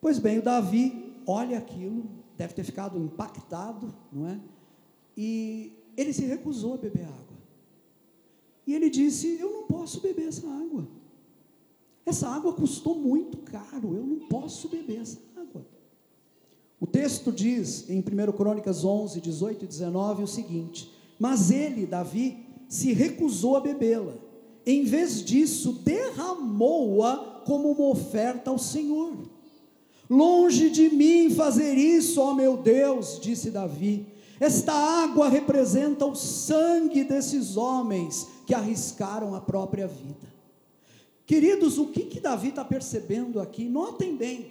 Pois 0.00 0.18
bem, 0.18 0.40
o 0.40 0.42
Davi 0.42 1.14
olha 1.24 1.56
aquilo, 1.56 2.04
deve 2.36 2.52
ter 2.52 2.64
ficado 2.64 2.98
impactado, 2.98 3.94
não 4.12 4.26
é? 4.26 4.40
E 5.16 5.72
ele 5.96 6.12
se 6.12 6.24
recusou 6.24 6.74
a 6.74 6.78
beber 6.78 7.04
água. 7.04 7.29
E 8.70 8.74
ele 8.74 8.88
disse: 8.88 9.38
Eu 9.38 9.50
não 9.50 9.62
posso 9.64 10.00
beber 10.00 10.28
essa 10.28 10.46
água. 10.48 10.88
Essa 12.06 12.28
água 12.28 12.52
custou 12.52 12.94
muito 12.94 13.38
caro, 13.38 13.94
eu 13.94 14.06
não 14.06 14.20
posso 14.28 14.68
beber 14.68 15.00
essa 15.00 15.18
o 16.80 16.86
texto 16.86 17.30
diz 17.30 17.90
em 17.90 17.98
1 17.98 18.32
Crônicas 18.32 18.84
11, 18.84 19.20
18 19.20 19.64
e 19.66 19.68
19 19.68 20.22
o 20.22 20.26
seguinte: 20.26 20.90
Mas 21.18 21.50
ele, 21.50 21.84
Davi, 21.84 22.38
se 22.66 22.94
recusou 22.94 23.54
a 23.56 23.60
bebê-la. 23.60 24.14
Em 24.64 24.84
vez 24.84 25.22
disso, 25.22 25.72
derramou-a 25.84 27.42
como 27.44 27.70
uma 27.70 27.88
oferta 27.88 28.50
ao 28.50 28.58
Senhor. 28.58 29.12
Longe 30.08 30.70
de 30.70 30.88
mim 30.88 31.30
fazer 31.30 31.74
isso, 31.74 32.20
ó 32.20 32.32
meu 32.32 32.56
Deus, 32.56 33.18
disse 33.20 33.50
Davi. 33.50 34.06
Esta 34.40 34.72
água 34.72 35.28
representa 35.28 36.06
o 36.06 36.14
sangue 36.14 37.04
desses 37.04 37.58
homens 37.58 38.26
que 38.50 38.54
arriscaram 38.54 39.32
a 39.32 39.40
própria 39.40 39.86
vida. 39.86 40.26
Queridos, 41.24 41.78
o 41.78 41.86
que, 41.86 42.00
que 42.00 42.18
Davi 42.18 42.48
está 42.48 42.64
percebendo 42.64 43.38
aqui? 43.38 43.68
Notem 43.68 44.16
bem, 44.16 44.50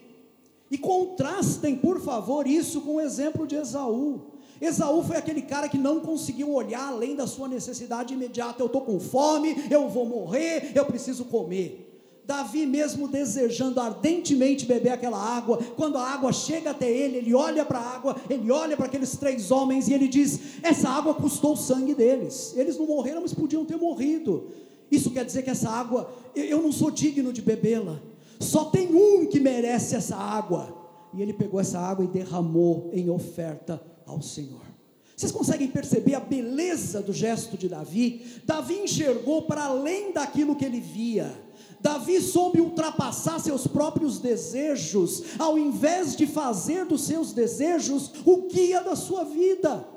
e 0.71 0.77
contrastem, 0.77 1.75
por 1.75 1.99
favor, 1.99 2.47
isso 2.47 2.79
com 2.79 2.95
o 2.95 3.01
exemplo 3.01 3.45
de 3.45 3.57
Esaú. 3.57 4.21
Esaú 4.61 5.03
foi 5.03 5.17
aquele 5.17 5.41
cara 5.41 5.67
que 5.67 5.77
não 5.77 5.99
conseguiu 5.99 6.53
olhar 6.53 6.87
além 6.87 7.13
da 7.13 7.27
sua 7.27 7.49
necessidade 7.49 8.13
imediata. 8.13 8.61
Eu 8.61 8.67
estou 8.67 8.83
com 8.83 9.01
fome, 9.01 9.65
eu 9.69 9.89
vou 9.89 10.05
morrer, 10.05 10.71
eu 10.73 10.85
preciso 10.85 11.25
comer. 11.25 11.88
Davi, 12.29 12.67
mesmo 12.67 13.07
desejando 13.07 13.79
ardentemente 13.79 14.63
beber 14.63 14.91
aquela 14.91 15.17
água, 15.17 15.57
quando 15.75 15.97
a 15.97 16.07
água 16.07 16.31
chega 16.31 16.69
até 16.69 16.87
ele, 16.87 17.17
ele 17.17 17.33
olha 17.33 17.65
para 17.65 17.79
a 17.79 17.95
água, 17.95 18.15
ele 18.29 18.51
olha 18.51 18.77
para 18.77 18.85
aqueles 18.85 19.17
três 19.17 19.49
homens 19.49 19.87
e 19.87 19.95
ele 19.95 20.07
diz: 20.07 20.61
Essa 20.61 20.89
água 20.89 21.15
custou 21.15 21.53
o 21.53 21.57
sangue 21.57 21.95
deles. 21.95 22.53
Eles 22.55 22.77
não 22.77 22.85
morreram, 22.85 23.23
mas 23.23 23.33
podiam 23.33 23.65
ter 23.65 23.77
morrido. 23.77 24.51
Isso 24.91 25.09
quer 25.09 25.25
dizer 25.25 25.41
que 25.41 25.49
essa 25.49 25.71
água, 25.71 26.13
eu 26.35 26.61
não 26.61 26.71
sou 26.71 26.91
digno 26.91 27.33
de 27.33 27.41
bebê-la. 27.41 27.99
Só 28.39 28.65
tem 28.65 28.93
um 28.93 29.25
que 29.25 29.39
merece 29.39 29.95
essa 29.95 30.15
água. 30.15 30.77
E 31.15 31.23
ele 31.23 31.33
pegou 31.33 31.59
essa 31.59 31.79
água 31.79 32.05
e 32.05 32.07
derramou 32.07 32.91
em 32.93 33.09
oferta 33.09 33.81
ao 34.05 34.21
Senhor. 34.21 34.61
Vocês 35.15 35.31
conseguem 35.31 35.67
perceber 35.67 36.13
a 36.13 36.19
beleza 36.19 37.01
do 37.01 37.11
gesto 37.11 37.57
de 37.57 37.67
Davi? 37.67 38.23
Davi 38.45 38.75
enxergou 38.75 39.41
para 39.41 39.63
além 39.63 40.13
daquilo 40.13 40.55
que 40.55 40.63
ele 40.63 40.79
via. 40.79 41.48
Davi 41.81 42.19
soube 42.19 42.59
ultrapassar 42.59 43.39
seus 43.39 43.65
próprios 43.65 44.19
desejos, 44.19 45.23
ao 45.37 45.57
invés 45.57 46.15
de 46.15 46.27
fazer 46.27 46.85
dos 46.85 47.01
seus 47.01 47.31
desejos 47.31 48.11
o 48.25 48.47
guia 48.47 48.81
da 48.81 48.95
sua 48.95 49.23
vida. 49.23 49.87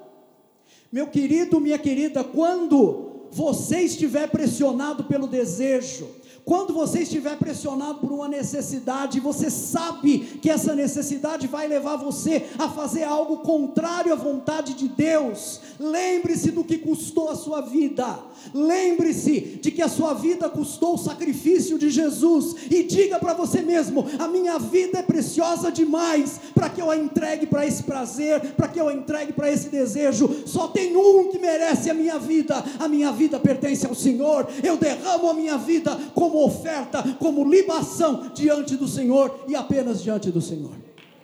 Meu 0.90 1.08
querido, 1.08 1.60
minha 1.60 1.78
querida, 1.78 2.22
quando 2.22 3.26
você 3.32 3.80
estiver 3.80 4.30
pressionado 4.30 5.04
pelo 5.04 5.26
desejo, 5.26 6.06
quando 6.44 6.74
você 6.74 7.00
estiver 7.02 7.36
pressionado 7.38 8.00
por 8.00 8.10
uma 8.10 8.26
necessidade, 8.26 9.20
você 9.20 9.48
sabe 9.48 10.18
que 10.42 10.50
essa 10.50 10.74
necessidade 10.74 11.46
vai 11.46 11.68
levar 11.68 11.96
você 11.96 12.46
a 12.58 12.68
fazer 12.68 13.04
algo 13.04 13.38
contrário 13.38 14.12
à 14.12 14.16
vontade 14.16 14.74
de 14.74 14.88
Deus. 14.88 15.60
Lembre-se 15.78 16.50
do 16.50 16.64
que 16.64 16.78
custou 16.78 17.28
a 17.28 17.36
sua 17.36 17.60
vida. 17.60 18.18
Lembre-se 18.52 19.60
de 19.62 19.70
que 19.70 19.82
a 19.82 19.88
sua 19.88 20.14
vida 20.14 20.48
custou 20.48 20.94
o 20.94 20.98
sacrifício 20.98 21.78
de 21.78 21.90
Jesus 21.90 22.56
e 22.68 22.82
diga 22.82 23.20
para 23.20 23.34
você 23.34 23.62
mesmo: 23.62 24.04
a 24.18 24.26
minha 24.26 24.58
vida 24.58 24.98
é 24.98 25.02
preciosa 25.02 25.70
demais 25.70 26.40
para 26.52 26.68
que 26.68 26.82
eu 26.82 26.90
a 26.90 26.96
entregue 26.96 27.46
para 27.46 27.64
esse 27.64 27.84
prazer, 27.84 28.40
para 28.54 28.66
que 28.66 28.80
eu 28.80 28.88
a 28.88 28.94
entregue 28.94 29.32
para 29.32 29.50
esse 29.50 29.68
desejo. 29.68 30.42
Só 30.44 30.68
tem 30.68 30.96
um 30.96 31.28
que 31.28 31.38
merece 31.38 31.88
a 31.88 31.94
minha 31.94 32.18
vida. 32.18 32.64
A 32.80 32.88
minha 32.88 33.12
vida 33.12 33.38
pertence 33.38 33.86
ao 33.86 33.94
Senhor. 33.94 34.48
Eu 34.62 34.76
derramo 34.76 35.30
a 35.30 35.34
minha 35.34 35.56
vida 35.56 35.96
como 36.14 36.31
oferta, 36.38 37.02
como 37.18 37.48
libação 37.48 38.30
diante 38.34 38.76
do 38.76 38.88
Senhor 38.88 39.44
e 39.48 39.54
apenas 39.54 40.02
diante 40.02 40.30
do 40.30 40.40
Senhor. 40.40 40.72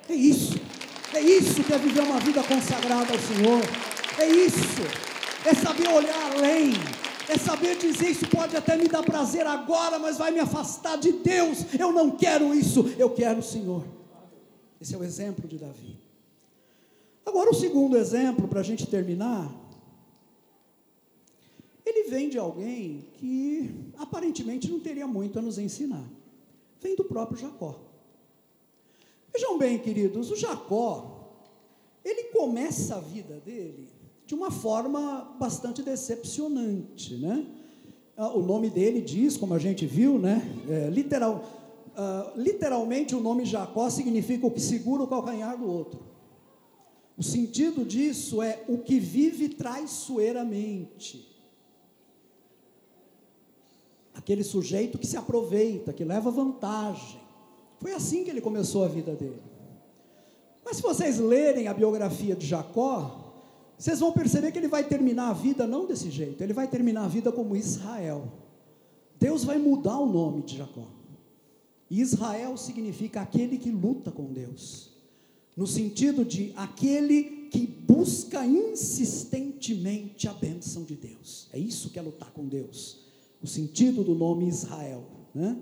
É 0.09 0.15
isso. 0.15 0.59
É 1.15 1.21
isso 1.21 1.65
que 1.65 1.73
é 1.73 1.79
viver 1.79 2.03
uma 2.03 2.21
vida 2.21 2.43
consagrada 2.43 3.13
ao 3.13 3.19
Senhor. 3.19 3.63
É 4.19 4.27
isso. 4.27 4.83
é 5.45 5.55
saber 5.55 5.89
olhar 5.89 6.33
além, 6.33 6.73
é 7.29 7.39
saber 7.39 7.77
dizer: 7.77 8.11
Isso 8.11 8.29
pode 8.29 8.57
até 8.57 8.77
me 8.77 8.89
dar 8.89 9.03
prazer 9.03 9.47
agora, 9.47 9.99
mas 9.99 10.19
vai 10.19 10.31
me 10.31 10.41
afastar 10.41 10.97
de 10.99 11.13
Deus. 11.13 11.65
Eu 11.79 11.93
não 11.93 12.11
quero 12.11 12.55
isso, 12.55 12.93
eu 12.99 13.11
quero 13.11 13.39
o 13.41 13.43
Senhor. 13.43 13.85
Esse 14.81 14.95
é 14.95 14.99
o 14.99 15.05
exemplo 15.05 15.47
de 15.49 15.57
Davi. 15.59 15.99
Agora, 17.25 17.51
o 17.51 17.55
segundo 17.55 17.97
exemplo, 17.97 18.49
para 18.49 18.61
a 18.61 18.63
gente 18.63 18.87
terminar, 18.87 19.51
ele 21.89 22.11
vem 22.11 22.29
de 22.29 22.39
alguém 22.39 23.07
que 23.15 23.71
aparentemente 23.97 24.71
não 24.71 24.81
teria 24.81 25.07
muito 25.07 25.39
a 25.39 25.43
nos 25.43 25.59
ensinar. 25.59 26.09
Vem 26.81 26.95
do 26.95 27.05
próprio 27.05 27.39
Jacó. 27.39 27.81
Vejam 29.33 29.59
bem, 29.59 29.79
queridos, 29.79 30.31
o 30.31 30.37
Jacó, 30.37 31.43
ele 32.05 32.25
começa 32.25 32.97
a 32.97 33.01
vida 33.01 33.41
dele 33.41 33.89
de 34.27 34.35
uma 34.35 34.51
forma 34.51 35.37
bastante 35.39 35.83
decepcionante, 35.83 37.17
né? 37.17 37.47
Ah, 38.17 38.31
o 38.37 38.43
nome 38.43 38.69
dele 38.69 39.01
diz, 39.01 39.37
como 39.37 39.55
a 39.55 39.59
gente 39.59 39.87
viu, 39.87 40.19
né? 40.19 40.43
É, 40.69 40.91
literal, 40.91 41.45
uh, 41.97 42.39
literalmente 42.39 43.15
o 43.15 43.21
nome 43.21 43.45
Jacó 43.45 43.89
significa 43.89 44.47
o 44.47 44.51
que 44.51 44.61
segura 44.61 45.05
o 45.05 45.07
calcanhar 45.07 45.57
do 45.57 45.67
outro. 45.67 46.01
O 47.17 47.23
sentido 47.23 47.85
disso 47.85 48.43
é 48.43 48.65
o 48.69 48.79
que 48.79 48.99
vive 48.99 49.49
traiçoeiramente. 49.49 51.28
Aquele 54.19 54.43
sujeito 54.43 54.99
que 54.99 55.07
se 55.07 55.17
aproveita, 55.17 55.93
que 55.93 56.03
leva 56.03 56.29
vantagem. 56.29 57.21
Foi 57.79 57.93
assim 57.93 58.25
que 58.25 58.31
ele 58.31 58.41
começou 58.41 58.85
a 58.85 58.89
vida 58.89 59.15
dele. 59.15 59.41
Mas 60.65 60.79
se 60.79 60.83
vocês 60.83 61.21
lerem 61.21 61.69
a 61.69 61.73
biografia 61.73 62.35
de 62.35 62.45
Jacó, 62.45 63.33
vocês 63.79 64.01
vão 64.01 64.11
perceber 64.13 64.51
que 64.51 64.59
ele 64.59 64.67
vai 64.67 64.83
terminar 64.83 65.31
a 65.31 65.33
vida 65.33 65.69
não 65.69 65.87
desse 65.87 66.11
jeito, 66.11 66.43
ele 66.43 66.53
vai 66.53 66.67
terminar 66.67 67.05
a 67.05 67.09
vida 67.09 67.31
como 67.31 67.55
Israel. 67.55 68.27
Deus 69.21 69.45
vai 69.45 69.57
mudar 69.57 70.01
o 70.01 70.13
nome 70.13 70.43
de 70.43 70.57
Jacó. 70.57 70.89
Israel 71.89 72.57
significa 72.57 73.21
aquele 73.21 73.57
que 73.57 73.71
luta 73.71 74.11
com 74.11 74.33
Deus, 74.33 74.91
no 75.57 75.67
sentido 75.67 76.25
de 76.25 76.53
aquele 76.57 77.49
que 77.53 77.65
busca 77.67 78.45
insistentemente 78.45 80.27
a 80.27 80.33
bênção 80.35 80.83
de 80.83 80.97
Deus. 80.97 81.49
É 81.53 81.59
isso 81.59 81.91
que 81.91 82.01
é 82.01 82.03
lutar 82.03 82.33
com 82.33 82.47
Deus, 82.47 83.08
o 83.43 83.47
sentido 83.47 84.03
do 84.03 84.15
nome 84.15 84.49
Israel. 84.49 85.05
Né? 85.35 85.57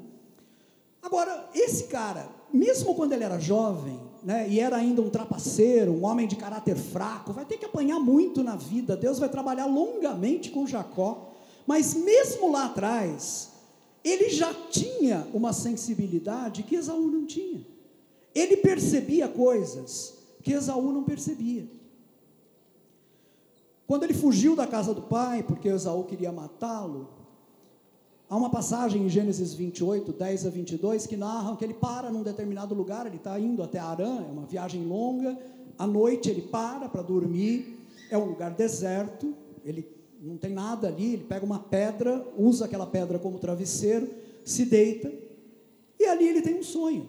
Agora, 1.03 1.49
esse 1.55 1.85
cara, 1.85 2.29
mesmo 2.53 2.95
quando 2.95 3.13
ele 3.13 3.25
era 3.25 3.39
jovem, 3.39 4.01
né, 4.23 4.49
e 4.49 4.59
era 4.59 4.77
ainda 4.77 5.01
um 5.03 5.11
trapaceiro, 5.11 5.93
um 5.93 6.05
homem 6.05 6.27
de 6.27 6.35
caráter 6.35 6.75
fraco, 6.75 7.33
vai 7.33 7.45
ter 7.45 7.59
que 7.59 7.65
apanhar 7.65 8.01
muito 8.01 8.43
na 8.43 8.57
vida. 8.57 8.97
Deus 8.97 9.19
vai 9.19 9.29
trabalhar 9.29 9.67
longamente 9.67 10.51
com 10.51 10.67
Jacó, 10.67 11.33
mas 11.67 11.95
mesmo 11.95 12.51
lá 12.51 12.67
atrás, 12.67 13.53
ele 14.03 14.29
já 14.31 14.53
tinha 14.71 15.27
uma 15.33 15.53
sensibilidade 15.53 16.63
que 16.63 16.75
Esaú 16.75 17.07
não 17.07 17.27
tinha. 17.27 17.65
Ele 18.35 18.57
percebia 18.57 19.29
coisas 19.29 20.15
que 20.43 20.53
Esaú 20.53 20.93
não 20.93 21.05
percebia. 21.05 21.69
Quando 23.87 24.03
ele 24.03 24.15
fugiu 24.15 24.57
da 24.57 24.67
casa 24.67 24.93
do 24.93 25.03
pai, 25.03 25.43
porque 25.43 25.69
Esaú 25.69 26.05
queria 26.05 26.33
matá-lo, 26.33 27.09
Há 28.29 28.37
uma 28.37 28.51
passagem 28.51 29.05
em 29.05 29.09
Gênesis 29.09 29.55
28, 29.55 30.13
10 30.13 30.47
a 30.47 30.51
22, 30.51 31.07
que 31.07 31.17
narram 31.17 31.55
que 31.55 31.65
ele 31.65 31.75
para 31.75 32.11
num 32.11 32.25
determinado 32.25 32.75
lugar, 32.75 33.07
ele 33.07 33.19
está 33.19 33.39
indo 33.39 33.63
até 33.63 33.79
Arã, 33.79 34.17
é 34.19 34.33
uma 34.33 34.45
viagem 34.45 34.85
longa, 34.85 35.39
à 35.79 35.87
noite 35.87 36.29
ele 36.29 36.43
para 36.43 36.89
para 36.89 37.03
dormir, 37.03 37.79
é 38.11 38.19
um 38.19 38.25
lugar 38.25 38.51
deserto, 38.51 39.33
ele 39.65 39.87
não 40.21 40.37
tem 40.37 40.53
nada 40.53 40.89
ali, 40.89 41.13
ele 41.13 41.23
pega 41.23 41.47
uma 41.47 41.61
pedra, 41.61 42.27
usa 42.37 42.65
aquela 42.65 42.87
pedra 42.87 43.17
como 43.17 43.39
travesseiro, 43.39 44.11
se 44.45 44.65
deita, 44.65 45.13
e 45.97 46.05
ali 46.07 46.27
ele 46.27 46.43
tem 46.43 46.59
um 46.59 46.65
sonho. 46.65 47.09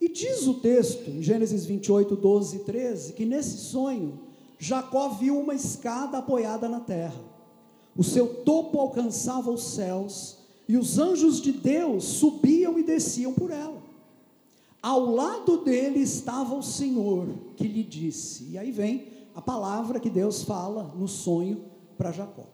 E 0.00 0.08
diz 0.08 0.46
o 0.46 0.54
texto, 0.54 1.10
em 1.10 1.20
Gênesis 1.20 1.66
28, 1.66 2.14
12 2.14 2.56
e 2.56 2.60
13, 2.60 3.12
que 3.14 3.26
nesse 3.26 3.58
sonho, 3.58 4.20
Jacó 4.56 5.08
viu 5.08 5.36
uma 5.36 5.54
escada 5.54 6.18
apoiada 6.18 6.68
na 6.68 6.78
terra 6.78 7.37
o 7.98 8.04
seu 8.04 8.28
topo 8.28 8.78
alcançava 8.78 9.50
os 9.50 9.74
céus, 9.74 10.38
e 10.68 10.76
os 10.76 11.00
anjos 11.00 11.40
de 11.40 11.50
Deus 11.50 12.04
subiam 12.04 12.78
e 12.78 12.84
desciam 12.84 13.34
por 13.34 13.50
ela. 13.50 13.82
Ao 14.80 15.04
lado 15.04 15.64
dele 15.64 15.98
estava 15.98 16.54
o 16.54 16.62
Senhor, 16.62 17.26
que 17.56 17.66
lhe 17.66 17.82
disse, 17.82 18.50
e 18.52 18.56
aí 18.56 18.70
vem 18.70 19.08
a 19.34 19.42
palavra 19.42 19.98
que 19.98 20.08
Deus 20.08 20.44
fala 20.44 20.94
no 20.96 21.08
sonho 21.08 21.64
para 21.96 22.12
Jacó. 22.12 22.46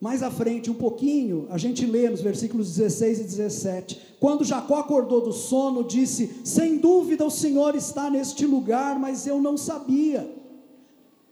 Mais 0.00 0.22
à 0.22 0.30
frente, 0.30 0.70
um 0.70 0.74
pouquinho, 0.74 1.46
a 1.50 1.58
gente 1.58 1.84
lê 1.84 2.08
nos 2.08 2.20
versículos 2.20 2.76
16 2.76 3.18
e 3.18 3.24
17. 3.24 4.00
Quando 4.20 4.44
Jacó 4.44 4.76
acordou 4.76 5.22
do 5.22 5.32
sono, 5.32 5.82
disse: 5.82 6.42
Sem 6.44 6.76
dúvida 6.76 7.24
o 7.24 7.30
Senhor 7.30 7.74
está 7.74 8.10
neste 8.10 8.46
lugar, 8.46 8.98
mas 8.98 9.26
eu 9.26 9.40
não 9.40 9.56
sabia. 9.56 10.35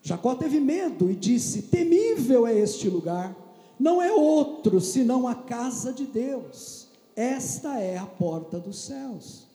Jacó 0.05 0.35
teve 0.35 0.61
medo 0.61 1.11
e 1.11 1.17
disse: 1.17 1.63
Temível 1.63 2.47
é 2.47 2.55
este 2.55 2.91
lugar, 2.91 3.35
não 3.81 4.03
é 4.03 4.13
outro 4.13 4.79
senão 4.79 5.27
a 5.27 5.35
casa 5.35 5.95
de 5.95 6.05
Deus, 6.05 6.89
esta 7.17 7.81
é 7.81 7.97
a 7.97 8.05
porta 8.05 8.61
dos 8.61 8.85
céus. 8.85 9.47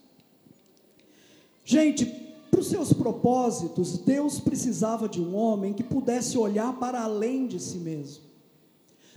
Gente, 1.64 2.04
para 2.50 2.60
os 2.60 2.68
seus 2.68 2.91
propósitos, 2.91 4.00
Deus 4.00 4.39
precisava 4.39 5.08
de 5.08 5.22
um 5.22 5.36
homem 5.36 5.72
que 5.72 5.84
pudesse 5.84 6.36
olhar 6.36 6.80
para 6.80 7.04
além 7.04 7.45
de 7.45 7.60
si 7.60 7.78
mesmo. 7.78 8.24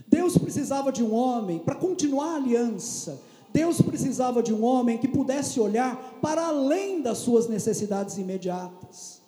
Deus 0.07 0.37
precisava 0.37 0.93
de 0.93 1.03
um 1.03 1.15
homem 1.15 1.59
para 1.59 1.75
continuar 1.75 2.35
a 2.35 2.37
aliança. 2.37 3.19
Deus 3.55 3.81
precisava 3.81 4.43
de 4.43 4.53
um 4.53 4.63
homem 4.63 4.99
que 4.99 5.09
pudesse 5.09 5.59
olhar 5.59 6.19
para 6.21 6.47
além 6.49 7.01
das 7.01 7.19
suas 7.19 7.49
necessidades 7.49 8.19
imediatas. 8.19 9.22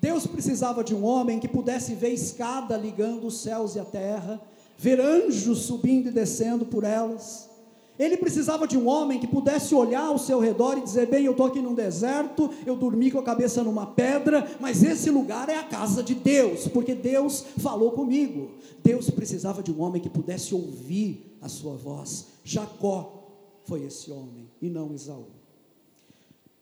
Deus 0.00 0.26
precisava 0.26 0.82
de 0.82 0.94
um 0.94 1.04
homem 1.04 1.38
que 1.38 1.46
pudesse 1.46 1.94
ver 1.94 2.10
escada 2.10 2.76
ligando 2.76 3.26
os 3.26 3.42
céus 3.42 3.74
e 3.74 3.80
a 3.80 3.84
terra, 3.84 4.40
ver 4.78 4.98
anjos 4.98 5.58
subindo 5.58 6.08
e 6.08 6.12
descendo 6.12 6.64
por 6.64 6.84
elas. 6.84 7.50
Ele 7.98 8.16
precisava 8.16 8.66
de 8.66 8.78
um 8.78 8.88
homem 8.88 9.20
que 9.20 9.26
pudesse 9.26 9.74
olhar 9.74 10.06
ao 10.06 10.16
seu 10.16 10.40
redor 10.40 10.78
e 10.78 10.80
dizer: 10.80 11.06
Bem, 11.06 11.26
eu 11.26 11.32
estou 11.32 11.44
aqui 11.44 11.60
num 11.60 11.74
deserto, 11.74 12.48
eu 12.64 12.74
dormi 12.74 13.10
com 13.10 13.18
a 13.18 13.22
cabeça 13.22 13.62
numa 13.62 13.86
pedra, 13.86 14.56
mas 14.58 14.82
esse 14.82 15.10
lugar 15.10 15.50
é 15.50 15.56
a 15.56 15.64
casa 15.64 16.02
de 16.02 16.14
Deus, 16.14 16.66
porque 16.66 16.94
Deus 16.94 17.44
falou 17.58 17.90
comigo. 17.90 18.52
Deus 18.82 19.10
precisava 19.10 19.62
de 19.62 19.70
um 19.70 19.82
homem 19.82 20.00
que 20.00 20.08
pudesse 20.08 20.54
ouvir 20.54 21.36
a 21.42 21.48
sua 21.50 21.76
voz. 21.76 22.28
Jacó 22.42 23.20
foi 23.64 23.84
esse 23.84 24.10
homem 24.10 24.50
e 24.62 24.70
não 24.70 24.94
Esaú. 24.94 25.39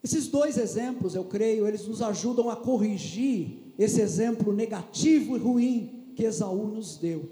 Esses 0.03 0.28
dois 0.28 0.57
exemplos, 0.57 1.14
eu 1.14 1.24
creio, 1.24 1.66
eles 1.66 1.86
nos 1.86 2.01
ajudam 2.01 2.49
a 2.49 2.57
corrigir 2.57 3.74
esse 3.78 4.01
exemplo 4.01 4.53
negativo 4.53 5.36
e 5.36 5.40
ruim 5.40 6.12
que 6.14 6.24
Esaú 6.24 6.68
nos 6.68 6.96
deu. 6.96 7.28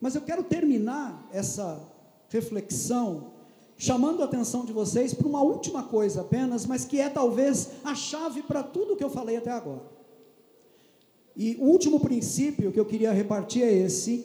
Mas 0.00 0.14
eu 0.14 0.22
quero 0.22 0.42
terminar 0.42 1.28
essa 1.32 1.80
reflexão 2.28 3.32
chamando 3.76 4.22
a 4.22 4.26
atenção 4.26 4.64
de 4.64 4.72
vocês 4.72 5.12
para 5.12 5.26
uma 5.26 5.42
última 5.42 5.82
coisa 5.82 6.20
apenas, 6.20 6.66
mas 6.66 6.84
que 6.84 7.00
é 7.00 7.08
talvez 7.08 7.70
a 7.82 7.94
chave 7.94 8.42
para 8.42 8.62
tudo 8.62 8.96
que 8.96 9.02
eu 9.02 9.10
falei 9.10 9.36
até 9.36 9.50
agora. 9.50 9.90
E 11.34 11.56
o 11.56 11.64
último 11.64 11.98
princípio 11.98 12.70
que 12.70 12.78
eu 12.78 12.84
queria 12.84 13.12
repartir 13.12 13.62
é 13.62 13.72
esse: 13.72 14.24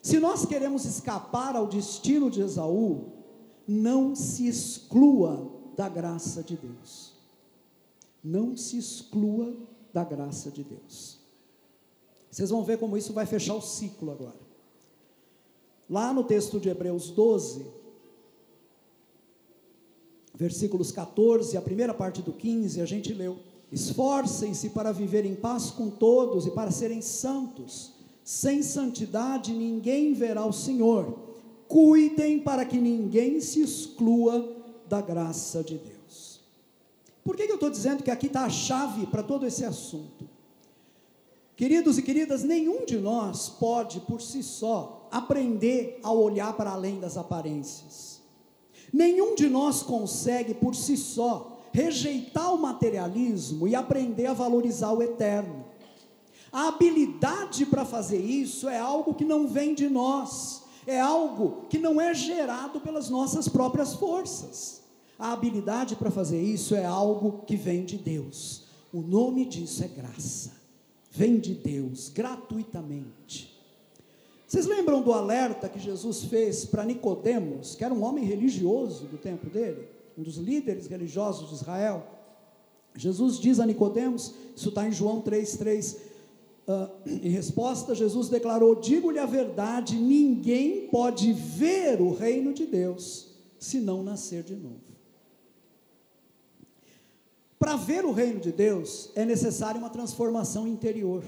se 0.00 0.20
nós 0.20 0.44
queremos 0.44 0.84
escapar 0.84 1.56
ao 1.56 1.66
destino 1.66 2.30
de 2.30 2.42
Esaú, 2.42 3.12
não 3.66 4.14
se 4.14 4.46
exclua 4.46 5.50
da 5.76 5.88
graça 5.88 6.42
de 6.42 6.56
Deus. 6.56 7.11
Não 8.22 8.56
se 8.56 8.78
exclua 8.78 9.54
da 9.92 10.04
graça 10.04 10.50
de 10.50 10.62
Deus. 10.62 11.18
Vocês 12.30 12.50
vão 12.50 12.64
ver 12.64 12.78
como 12.78 12.96
isso 12.96 13.12
vai 13.12 13.26
fechar 13.26 13.54
o 13.54 13.60
ciclo 13.60 14.10
agora. 14.10 14.40
Lá 15.88 16.12
no 16.14 16.24
texto 16.24 16.58
de 16.58 16.68
Hebreus 16.70 17.10
12, 17.10 17.66
versículos 20.34 20.90
14, 20.90 21.56
a 21.56 21.62
primeira 21.62 21.92
parte 21.92 22.22
do 22.22 22.32
15, 22.32 22.80
a 22.80 22.86
gente 22.86 23.12
leu: 23.12 23.38
Esforcem-se 23.70 24.70
para 24.70 24.92
viver 24.92 25.26
em 25.26 25.34
paz 25.34 25.70
com 25.70 25.90
todos 25.90 26.46
e 26.46 26.50
para 26.50 26.70
serem 26.70 27.02
santos. 27.02 27.92
Sem 28.24 28.62
santidade 28.62 29.52
ninguém 29.52 30.14
verá 30.14 30.46
o 30.46 30.52
Senhor. 30.52 31.18
Cuidem 31.68 32.38
para 32.38 32.64
que 32.64 32.78
ninguém 32.78 33.40
se 33.40 33.60
exclua 33.60 34.56
da 34.88 35.00
graça 35.00 35.62
de 35.62 35.78
Deus. 35.78 35.91
Por 37.24 37.36
que, 37.36 37.46
que 37.46 37.52
eu 37.52 37.56
estou 37.56 37.70
dizendo 37.70 38.02
que 38.02 38.10
aqui 38.10 38.26
está 38.26 38.44
a 38.44 38.50
chave 38.50 39.06
para 39.06 39.22
todo 39.22 39.46
esse 39.46 39.64
assunto? 39.64 40.28
Queridos 41.56 41.98
e 41.98 42.02
queridas, 42.02 42.42
nenhum 42.42 42.84
de 42.84 42.98
nós 42.98 43.48
pode, 43.48 44.00
por 44.00 44.20
si 44.20 44.42
só, 44.42 45.06
aprender 45.10 46.00
a 46.02 46.10
olhar 46.10 46.54
para 46.54 46.72
além 46.72 46.98
das 46.98 47.16
aparências. 47.16 48.20
Nenhum 48.92 49.34
de 49.34 49.48
nós 49.48 49.82
consegue, 49.82 50.54
por 50.54 50.74
si 50.74 50.96
só, 50.96 51.60
rejeitar 51.72 52.52
o 52.52 52.58
materialismo 52.58 53.68
e 53.68 53.74
aprender 53.74 54.26
a 54.26 54.34
valorizar 54.34 54.92
o 54.92 55.02
eterno. 55.02 55.64
A 56.50 56.68
habilidade 56.68 57.64
para 57.64 57.84
fazer 57.84 58.20
isso 58.20 58.68
é 58.68 58.78
algo 58.78 59.14
que 59.14 59.24
não 59.24 59.46
vem 59.46 59.74
de 59.74 59.88
nós, 59.88 60.64
é 60.86 61.00
algo 61.00 61.64
que 61.70 61.78
não 61.78 62.00
é 62.00 62.12
gerado 62.12 62.80
pelas 62.80 63.08
nossas 63.08 63.48
próprias 63.48 63.94
forças. 63.94 64.81
A 65.22 65.34
habilidade 65.34 65.94
para 65.94 66.10
fazer 66.10 66.42
isso 66.42 66.74
é 66.74 66.84
algo 66.84 67.44
que 67.46 67.54
vem 67.54 67.84
de 67.84 67.96
Deus. 67.96 68.64
O 68.92 69.00
nome 69.00 69.44
disso 69.44 69.84
é 69.84 69.86
graça. 69.86 70.50
Vem 71.12 71.38
de 71.38 71.54
Deus 71.54 72.08
gratuitamente. 72.08 73.56
Vocês 74.44 74.66
lembram 74.66 75.00
do 75.00 75.12
alerta 75.12 75.68
que 75.68 75.78
Jesus 75.78 76.24
fez 76.24 76.64
para 76.64 76.84
Nicodemos, 76.84 77.76
que 77.76 77.84
era 77.84 77.94
um 77.94 78.02
homem 78.02 78.24
religioso 78.24 79.04
do 79.04 79.16
tempo 79.16 79.48
dele, 79.48 79.86
um 80.18 80.24
dos 80.24 80.38
líderes 80.38 80.88
religiosos 80.88 81.50
de 81.50 81.54
Israel? 81.54 82.04
Jesus 82.96 83.38
diz 83.38 83.60
a 83.60 83.64
Nicodemos, 83.64 84.34
isso 84.56 84.70
está 84.70 84.88
em 84.88 84.92
João 84.92 85.22
3,3. 85.22 85.98
Uh, 86.66 86.90
em 87.06 87.30
resposta, 87.30 87.94
Jesus 87.94 88.28
declarou: 88.28 88.74
Digo-lhe 88.74 89.20
a 89.20 89.26
verdade, 89.26 89.94
ninguém 89.94 90.88
pode 90.88 91.32
ver 91.32 92.00
o 92.00 92.12
reino 92.12 92.52
de 92.52 92.66
Deus 92.66 93.36
se 93.56 93.78
não 93.78 94.02
nascer 94.02 94.42
de 94.42 94.56
novo. 94.56 94.92
Para 97.62 97.76
ver 97.76 98.04
o 98.04 98.10
reino 98.10 98.40
de 98.40 98.50
Deus 98.50 99.10
é 99.14 99.24
necessária 99.24 99.78
uma 99.78 99.88
transformação 99.88 100.66
interior. 100.66 101.22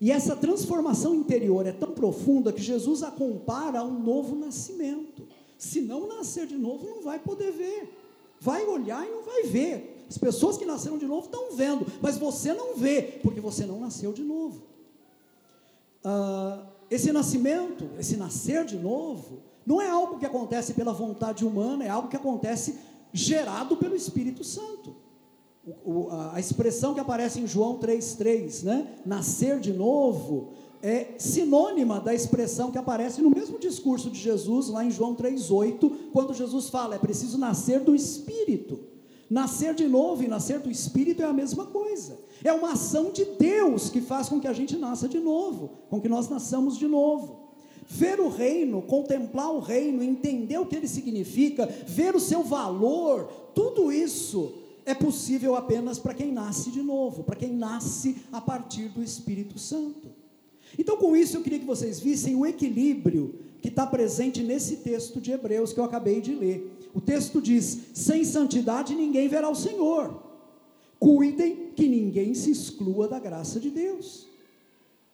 E 0.00 0.10
essa 0.10 0.34
transformação 0.34 1.14
interior 1.14 1.66
é 1.66 1.70
tão 1.70 1.92
profunda 1.92 2.50
que 2.50 2.62
Jesus 2.62 3.02
a 3.02 3.10
compara 3.10 3.80
a 3.80 3.84
um 3.84 4.02
novo 4.02 4.34
nascimento. 4.34 5.28
Se 5.58 5.82
não 5.82 6.08
nascer 6.08 6.46
de 6.46 6.56
novo, 6.56 6.86
não 6.86 7.02
vai 7.02 7.18
poder 7.18 7.52
ver. 7.52 7.94
Vai 8.40 8.64
olhar 8.64 9.06
e 9.06 9.10
não 9.10 9.22
vai 9.22 9.42
ver. 9.42 10.06
As 10.08 10.16
pessoas 10.16 10.56
que 10.56 10.64
nasceram 10.64 10.96
de 10.96 11.04
novo 11.04 11.26
estão 11.26 11.54
vendo, 11.54 11.86
mas 12.00 12.16
você 12.16 12.54
não 12.54 12.74
vê, 12.74 13.20
porque 13.22 13.38
você 13.38 13.66
não 13.66 13.78
nasceu 13.78 14.14
de 14.14 14.22
novo. 14.22 14.62
Ah, 16.02 16.68
esse 16.90 17.12
nascimento, 17.12 17.86
esse 17.98 18.16
nascer 18.16 18.64
de 18.64 18.78
novo, 18.78 19.42
não 19.66 19.78
é 19.78 19.90
algo 19.90 20.18
que 20.18 20.24
acontece 20.24 20.72
pela 20.72 20.94
vontade 20.94 21.44
humana, 21.44 21.84
é 21.84 21.90
algo 21.90 22.08
que 22.08 22.16
acontece 22.16 22.78
gerado 23.12 23.76
pelo 23.76 23.94
Espírito 23.94 24.42
Santo. 24.42 24.99
O, 25.84 26.08
a 26.32 26.40
expressão 26.40 26.94
que 26.94 27.00
aparece 27.00 27.38
em 27.38 27.46
João 27.46 27.78
3,3, 27.78 28.64
né? 28.64 28.94
Nascer 29.04 29.60
de 29.60 29.72
novo, 29.72 30.52
é 30.82 31.14
sinônima 31.18 32.00
da 32.00 32.14
expressão 32.14 32.70
que 32.70 32.78
aparece 32.78 33.20
no 33.20 33.30
mesmo 33.30 33.58
discurso 33.58 34.08
de 34.10 34.18
Jesus, 34.18 34.68
lá 34.68 34.84
em 34.84 34.90
João 34.90 35.14
3,8, 35.14 35.92
quando 36.12 36.32
Jesus 36.32 36.70
fala: 36.70 36.94
é 36.94 36.98
preciso 36.98 37.36
nascer 37.36 37.80
do 37.80 37.94
Espírito. 37.94 38.80
Nascer 39.28 39.74
de 39.74 39.86
novo 39.86 40.24
e 40.24 40.28
nascer 40.28 40.58
do 40.58 40.70
Espírito 40.70 41.22
é 41.22 41.26
a 41.26 41.32
mesma 41.32 41.66
coisa. 41.66 42.18
É 42.42 42.52
uma 42.52 42.72
ação 42.72 43.12
de 43.12 43.24
Deus 43.24 43.88
que 43.88 44.00
faz 44.00 44.28
com 44.28 44.40
que 44.40 44.48
a 44.48 44.52
gente 44.52 44.76
nasça 44.76 45.08
de 45.08 45.20
novo, 45.20 45.70
com 45.88 46.00
que 46.00 46.08
nós 46.08 46.28
nasçamos 46.28 46.76
de 46.76 46.88
novo. 46.88 47.50
Ver 47.86 48.18
o 48.18 48.28
reino, 48.28 48.82
contemplar 48.82 49.52
o 49.52 49.60
reino, 49.60 50.02
entender 50.02 50.58
o 50.58 50.66
que 50.66 50.74
ele 50.74 50.88
significa, 50.88 51.66
ver 51.86 52.16
o 52.16 52.20
seu 52.20 52.42
valor, 52.42 53.28
tudo 53.54 53.92
isso 53.92 54.54
é 54.90 54.94
possível 54.94 55.56
apenas 55.56 55.98
para 55.98 56.14
quem 56.14 56.32
nasce 56.32 56.70
de 56.70 56.82
novo, 56.82 57.24
para 57.24 57.36
quem 57.36 57.52
nasce 57.52 58.16
a 58.32 58.40
partir 58.40 58.88
do 58.88 59.02
Espírito 59.02 59.58
Santo. 59.58 60.08
Então, 60.78 60.96
com 60.96 61.16
isso, 61.16 61.36
eu 61.36 61.42
queria 61.42 61.58
que 61.58 61.64
vocês 61.64 61.98
vissem 61.98 62.34
o 62.36 62.46
equilíbrio 62.46 63.34
que 63.60 63.68
está 63.68 63.86
presente 63.86 64.42
nesse 64.42 64.76
texto 64.78 65.20
de 65.20 65.32
Hebreus 65.32 65.72
que 65.72 65.80
eu 65.80 65.84
acabei 65.84 66.20
de 66.20 66.34
ler. 66.34 66.78
O 66.94 67.00
texto 67.00 67.40
diz: 67.40 67.78
sem 67.94 68.24
santidade 68.24 68.94
ninguém 68.94 69.28
verá 69.28 69.48
o 69.48 69.54
Senhor. 69.54 70.22
Cuidem 70.98 71.70
que 71.74 71.88
ninguém 71.88 72.34
se 72.34 72.50
exclua 72.50 73.08
da 73.08 73.18
graça 73.18 73.58
de 73.58 73.70
Deus. 73.70 74.28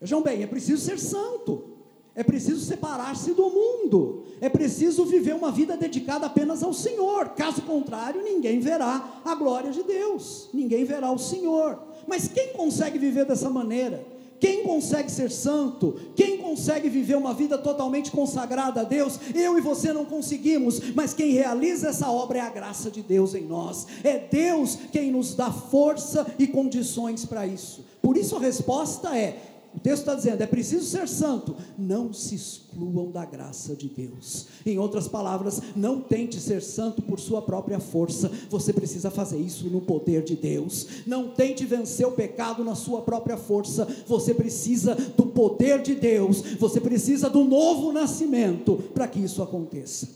Vejam 0.00 0.22
bem, 0.22 0.42
é 0.42 0.46
preciso 0.46 0.82
ser 0.82 0.98
santo, 0.98 1.75
é 2.16 2.24
preciso 2.24 2.64
separar-se 2.64 3.34
do 3.34 3.50
mundo, 3.50 4.24
é 4.40 4.48
preciso 4.48 5.04
viver 5.04 5.34
uma 5.34 5.52
vida 5.52 5.76
dedicada 5.76 6.24
apenas 6.24 6.62
ao 6.62 6.72
Senhor, 6.72 7.28
caso 7.30 7.60
contrário, 7.62 8.22
ninguém 8.22 8.58
verá 8.58 9.20
a 9.22 9.34
glória 9.34 9.70
de 9.70 9.82
Deus, 9.82 10.48
ninguém 10.52 10.84
verá 10.84 11.12
o 11.12 11.18
Senhor. 11.18 11.78
Mas 12.06 12.26
quem 12.26 12.54
consegue 12.54 12.98
viver 12.98 13.26
dessa 13.26 13.50
maneira? 13.50 14.16
Quem 14.38 14.64
consegue 14.64 15.10
ser 15.10 15.30
santo? 15.30 15.98
Quem 16.14 16.38
consegue 16.38 16.88
viver 16.88 17.16
uma 17.16 17.32
vida 17.32 17.56
totalmente 17.56 18.10
consagrada 18.10 18.82
a 18.82 18.84
Deus? 18.84 19.18
Eu 19.34 19.56
e 19.56 19.60
você 19.60 19.92
não 19.92 20.04
conseguimos, 20.04 20.94
mas 20.94 21.14
quem 21.14 21.32
realiza 21.32 21.88
essa 21.88 22.10
obra 22.10 22.38
é 22.38 22.40
a 22.42 22.50
graça 22.50 22.90
de 22.90 23.02
Deus 23.02 23.34
em 23.34 23.44
nós. 23.44 23.86
É 24.04 24.18
Deus 24.18 24.78
quem 24.92 25.10
nos 25.10 25.34
dá 25.34 25.50
força 25.50 26.26
e 26.38 26.46
condições 26.46 27.24
para 27.24 27.46
isso. 27.46 27.84
Por 28.02 28.16
isso 28.16 28.36
a 28.36 28.40
resposta 28.40 29.16
é: 29.16 29.55
o 29.76 29.80
texto 29.80 30.00
está 30.00 30.14
dizendo: 30.14 30.40
é 30.40 30.46
preciso 30.46 30.86
ser 30.86 31.06
santo. 31.06 31.54
Não 31.78 32.12
se 32.12 32.34
excluam 32.34 33.10
da 33.10 33.26
graça 33.26 33.76
de 33.76 33.88
Deus. 33.88 34.46
Em 34.64 34.78
outras 34.78 35.06
palavras, 35.06 35.60
não 35.76 36.00
tente 36.00 36.40
ser 36.40 36.62
santo 36.62 37.02
por 37.02 37.20
sua 37.20 37.42
própria 37.42 37.78
força. 37.78 38.30
Você 38.48 38.72
precisa 38.72 39.10
fazer 39.10 39.38
isso 39.38 39.68
no 39.68 39.82
poder 39.82 40.24
de 40.24 40.34
Deus. 40.34 40.86
Não 41.06 41.28
tente 41.28 41.66
vencer 41.66 42.06
o 42.06 42.12
pecado 42.12 42.64
na 42.64 42.74
sua 42.74 43.02
própria 43.02 43.36
força. 43.36 43.86
Você 44.06 44.32
precisa 44.32 44.94
do 44.94 45.26
poder 45.26 45.82
de 45.82 45.94
Deus. 45.94 46.40
Você 46.58 46.80
precisa 46.80 47.28
do 47.28 47.44
novo 47.44 47.92
nascimento 47.92 48.76
para 48.94 49.06
que 49.06 49.20
isso 49.20 49.42
aconteça. 49.42 50.08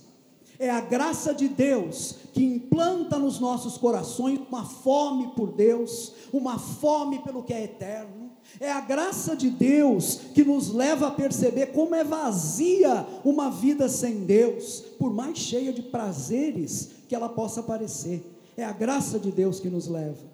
É 0.59 0.71
a 0.71 0.81
graça 0.81 1.35
de 1.35 1.49
Deus 1.49 2.17
que 2.33 2.45
implanta 2.45 3.19
nos 3.19 3.39
nossos 3.39 3.77
corações 3.77 4.39
uma 4.49 4.65
fome 4.65 5.29
por 5.35 5.53
Deus, 5.53 6.13
uma 6.33 6.59
fome 6.59 7.19
pelo 7.21 7.43
que 7.43 7.53
é 7.53 7.65
eterno 7.65 8.20
é 8.59 8.71
a 8.71 8.81
graça 8.81 9.37
de 9.37 9.49
Deus 9.51 10.21
que 10.35 10.45
nos 10.45 10.71
leva 10.71 11.09
a 11.09 11.11
perceber 11.11 11.67
como 11.67 11.95
é 11.95 12.03
vazia 12.03 13.07
uma 13.25 13.51
vida 13.51 13.89
sem 13.89 14.25
Deus, 14.25 14.81
por 14.99 15.13
mais 15.13 15.39
cheia 15.39 15.73
de 15.73 15.83
prazeres 15.83 16.91
que 17.09 17.15
ela 17.15 17.29
possa 17.29 17.63
parecer. 17.63 18.23
É 18.57 18.65
a 18.65 18.73
graça 18.73 19.19
de 19.19 19.31
Deus 19.31 19.61
que 19.61 19.71
nos 19.71 19.87
leva. 19.87 20.31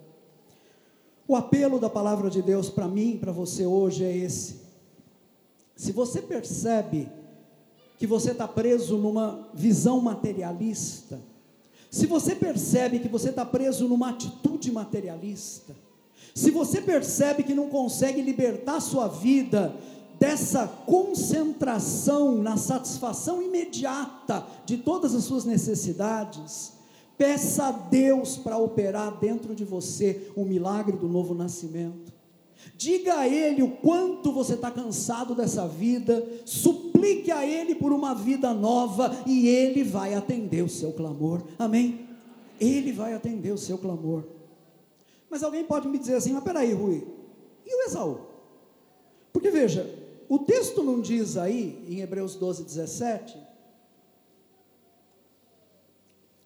O 1.28 1.36
apelo 1.36 1.78
da 1.78 1.90
palavra 1.90 2.30
de 2.30 2.40
Deus 2.40 2.68
para 2.68 2.86
mim, 2.86 3.18
para 3.20 3.32
você 3.32 3.66
hoje 3.66 4.04
é 4.04 4.16
esse. 4.16 4.60
Se 5.74 5.92
você 5.92 6.22
percebe 6.22 7.08
que 7.98 8.06
você 8.06 8.30
está 8.30 8.46
preso 8.46 8.96
numa 8.96 9.48
visão 9.52 10.00
materialista, 10.00 11.20
se 11.90 12.06
você 12.06 12.34
percebe 12.34 12.98
que 12.98 13.08
você 13.08 13.30
está 13.30 13.44
preso 13.44 13.88
numa 13.88 14.10
atitude 14.10 14.70
materialista, 14.70 15.74
se 16.36 16.50
você 16.50 16.82
percebe 16.82 17.42
que 17.42 17.54
não 17.54 17.70
consegue 17.70 18.20
libertar 18.20 18.78
sua 18.78 19.08
vida 19.08 19.74
dessa 20.20 20.66
concentração 20.66 22.42
na 22.42 22.58
satisfação 22.58 23.40
imediata 23.40 24.46
de 24.66 24.76
todas 24.76 25.14
as 25.14 25.24
suas 25.24 25.46
necessidades, 25.46 26.74
peça 27.16 27.68
a 27.68 27.72
Deus 27.72 28.36
para 28.36 28.58
operar 28.58 29.18
dentro 29.18 29.54
de 29.54 29.64
você 29.64 30.30
o 30.36 30.44
milagre 30.44 30.98
do 30.98 31.08
novo 31.08 31.32
nascimento. 31.32 32.12
Diga 32.76 33.20
a 33.20 33.26
Ele 33.26 33.62
o 33.62 33.70
quanto 33.70 34.30
você 34.30 34.52
está 34.52 34.70
cansado 34.70 35.34
dessa 35.34 35.66
vida, 35.66 36.22
suplique 36.44 37.30
a 37.30 37.46
Ele 37.46 37.74
por 37.74 37.92
uma 37.92 38.14
vida 38.14 38.52
nova 38.52 39.16
e 39.24 39.48
Ele 39.48 39.82
vai 39.82 40.12
atender 40.12 40.62
o 40.62 40.68
seu 40.68 40.92
clamor. 40.92 41.42
Amém? 41.58 42.00
Ele 42.60 42.92
vai 42.92 43.14
atender 43.14 43.52
o 43.52 43.58
seu 43.58 43.78
clamor. 43.78 44.35
Mas 45.36 45.42
alguém 45.42 45.64
pode 45.64 45.86
me 45.86 45.98
dizer 45.98 46.14
assim: 46.14 46.32
mas 46.32 46.42
peraí, 46.42 46.72
Rui, 46.72 47.06
e 47.66 47.76
o 47.76 47.86
Esaú? 47.86 48.20
Porque 49.34 49.50
veja, 49.50 49.86
o 50.30 50.38
texto 50.38 50.82
não 50.82 50.98
diz 50.98 51.36
aí, 51.36 51.84
em 51.86 52.00
Hebreus 52.00 52.36
12, 52.36 52.64
17, 52.64 53.38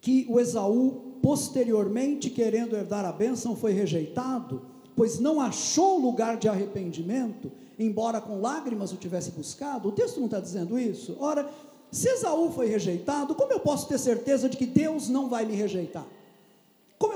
que 0.01 0.27
o 0.29 0.41
Esaú, 0.41 1.19
posteriormente 1.23 2.31
querendo 2.31 2.75
herdar 2.75 3.05
a 3.05 3.13
bênção, 3.13 3.55
foi 3.55 3.71
rejeitado, 3.71 4.67
pois 4.97 5.21
não 5.21 5.41
achou 5.41 6.01
lugar 6.01 6.37
de 6.37 6.49
arrependimento, 6.49 7.53
embora 7.79 8.21
com 8.21 8.41
lágrimas 8.41 8.91
o 8.93 8.97
tivesse 8.97 9.31
buscado. 9.31 9.89
O 9.89 9.93
texto 9.93 10.19
não 10.19 10.27
está 10.27 10.41
dizendo 10.41 10.77
isso. 10.77 11.17
Ora, 11.21 11.49
se 11.93 12.09
Esaú 12.09 12.51
foi 12.51 12.67
rejeitado, 12.67 13.37
como 13.37 13.53
eu 13.53 13.61
posso 13.61 13.87
ter 13.87 14.01
certeza 14.01 14.49
de 14.49 14.57
que 14.57 14.67
Deus 14.67 15.09
não 15.09 15.29
vai 15.29 15.47
me 15.47 15.55
rejeitar? 15.55 16.09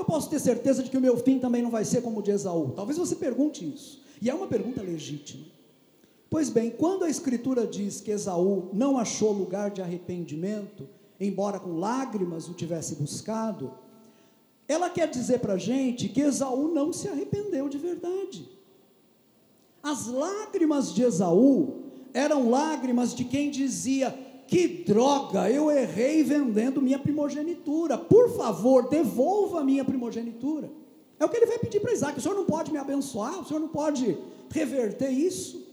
Eu 0.05 0.11
posso 0.13 0.29
ter 0.29 0.39
certeza 0.39 0.83
de 0.83 0.91
que 0.91 0.97
o 0.97 1.01
meu 1.01 1.17
fim 1.17 1.39
também 1.39 1.63
não 1.63 1.71
vai 1.71 1.83
ser 1.83 2.03
como 2.03 2.19
o 2.19 2.21
de 2.21 2.29
Esaú? 2.29 2.73
Talvez 2.75 2.95
você 2.95 3.15
pergunte 3.15 3.67
isso. 3.67 4.03
E 4.21 4.29
é 4.29 4.33
uma 4.35 4.45
pergunta 4.45 4.79
legítima. 4.79 5.43
Pois 6.29 6.47
bem, 6.47 6.69
quando 6.69 7.03
a 7.03 7.09
Escritura 7.09 7.65
diz 7.65 8.01
que 8.01 8.11
Esaú 8.11 8.69
não 8.71 8.99
achou 8.99 9.31
lugar 9.31 9.71
de 9.71 9.81
arrependimento, 9.81 10.87
embora 11.19 11.59
com 11.59 11.79
lágrimas 11.79 12.47
o 12.47 12.53
tivesse 12.53 12.93
buscado, 12.93 13.73
ela 14.67 14.91
quer 14.91 15.09
dizer 15.09 15.39
para 15.39 15.53
a 15.53 15.57
gente 15.57 16.07
que 16.07 16.21
Esaú 16.21 16.67
não 16.67 16.93
se 16.93 17.07
arrependeu 17.07 17.67
de 17.67 17.79
verdade. 17.79 18.47
As 19.81 20.05
lágrimas 20.05 20.93
de 20.93 21.01
Esaú 21.01 21.81
eram 22.13 22.51
lágrimas 22.51 23.15
de 23.15 23.25
quem 23.25 23.49
dizia: 23.49 24.15
que 24.47 24.67
droga, 24.67 25.49
eu 25.49 25.71
errei 25.71 26.23
vendendo 26.23 26.81
minha 26.81 26.99
primogenitura. 26.99 27.97
Por 27.97 28.35
favor, 28.35 28.89
devolva 28.89 29.63
minha 29.63 29.83
primogenitura. 29.83 30.71
É 31.19 31.25
o 31.25 31.29
que 31.29 31.37
ele 31.37 31.45
vai 31.45 31.57
pedir 31.57 31.79
para 31.79 31.93
Isaac: 31.93 32.17
o 32.17 32.21
senhor 32.21 32.35
não 32.35 32.45
pode 32.45 32.71
me 32.71 32.77
abençoar, 32.77 33.41
o 33.41 33.45
senhor 33.45 33.59
não 33.59 33.69
pode 33.69 34.17
reverter 34.49 35.09
isso. 35.09 35.65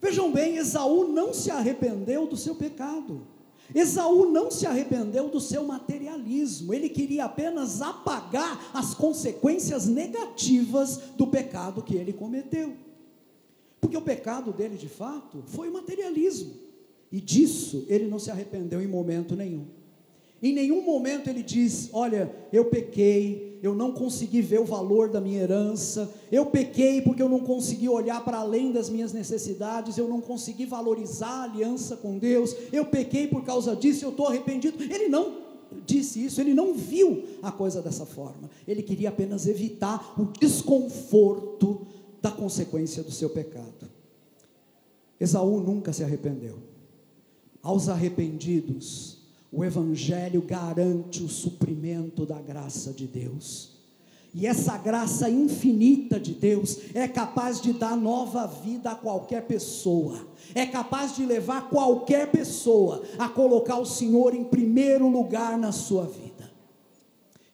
Vejam 0.00 0.32
bem, 0.32 0.56
Esaú 0.56 1.08
não 1.08 1.32
se 1.32 1.50
arrependeu 1.50 2.26
do 2.26 2.36
seu 2.36 2.56
pecado. 2.56 3.26
Esaú 3.74 4.28
não 4.28 4.50
se 4.50 4.66
arrependeu 4.66 5.28
do 5.28 5.40
seu 5.40 5.64
materialismo, 5.64 6.74
ele 6.74 6.88
queria 6.88 7.24
apenas 7.24 7.80
apagar 7.80 8.70
as 8.74 8.94
consequências 8.94 9.86
negativas 9.86 10.98
do 11.16 11.26
pecado 11.26 11.82
que 11.82 11.94
ele 11.94 12.12
cometeu. 12.12 12.74
Porque 13.80 13.96
o 13.96 14.02
pecado 14.02 14.52
dele, 14.52 14.76
de 14.76 14.88
fato, 14.88 15.42
foi 15.46 15.68
o 15.68 15.72
materialismo, 15.72 16.54
e 17.12 17.20
disso 17.20 17.84
ele 17.88 18.06
não 18.08 18.18
se 18.18 18.30
arrependeu 18.30 18.80
em 18.80 18.86
momento 18.86 19.36
nenhum. 19.36 19.66
Em 20.42 20.52
nenhum 20.52 20.82
momento 20.82 21.28
ele 21.28 21.42
diz: 21.42 21.90
Olha, 21.92 22.34
eu 22.52 22.64
pequei, 22.64 23.60
eu 23.62 23.74
não 23.74 23.92
consegui 23.92 24.40
ver 24.40 24.58
o 24.58 24.64
valor 24.64 25.08
da 25.08 25.20
minha 25.20 25.40
herança, 25.40 26.12
eu 26.32 26.46
pequei 26.46 27.00
porque 27.00 27.22
eu 27.22 27.28
não 27.28 27.40
consegui 27.40 27.88
olhar 27.88 28.24
para 28.24 28.38
além 28.38 28.72
das 28.72 28.90
minhas 28.90 29.12
necessidades, 29.12 29.96
eu 29.96 30.08
não 30.08 30.20
consegui 30.20 30.66
valorizar 30.66 31.28
a 31.28 31.42
aliança 31.44 31.96
com 31.96 32.18
Deus, 32.18 32.56
eu 32.72 32.86
pequei 32.86 33.28
por 33.28 33.44
causa 33.44 33.76
disso, 33.76 34.04
eu 34.04 34.10
estou 34.10 34.26
arrependido. 34.26 34.82
Ele 34.82 35.06
não 35.06 35.42
disse 35.86 36.24
isso, 36.24 36.40
ele 36.40 36.54
não 36.54 36.74
viu 36.74 37.22
a 37.40 37.52
coisa 37.52 37.80
dessa 37.80 38.04
forma, 38.04 38.50
ele 38.66 38.82
queria 38.82 39.10
apenas 39.10 39.46
evitar 39.46 40.14
o 40.18 40.24
desconforto 40.24 41.86
da 42.20 42.32
consequência 42.32 43.02
do 43.02 43.12
seu 43.12 43.30
pecado. 43.30 43.90
Esaú 45.20 45.60
nunca 45.60 45.92
se 45.92 46.02
arrependeu. 46.02 46.71
Aos 47.62 47.88
arrependidos, 47.88 49.18
o 49.52 49.62
Evangelho 49.64 50.42
garante 50.42 51.22
o 51.22 51.28
suprimento 51.28 52.26
da 52.26 52.40
graça 52.40 52.92
de 52.92 53.06
Deus. 53.06 53.70
E 54.34 54.46
essa 54.46 54.78
graça 54.78 55.28
infinita 55.28 56.18
de 56.18 56.32
Deus 56.32 56.78
é 56.94 57.06
capaz 57.06 57.60
de 57.60 57.72
dar 57.72 57.96
nova 57.96 58.46
vida 58.46 58.90
a 58.90 58.94
qualquer 58.94 59.42
pessoa, 59.42 60.26
é 60.54 60.64
capaz 60.66 61.14
de 61.14 61.26
levar 61.26 61.68
qualquer 61.68 62.32
pessoa 62.32 63.02
a 63.18 63.28
colocar 63.28 63.76
o 63.76 63.84
Senhor 63.84 64.34
em 64.34 64.42
primeiro 64.42 65.06
lugar 65.06 65.58
na 65.58 65.70
sua 65.70 66.06
vida. 66.06 66.50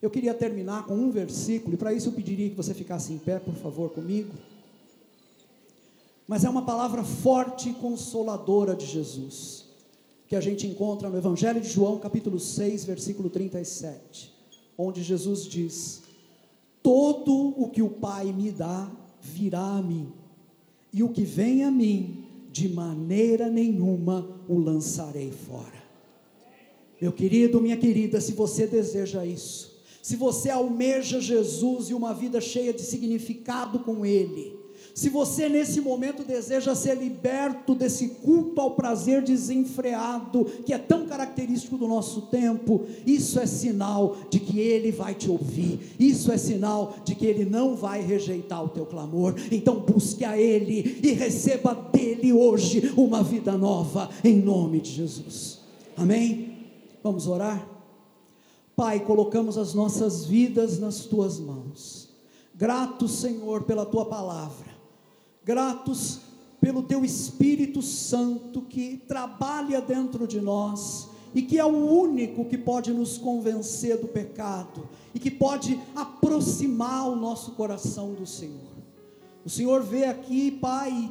Eu 0.00 0.08
queria 0.08 0.32
terminar 0.32 0.86
com 0.86 0.94
um 0.94 1.10
versículo, 1.10 1.74
e 1.74 1.76
para 1.76 1.92
isso 1.92 2.08
eu 2.08 2.12
pediria 2.12 2.48
que 2.48 2.56
você 2.56 2.72
ficasse 2.72 3.12
em 3.12 3.18
pé, 3.18 3.40
por 3.40 3.54
favor, 3.54 3.90
comigo. 3.90 4.32
Mas 6.28 6.44
é 6.44 6.48
uma 6.48 6.62
palavra 6.62 7.02
forte 7.02 7.70
e 7.70 7.74
consoladora 7.74 8.76
de 8.76 8.86
Jesus 8.86 9.67
que 10.28 10.36
a 10.36 10.40
gente 10.40 10.66
encontra 10.66 11.08
no 11.08 11.16
Evangelho 11.16 11.58
de 11.58 11.68
João, 11.70 11.98
capítulo 11.98 12.38
6, 12.38 12.84
versículo 12.84 13.30
37, 13.30 14.30
onde 14.76 15.02
Jesus 15.02 15.46
diz: 15.46 16.02
Todo 16.82 17.54
o 17.56 17.70
que 17.70 17.80
o 17.80 17.88
Pai 17.88 18.30
me 18.30 18.50
dá 18.50 18.90
virá 19.22 19.78
a 19.78 19.82
mim, 19.82 20.12
e 20.92 21.02
o 21.02 21.08
que 21.08 21.22
vem 21.22 21.64
a 21.64 21.70
mim, 21.70 22.26
de 22.52 22.68
maneira 22.68 23.48
nenhuma 23.48 24.28
o 24.46 24.58
lançarei 24.58 25.30
fora. 25.30 25.78
Meu 27.00 27.12
querido, 27.12 27.60
minha 27.60 27.76
querida, 27.76 28.20
se 28.20 28.32
você 28.32 28.66
deseja 28.66 29.24
isso, 29.24 29.80
se 30.02 30.14
você 30.14 30.50
almeja 30.50 31.20
Jesus 31.20 31.88
e 31.88 31.94
uma 31.94 32.12
vida 32.12 32.38
cheia 32.40 32.72
de 32.72 32.82
significado 32.82 33.78
com 33.78 34.04
Ele, 34.04 34.57
se 34.98 35.08
você 35.08 35.48
nesse 35.48 35.80
momento 35.80 36.24
deseja 36.24 36.74
ser 36.74 36.96
liberto 36.96 37.72
desse 37.72 38.08
culto 38.08 38.60
ao 38.60 38.72
prazer 38.72 39.22
desenfreado, 39.22 40.44
que 40.66 40.72
é 40.72 40.78
tão 40.78 41.06
característico 41.06 41.78
do 41.78 41.86
nosso 41.86 42.22
tempo, 42.22 42.84
isso 43.06 43.38
é 43.38 43.46
sinal 43.46 44.16
de 44.28 44.40
que 44.40 44.58
Ele 44.58 44.90
vai 44.90 45.14
te 45.14 45.30
ouvir, 45.30 45.94
isso 46.00 46.32
é 46.32 46.36
sinal 46.36 46.96
de 47.04 47.14
que 47.14 47.24
Ele 47.24 47.44
não 47.44 47.76
vai 47.76 48.02
rejeitar 48.02 48.64
o 48.64 48.70
teu 48.70 48.84
clamor. 48.84 49.36
Então 49.52 49.78
busque 49.78 50.24
a 50.24 50.36
Ele 50.36 50.98
e 51.00 51.12
receba 51.12 51.76
dele 51.76 52.32
hoje 52.32 52.92
uma 52.96 53.22
vida 53.22 53.56
nova, 53.56 54.10
em 54.24 54.42
nome 54.42 54.80
de 54.80 54.90
Jesus. 54.90 55.60
Amém? 55.96 56.56
Vamos 57.04 57.28
orar? 57.28 57.64
Pai, 58.74 58.98
colocamos 58.98 59.56
as 59.58 59.74
nossas 59.74 60.24
vidas 60.24 60.80
nas 60.80 61.04
tuas 61.04 61.38
mãos. 61.38 62.08
Grato, 62.52 63.06
Senhor, 63.06 63.62
pela 63.62 63.86
tua 63.86 64.04
palavra 64.04 64.67
gratos 65.48 66.20
pelo 66.60 66.82
teu 66.82 67.02
Espírito 67.06 67.80
Santo 67.80 68.60
que 68.60 68.98
trabalha 69.08 69.80
dentro 69.80 70.26
de 70.26 70.42
nós 70.42 71.08
e 71.34 71.40
que 71.40 71.58
é 71.58 71.64
o 71.64 71.68
único 71.68 72.44
que 72.44 72.58
pode 72.58 72.92
nos 72.92 73.16
convencer 73.16 73.98
do 73.98 74.06
pecado 74.06 74.86
e 75.14 75.18
que 75.18 75.30
pode 75.30 75.80
aproximar 75.96 77.08
o 77.08 77.16
nosso 77.16 77.52
coração 77.52 78.12
do 78.12 78.26
Senhor. 78.26 78.76
O 79.42 79.48
Senhor 79.48 79.82
vê 79.82 80.04
aqui, 80.04 80.50
Pai, 80.50 81.10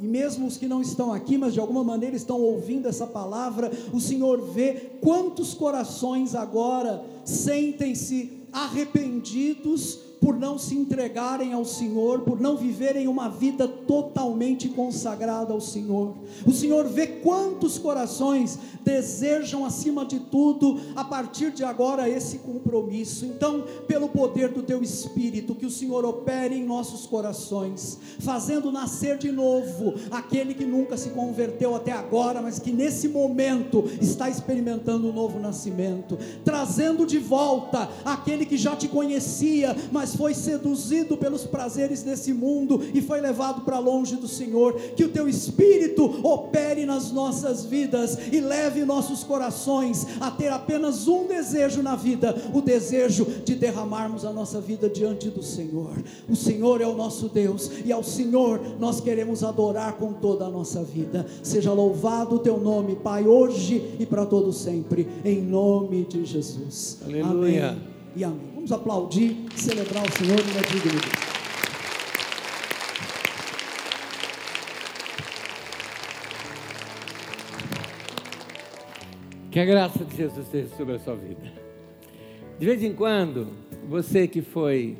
e 0.00 0.04
mesmo 0.04 0.48
os 0.48 0.56
que 0.56 0.66
não 0.66 0.82
estão 0.82 1.12
aqui, 1.12 1.38
mas 1.38 1.54
de 1.54 1.60
alguma 1.60 1.84
maneira 1.84 2.16
estão 2.16 2.40
ouvindo 2.40 2.88
essa 2.88 3.06
palavra, 3.06 3.70
o 3.92 4.00
Senhor 4.00 4.40
vê 4.50 4.98
quantos 5.00 5.54
corações 5.54 6.34
agora 6.34 7.04
sentem-se 7.24 8.42
arrependidos 8.52 10.05
por 10.26 10.36
não 10.36 10.58
se 10.58 10.74
entregarem 10.74 11.52
ao 11.52 11.64
Senhor, 11.64 12.22
por 12.22 12.40
não 12.40 12.56
viverem 12.56 13.06
uma 13.06 13.28
vida 13.28 13.68
totalmente 13.68 14.68
consagrada 14.68 15.52
ao 15.52 15.60
Senhor. 15.60 16.16
O 16.44 16.50
Senhor 16.50 16.84
vê 16.88 17.06
quantos 17.06 17.78
corações 17.78 18.58
desejam, 18.84 19.64
acima 19.64 20.04
de 20.04 20.18
tudo, 20.18 20.80
a 20.96 21.04
partir 21.04 21.52
de 21.52 21.62
agora, 21.62 22.08
esse 22.08 22.38
compromisso. 22.38 23.24
Então, 23.24 23.64
pelo 23.86 24.08
poder 24.08 24.48
do 24.48 24.64
Teu 24.64 24.82
Espírito, 24.82 25.54
que 25.54 25.64
o 25.64 25.70
Senhor 25.70 26.04
opere 26.04 26.56
em 26.56 26.66
nossos 26.66 27.06
corações, 27.06 27.96
fazendo 28.18 28.72
nascer 28.72 29.18
de 29.18 29.30
novo 29.30 29.94
aquele 30.10 30.54
que 30.54 30.64
nunca 30.64 30.96
se 30.96 31.10
converteu 31.10 31.72
até 31.76 31.92
agora, 31.92 32.42
mas 32.42 32.58
que 32.58 32.72
nesse 32.72 33.06
momento 33.06 33.84
está 34.00 34.28
experimentando 34.28 35.08
um 35.08 35.12
novo 35.12 35.38
nascimento, 35.38 36.18
trazendo 36.44 37.06
de 37.06 37.18
volta 37.20 37.88
aquele 38.04 38.44
que 38.44 38.56
já 38.56 38.74
te 38.74 38.88
conhecia, 38.88 39.76
mas 39.92 40.15
foi 40.16 40.34
seduzido 40.34 41.16
pelos 41.16 41.44
prazeres 41.44 42.02
desse 42.02 42.32
mundo 42.32 42.80
e 42.94 43.00
foi 43.00 43.20
levado 43.20 43.62
para 43.62 43.78
longe 43.78 44.16
do 44.16 44.28
Senhor. 44.28 44.74
Que 44.96 45.04
o 45.04 45.08
teu 45.08 45.28
espírito 45.28 46.04
opere 46.26 46.84
nas 46.86 47.10
nossas 47.12 47.64
vidas 47.64 48.18
e 48.32 48.40
leve 48.40 48.84
nossos 48.84 49.22
corações 49.22 50.06
a 50.20 50.30
ter 50.30 50.48
apenas 50.48 51.06
um 51.06 51.26
desejo 51.26 51.82
na 51.82 51.96
vida: 51.96 52.34
o 52.52 52.60
desejo 52.60 53.26
de 53.44 53.54
derramarmos 53.54 54.24
a 54.24 54.32
nossa 54.32 54.60
vida 54.60 54.88
diante 54.88 55.28
do 55.28 55.42
Senhor. 55.42 55.92
O 56.28 56.36
Senhor 56.36 56.80
é 56.80 56.86
o 56.86 56.94
nosso 56.94 57.28
Deus 57.28 57.70
e 57.84 57.92
ao 57.92 58.02
Senhor 58.02 58.60
nós 58.78 59.00
queremos 59.00 59.42
adorar 59.42 59.94
com 59.94 60.12
toda 60.12 60.46
a 60.46 60.50
nossa 60.50 60.82
vida. 60.82 61.26
Seja 61.42 61.72
louvado 61.72 62.36
o 62.36 62.38
teu 62.38 62.58
nome, 62.58 62.96
Pai, 62.96 63.26
hoje 63.26 63.96
e 63.98 64.06
para 64.06 64.24
todo 64.24 64.52
sempre, 64.52 65.06
em 65.24 65.40
nome 65.40 66.04
de 66.04 66.24
Jesus. 66.24 66.98
Aleluia. 67.04 67.70
Amém 67.70 67.96
e 68.16 68.24
amém. 68.24 68.55
Vamos 68.66 68.80
aplaudir, 68.80 69.36
celebrar 69.54 70.02
o 70.02 70.10
Senhor 70.10 70.40
e 70.40 70.58
a 70.58 70.62
dignidade. 70.62 71.26
Que 79.52 79.60
a 79.60 79.64
graça 79.64 80.04
de 80.04 80.16
Jesus 80.16 80.46
esteja 80.46 80.68
sobre 80.76 80.96
a 80.96 80.98
sua 80.98 81.14
vida. 81.14 81.52
De 82.58 82.66
vez 82.66 82.82
em 82.82 82.92
quando, 82.92 83.46
você 83.88 84.26
que 84.26 84.42
foi. 84.42 84.96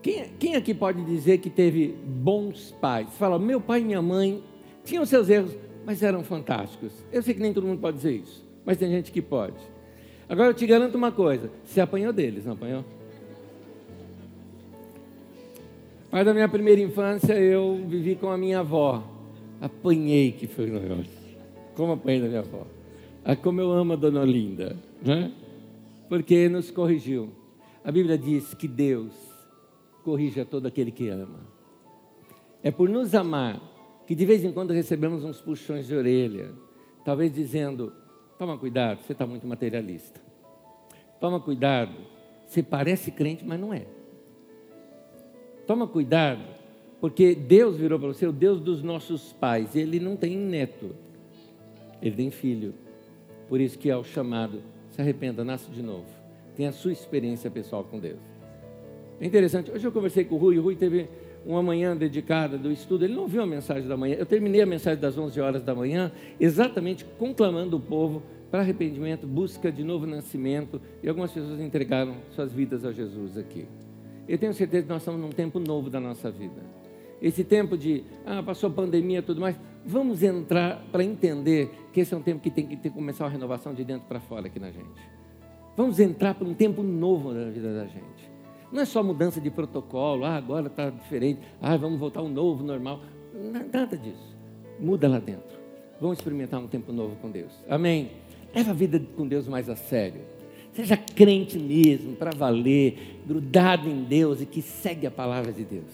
Quem, 0.00 0.28
quem 0.38 0.54
aqui 0.54 0.72
pode 0.72 1.04
dizer 1.04 1.38
que 1.38 1.50
teve 1.50 1.98
bons 2.06 2.76
pais? 2.80 3.08
Fala, 3.18 3.40
meu 3.40 3.60
pai 3.60 3.80
e 3.80 3.84
minha 3.84 4.02
mãe 4.02 4.40
tinham 4.84 5.04
seus 5.04 5.28
erros, 5.28 5.50
mas 5.84 6.00
eram 6.00 6.22
fantásticos. 6.22 6.92
Eu 7.10 7.24
sei 7.24 7.34
que 7.34 7.40
nem 7.40 7.52
todo 7.52 7.66
mundo 7.66 7.80
pode 7.80 7.96
dizer 7.96 8.12
isso, 8.12 8.46
mas 8.64 8.76
tem 8.76 8.88
gente 8.88 9.10
que 9.10 9.20
pode. 9.20 9.73
Agora 10.28 10.50
eu 10.50 10.54
te 10.54 10.66
garanto 10.66 10.94
uma 10.94 11.12
coisa: 11.12 11.50
você 11.64 11.80
apanhou 11.80 12.12
deles, 12.12 12.44
não 12.44 12.54
apanhou? 12.54 12.84
Mas 16.10 16.24
da 16.24 16.32
minha 16.32 16.48
primeira 16.48 16.80
infância 16.80 17.32
eu 17.34 17.84
vivi 17.88 18.14
com 18.14 18.30
a 18.30 18.38
minha 18.38 18.60
avó. 18.60 19.02
Apanhei 19.60 20.32
que 20.32 20.46
foi 20.46 20.70
o 20.70 20.80
negócio. 20.80 21.10
Como 21.74 21.92
apanhei 21.92 22.20
da 22.20 22.28
minha 22.28 22.40
avó. 22.40 22.66
Ah, 23.24 23.34
como 23.34 23.60
eu 23.60 23.72
amo 23.72 23.94
a 23.94 23.96
dona 23.96 24.20
Olinda, 24.20 24.76
né? 25.02 25.32
Porque 26.08 26.48
nos 26.48 26.70
corrigiu. 26.70 27.30
A 27.82 27.90
Bíblia 27.90 28.16
diz 28.16 28.54
que 28.54 28.68
Deus 28.68 29.12
corrige 30.04 30.44
todo 30.44 30.66
aquele 30.66 30.90
que 30.90 31.08
ama. 31.08 31.40
É 32.62 32.70
por 32.70 32.88
nos 32.88 33.14
amar 33.14 33.60
que 34.06 34.14
de 34.14 34.24
vez 34.24 34.44
em 34.44 34.52
quando 34.52 34.72
recebemos 34.72 35.24
uns 35.24 35.40
puxões 35.40 35.86
de 35.86 35.96
orelha, 35.96 36.52
talvez 37.04 37.32
dizendo: 37.32 37.92
Toma 38.38 38.58
cuidado, 38.58 39.02
você 39.02 39.12
está 39.12 39.26
muito 39.26 39.46
materialista. 39.46 40.20
Toma 41.20 41.40
cuidado, 41.40 41.94
você 42.46 42.62
parece 42.62 43.10
crente, 43.10 43.44
mas 43.44 43.58
não 43.58 43.72
é. 43.72 43.86
Toma 45.66 45.86
cuidado, 45.86 46.42
porque 47.00 47.34
Deus 47.34 47.76
virou 47.76 47.98
para 47.98 48.08
você 48.08 48.26
o 48.26 48.32
Deus 48.32 48.60
dos 48.60 48.82
nossos 48.82 49.32
pais. 49.32 49.74
Ele 49.76 49.98
não 50.00 50.16
tem 50.16 50.36
neto, 50.36 50.94
ele 52.02 52.16
tem 52.16 52.30
filho. 52.30 52.74
Por 53.48 53.60
isso 53.60 53.78
que 53.78 53.90
é 53.90 53.96
o 53.96 54.04
chamado, 54.04 54.62
se 54.90 55.00
arrependa, 55.00 55.44
nasce 55.44 55.70
de 55.70 55.82
novo. 55.82 56.06
Tenha 56.56 56.70
a 56.70 56.72
sua 56.72 56.92
experiência 56.92 57.50
pessoal 57.50 57.84
com 57.84 57.98
Deus. 57.98 58.20
É 59.20 59.26
interessante. 59.26 59.70
Hoje 59.70 59.86
eu 59.86 59.92
conversei 59.92 60.24
com 60.24 60.34
o 60.34 60.38
Rui, 60.38 60.58
o 60.58 60.62
Rui 60.62 60.76
teve 60.76 61.08
uma 61.46 61.62
manhã 61.62 61.96
dedicada 61.96 62.56
do 62.56 62.72
estudo, 62.72 63.04
ele 63.04 63.14
não 63.14 63.26
viu 63.26 63.42
a 63.42 63.46
mensagem 63.46 63.86
da 63.86 63.96
manhã. 63.96 64.16
Eu 64.18 64.26
terminei 64.26 64.62
a 64.62 64.66
mensagem 64.66 65.00
das 65.00 65.16
11 65.16 65.40
horas 65.40 65.62
da 65.62 65.74
manhã, 65.74 66.10
exatamente 66.40 67.04
conclamando 67.18 67.76
o 67.76 67.80
povo 67.80 68.22
para 68.50 68.60
arrependimento, 68.60 69.26
busca 69.26 69.70
de 69.70 69.82
novo 69.82 70.06
nascimento, 70.06 70.80
e 71.02 71.08
algumas 71.08 71.32
pessoas 71.32 71.60
entregaram 71.60 72.14
suas 72.30 72.52
vidas 72.52 72.84
a 72.84 72.92
Jesus 72.92 73.36
aqui. 73.36 73.66
Eu 74.28 74.38
tenho 74.38 74.54
certeza 74.54 74.84
que 74.84 74.88
nós 74.88 75.02
estamos 75.02 75.20
num 75.20 75.30
tempo 75.30 75.58
novo 75.58 75.90
da 75.90 76.00
nossa 76.00 76.30
vida. 76.30 76.62
Esse 77.20 77.44
tempo 77.44 77.76
de, 77.76 78.04
ah, 78.24 78.42
passou 78.42 78.70
a 78.70 78.72
pandemia 78.72 79.18
e 79.18 79.22
tudo 79.22 79.40
mais, 79.40 79.56
vamos 79.84 80.22
entrar 80.22 80.82
para 80.90 81.04
entender 81.04 81.70
que 81.92 82.00
esse 82.00 82.14
é 82.14 82.16
um 82.16 82.22
tempo 82.22 82.40
que 82.40 82.50
tem 82.50 82.66
que 82.66 82.76
ter, 82.76 82.90
começar 82.90 83.24
uma 83.24 83.30
renovação 83.30 83.74
de 83.74 83.84
dentro 83.84 84.06
para 84.06 84.20
fora 84.20 84.46
aqui 84.46 84.58
na 84.58 84.70
gente. 84.70 85.14
Vamos 85.76 85.98
entrar 85.98 86.34
para 86.34 86.46
um 86.46 86.54
tempo 86.54 86.82
novo 86.82 87.32
na 87.32 87.50
vida 87.50 87.74
da 87.74 87.86
gente. 87.86 88.33
Não 88.72 88.82
é 88.82 88.84
só 88.84 89.02
mudança 89.02 89.40
de 89.40 89.50
protocolo, 89.50 90.24
ah, 90.24 90.36
agora 90.36 90.66
está 90.66 90.90
diferente, 90.90 91.40
ah, 91.60 91.76
vamos 91.76 91.98
voltar 91.98 92.20
ao 92.20 92.28
novo, 92.28 92.64
normal. 92.64 93.00
Nada 93.72 93.96
disso. 93.96 94.34
Muda 94.78 95.08
lá 95.08 95.18
dentro. 95.18 95.54
Vamos 96.00 96.18
experimentar 96.18 96.60
um 96.60 96.66
tempo 96.66 96.92
novo 96.92 97.16
com 97.16 97.30
Deus. 97.30 97.52
Amém? 97.68 98.10
Leva 98.54 98.70
a 98.70 98.74
vida 98.74 99.00
com 99.16 99.26
Deus 99.26 99.48
mais 99.48 99.68
a 99.68 99.76
sério. 99.76 100.20
Seja 100.72 100.96
crente 100.96 101.56
mesmo, 101.58 102.16
para 102.16 102.32
valer, 102.32 103.20
grudado 103.26 103.88
em 103.88 104.02
Deus 104.02 104.40
e 104.40 104.46
que 104.46 104.60
segue 104.60 105.06
a 105.06 105.10
palavra 105.10 105.52
de 105.52 105.64
Deus. 105.64 105.92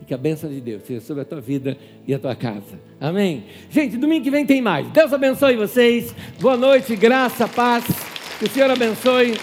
E 0.00 0.04
que 0.04 0.14
a 0.14 0.18
bênção 0.18 0.48
de 0.48 0.60
Deus 0.60 0.84
seja 0.84 1.00
sobre 1.00 1.22
a 1.22 1.24
tua 1.24 1.40
vida 1.40 1.76
e 2.06 2.14
a 2.14 2.18
tua 2.18 2.34
casa. 2.34 2.78
Amém? 3.00 3.44
Gente, 3.68 3.96
domingo 3.96 4.24
que 4.24 4.30
vem 4.30 4.46
tem 4.46 4.62
mais. 4.62 4.88
Deus 4.88 5.12
abençoe 5.12 5.56
vocês. 5.56 6.14
Boa 6.40 6.56
noite, 6.56 6.94
graça, 6.94 7.48
paz. 7.48 7.84
Que 8.38 8.44
o 8.44 8.50
Senhor 8.50 8.70
abençoe. 8.70 9.34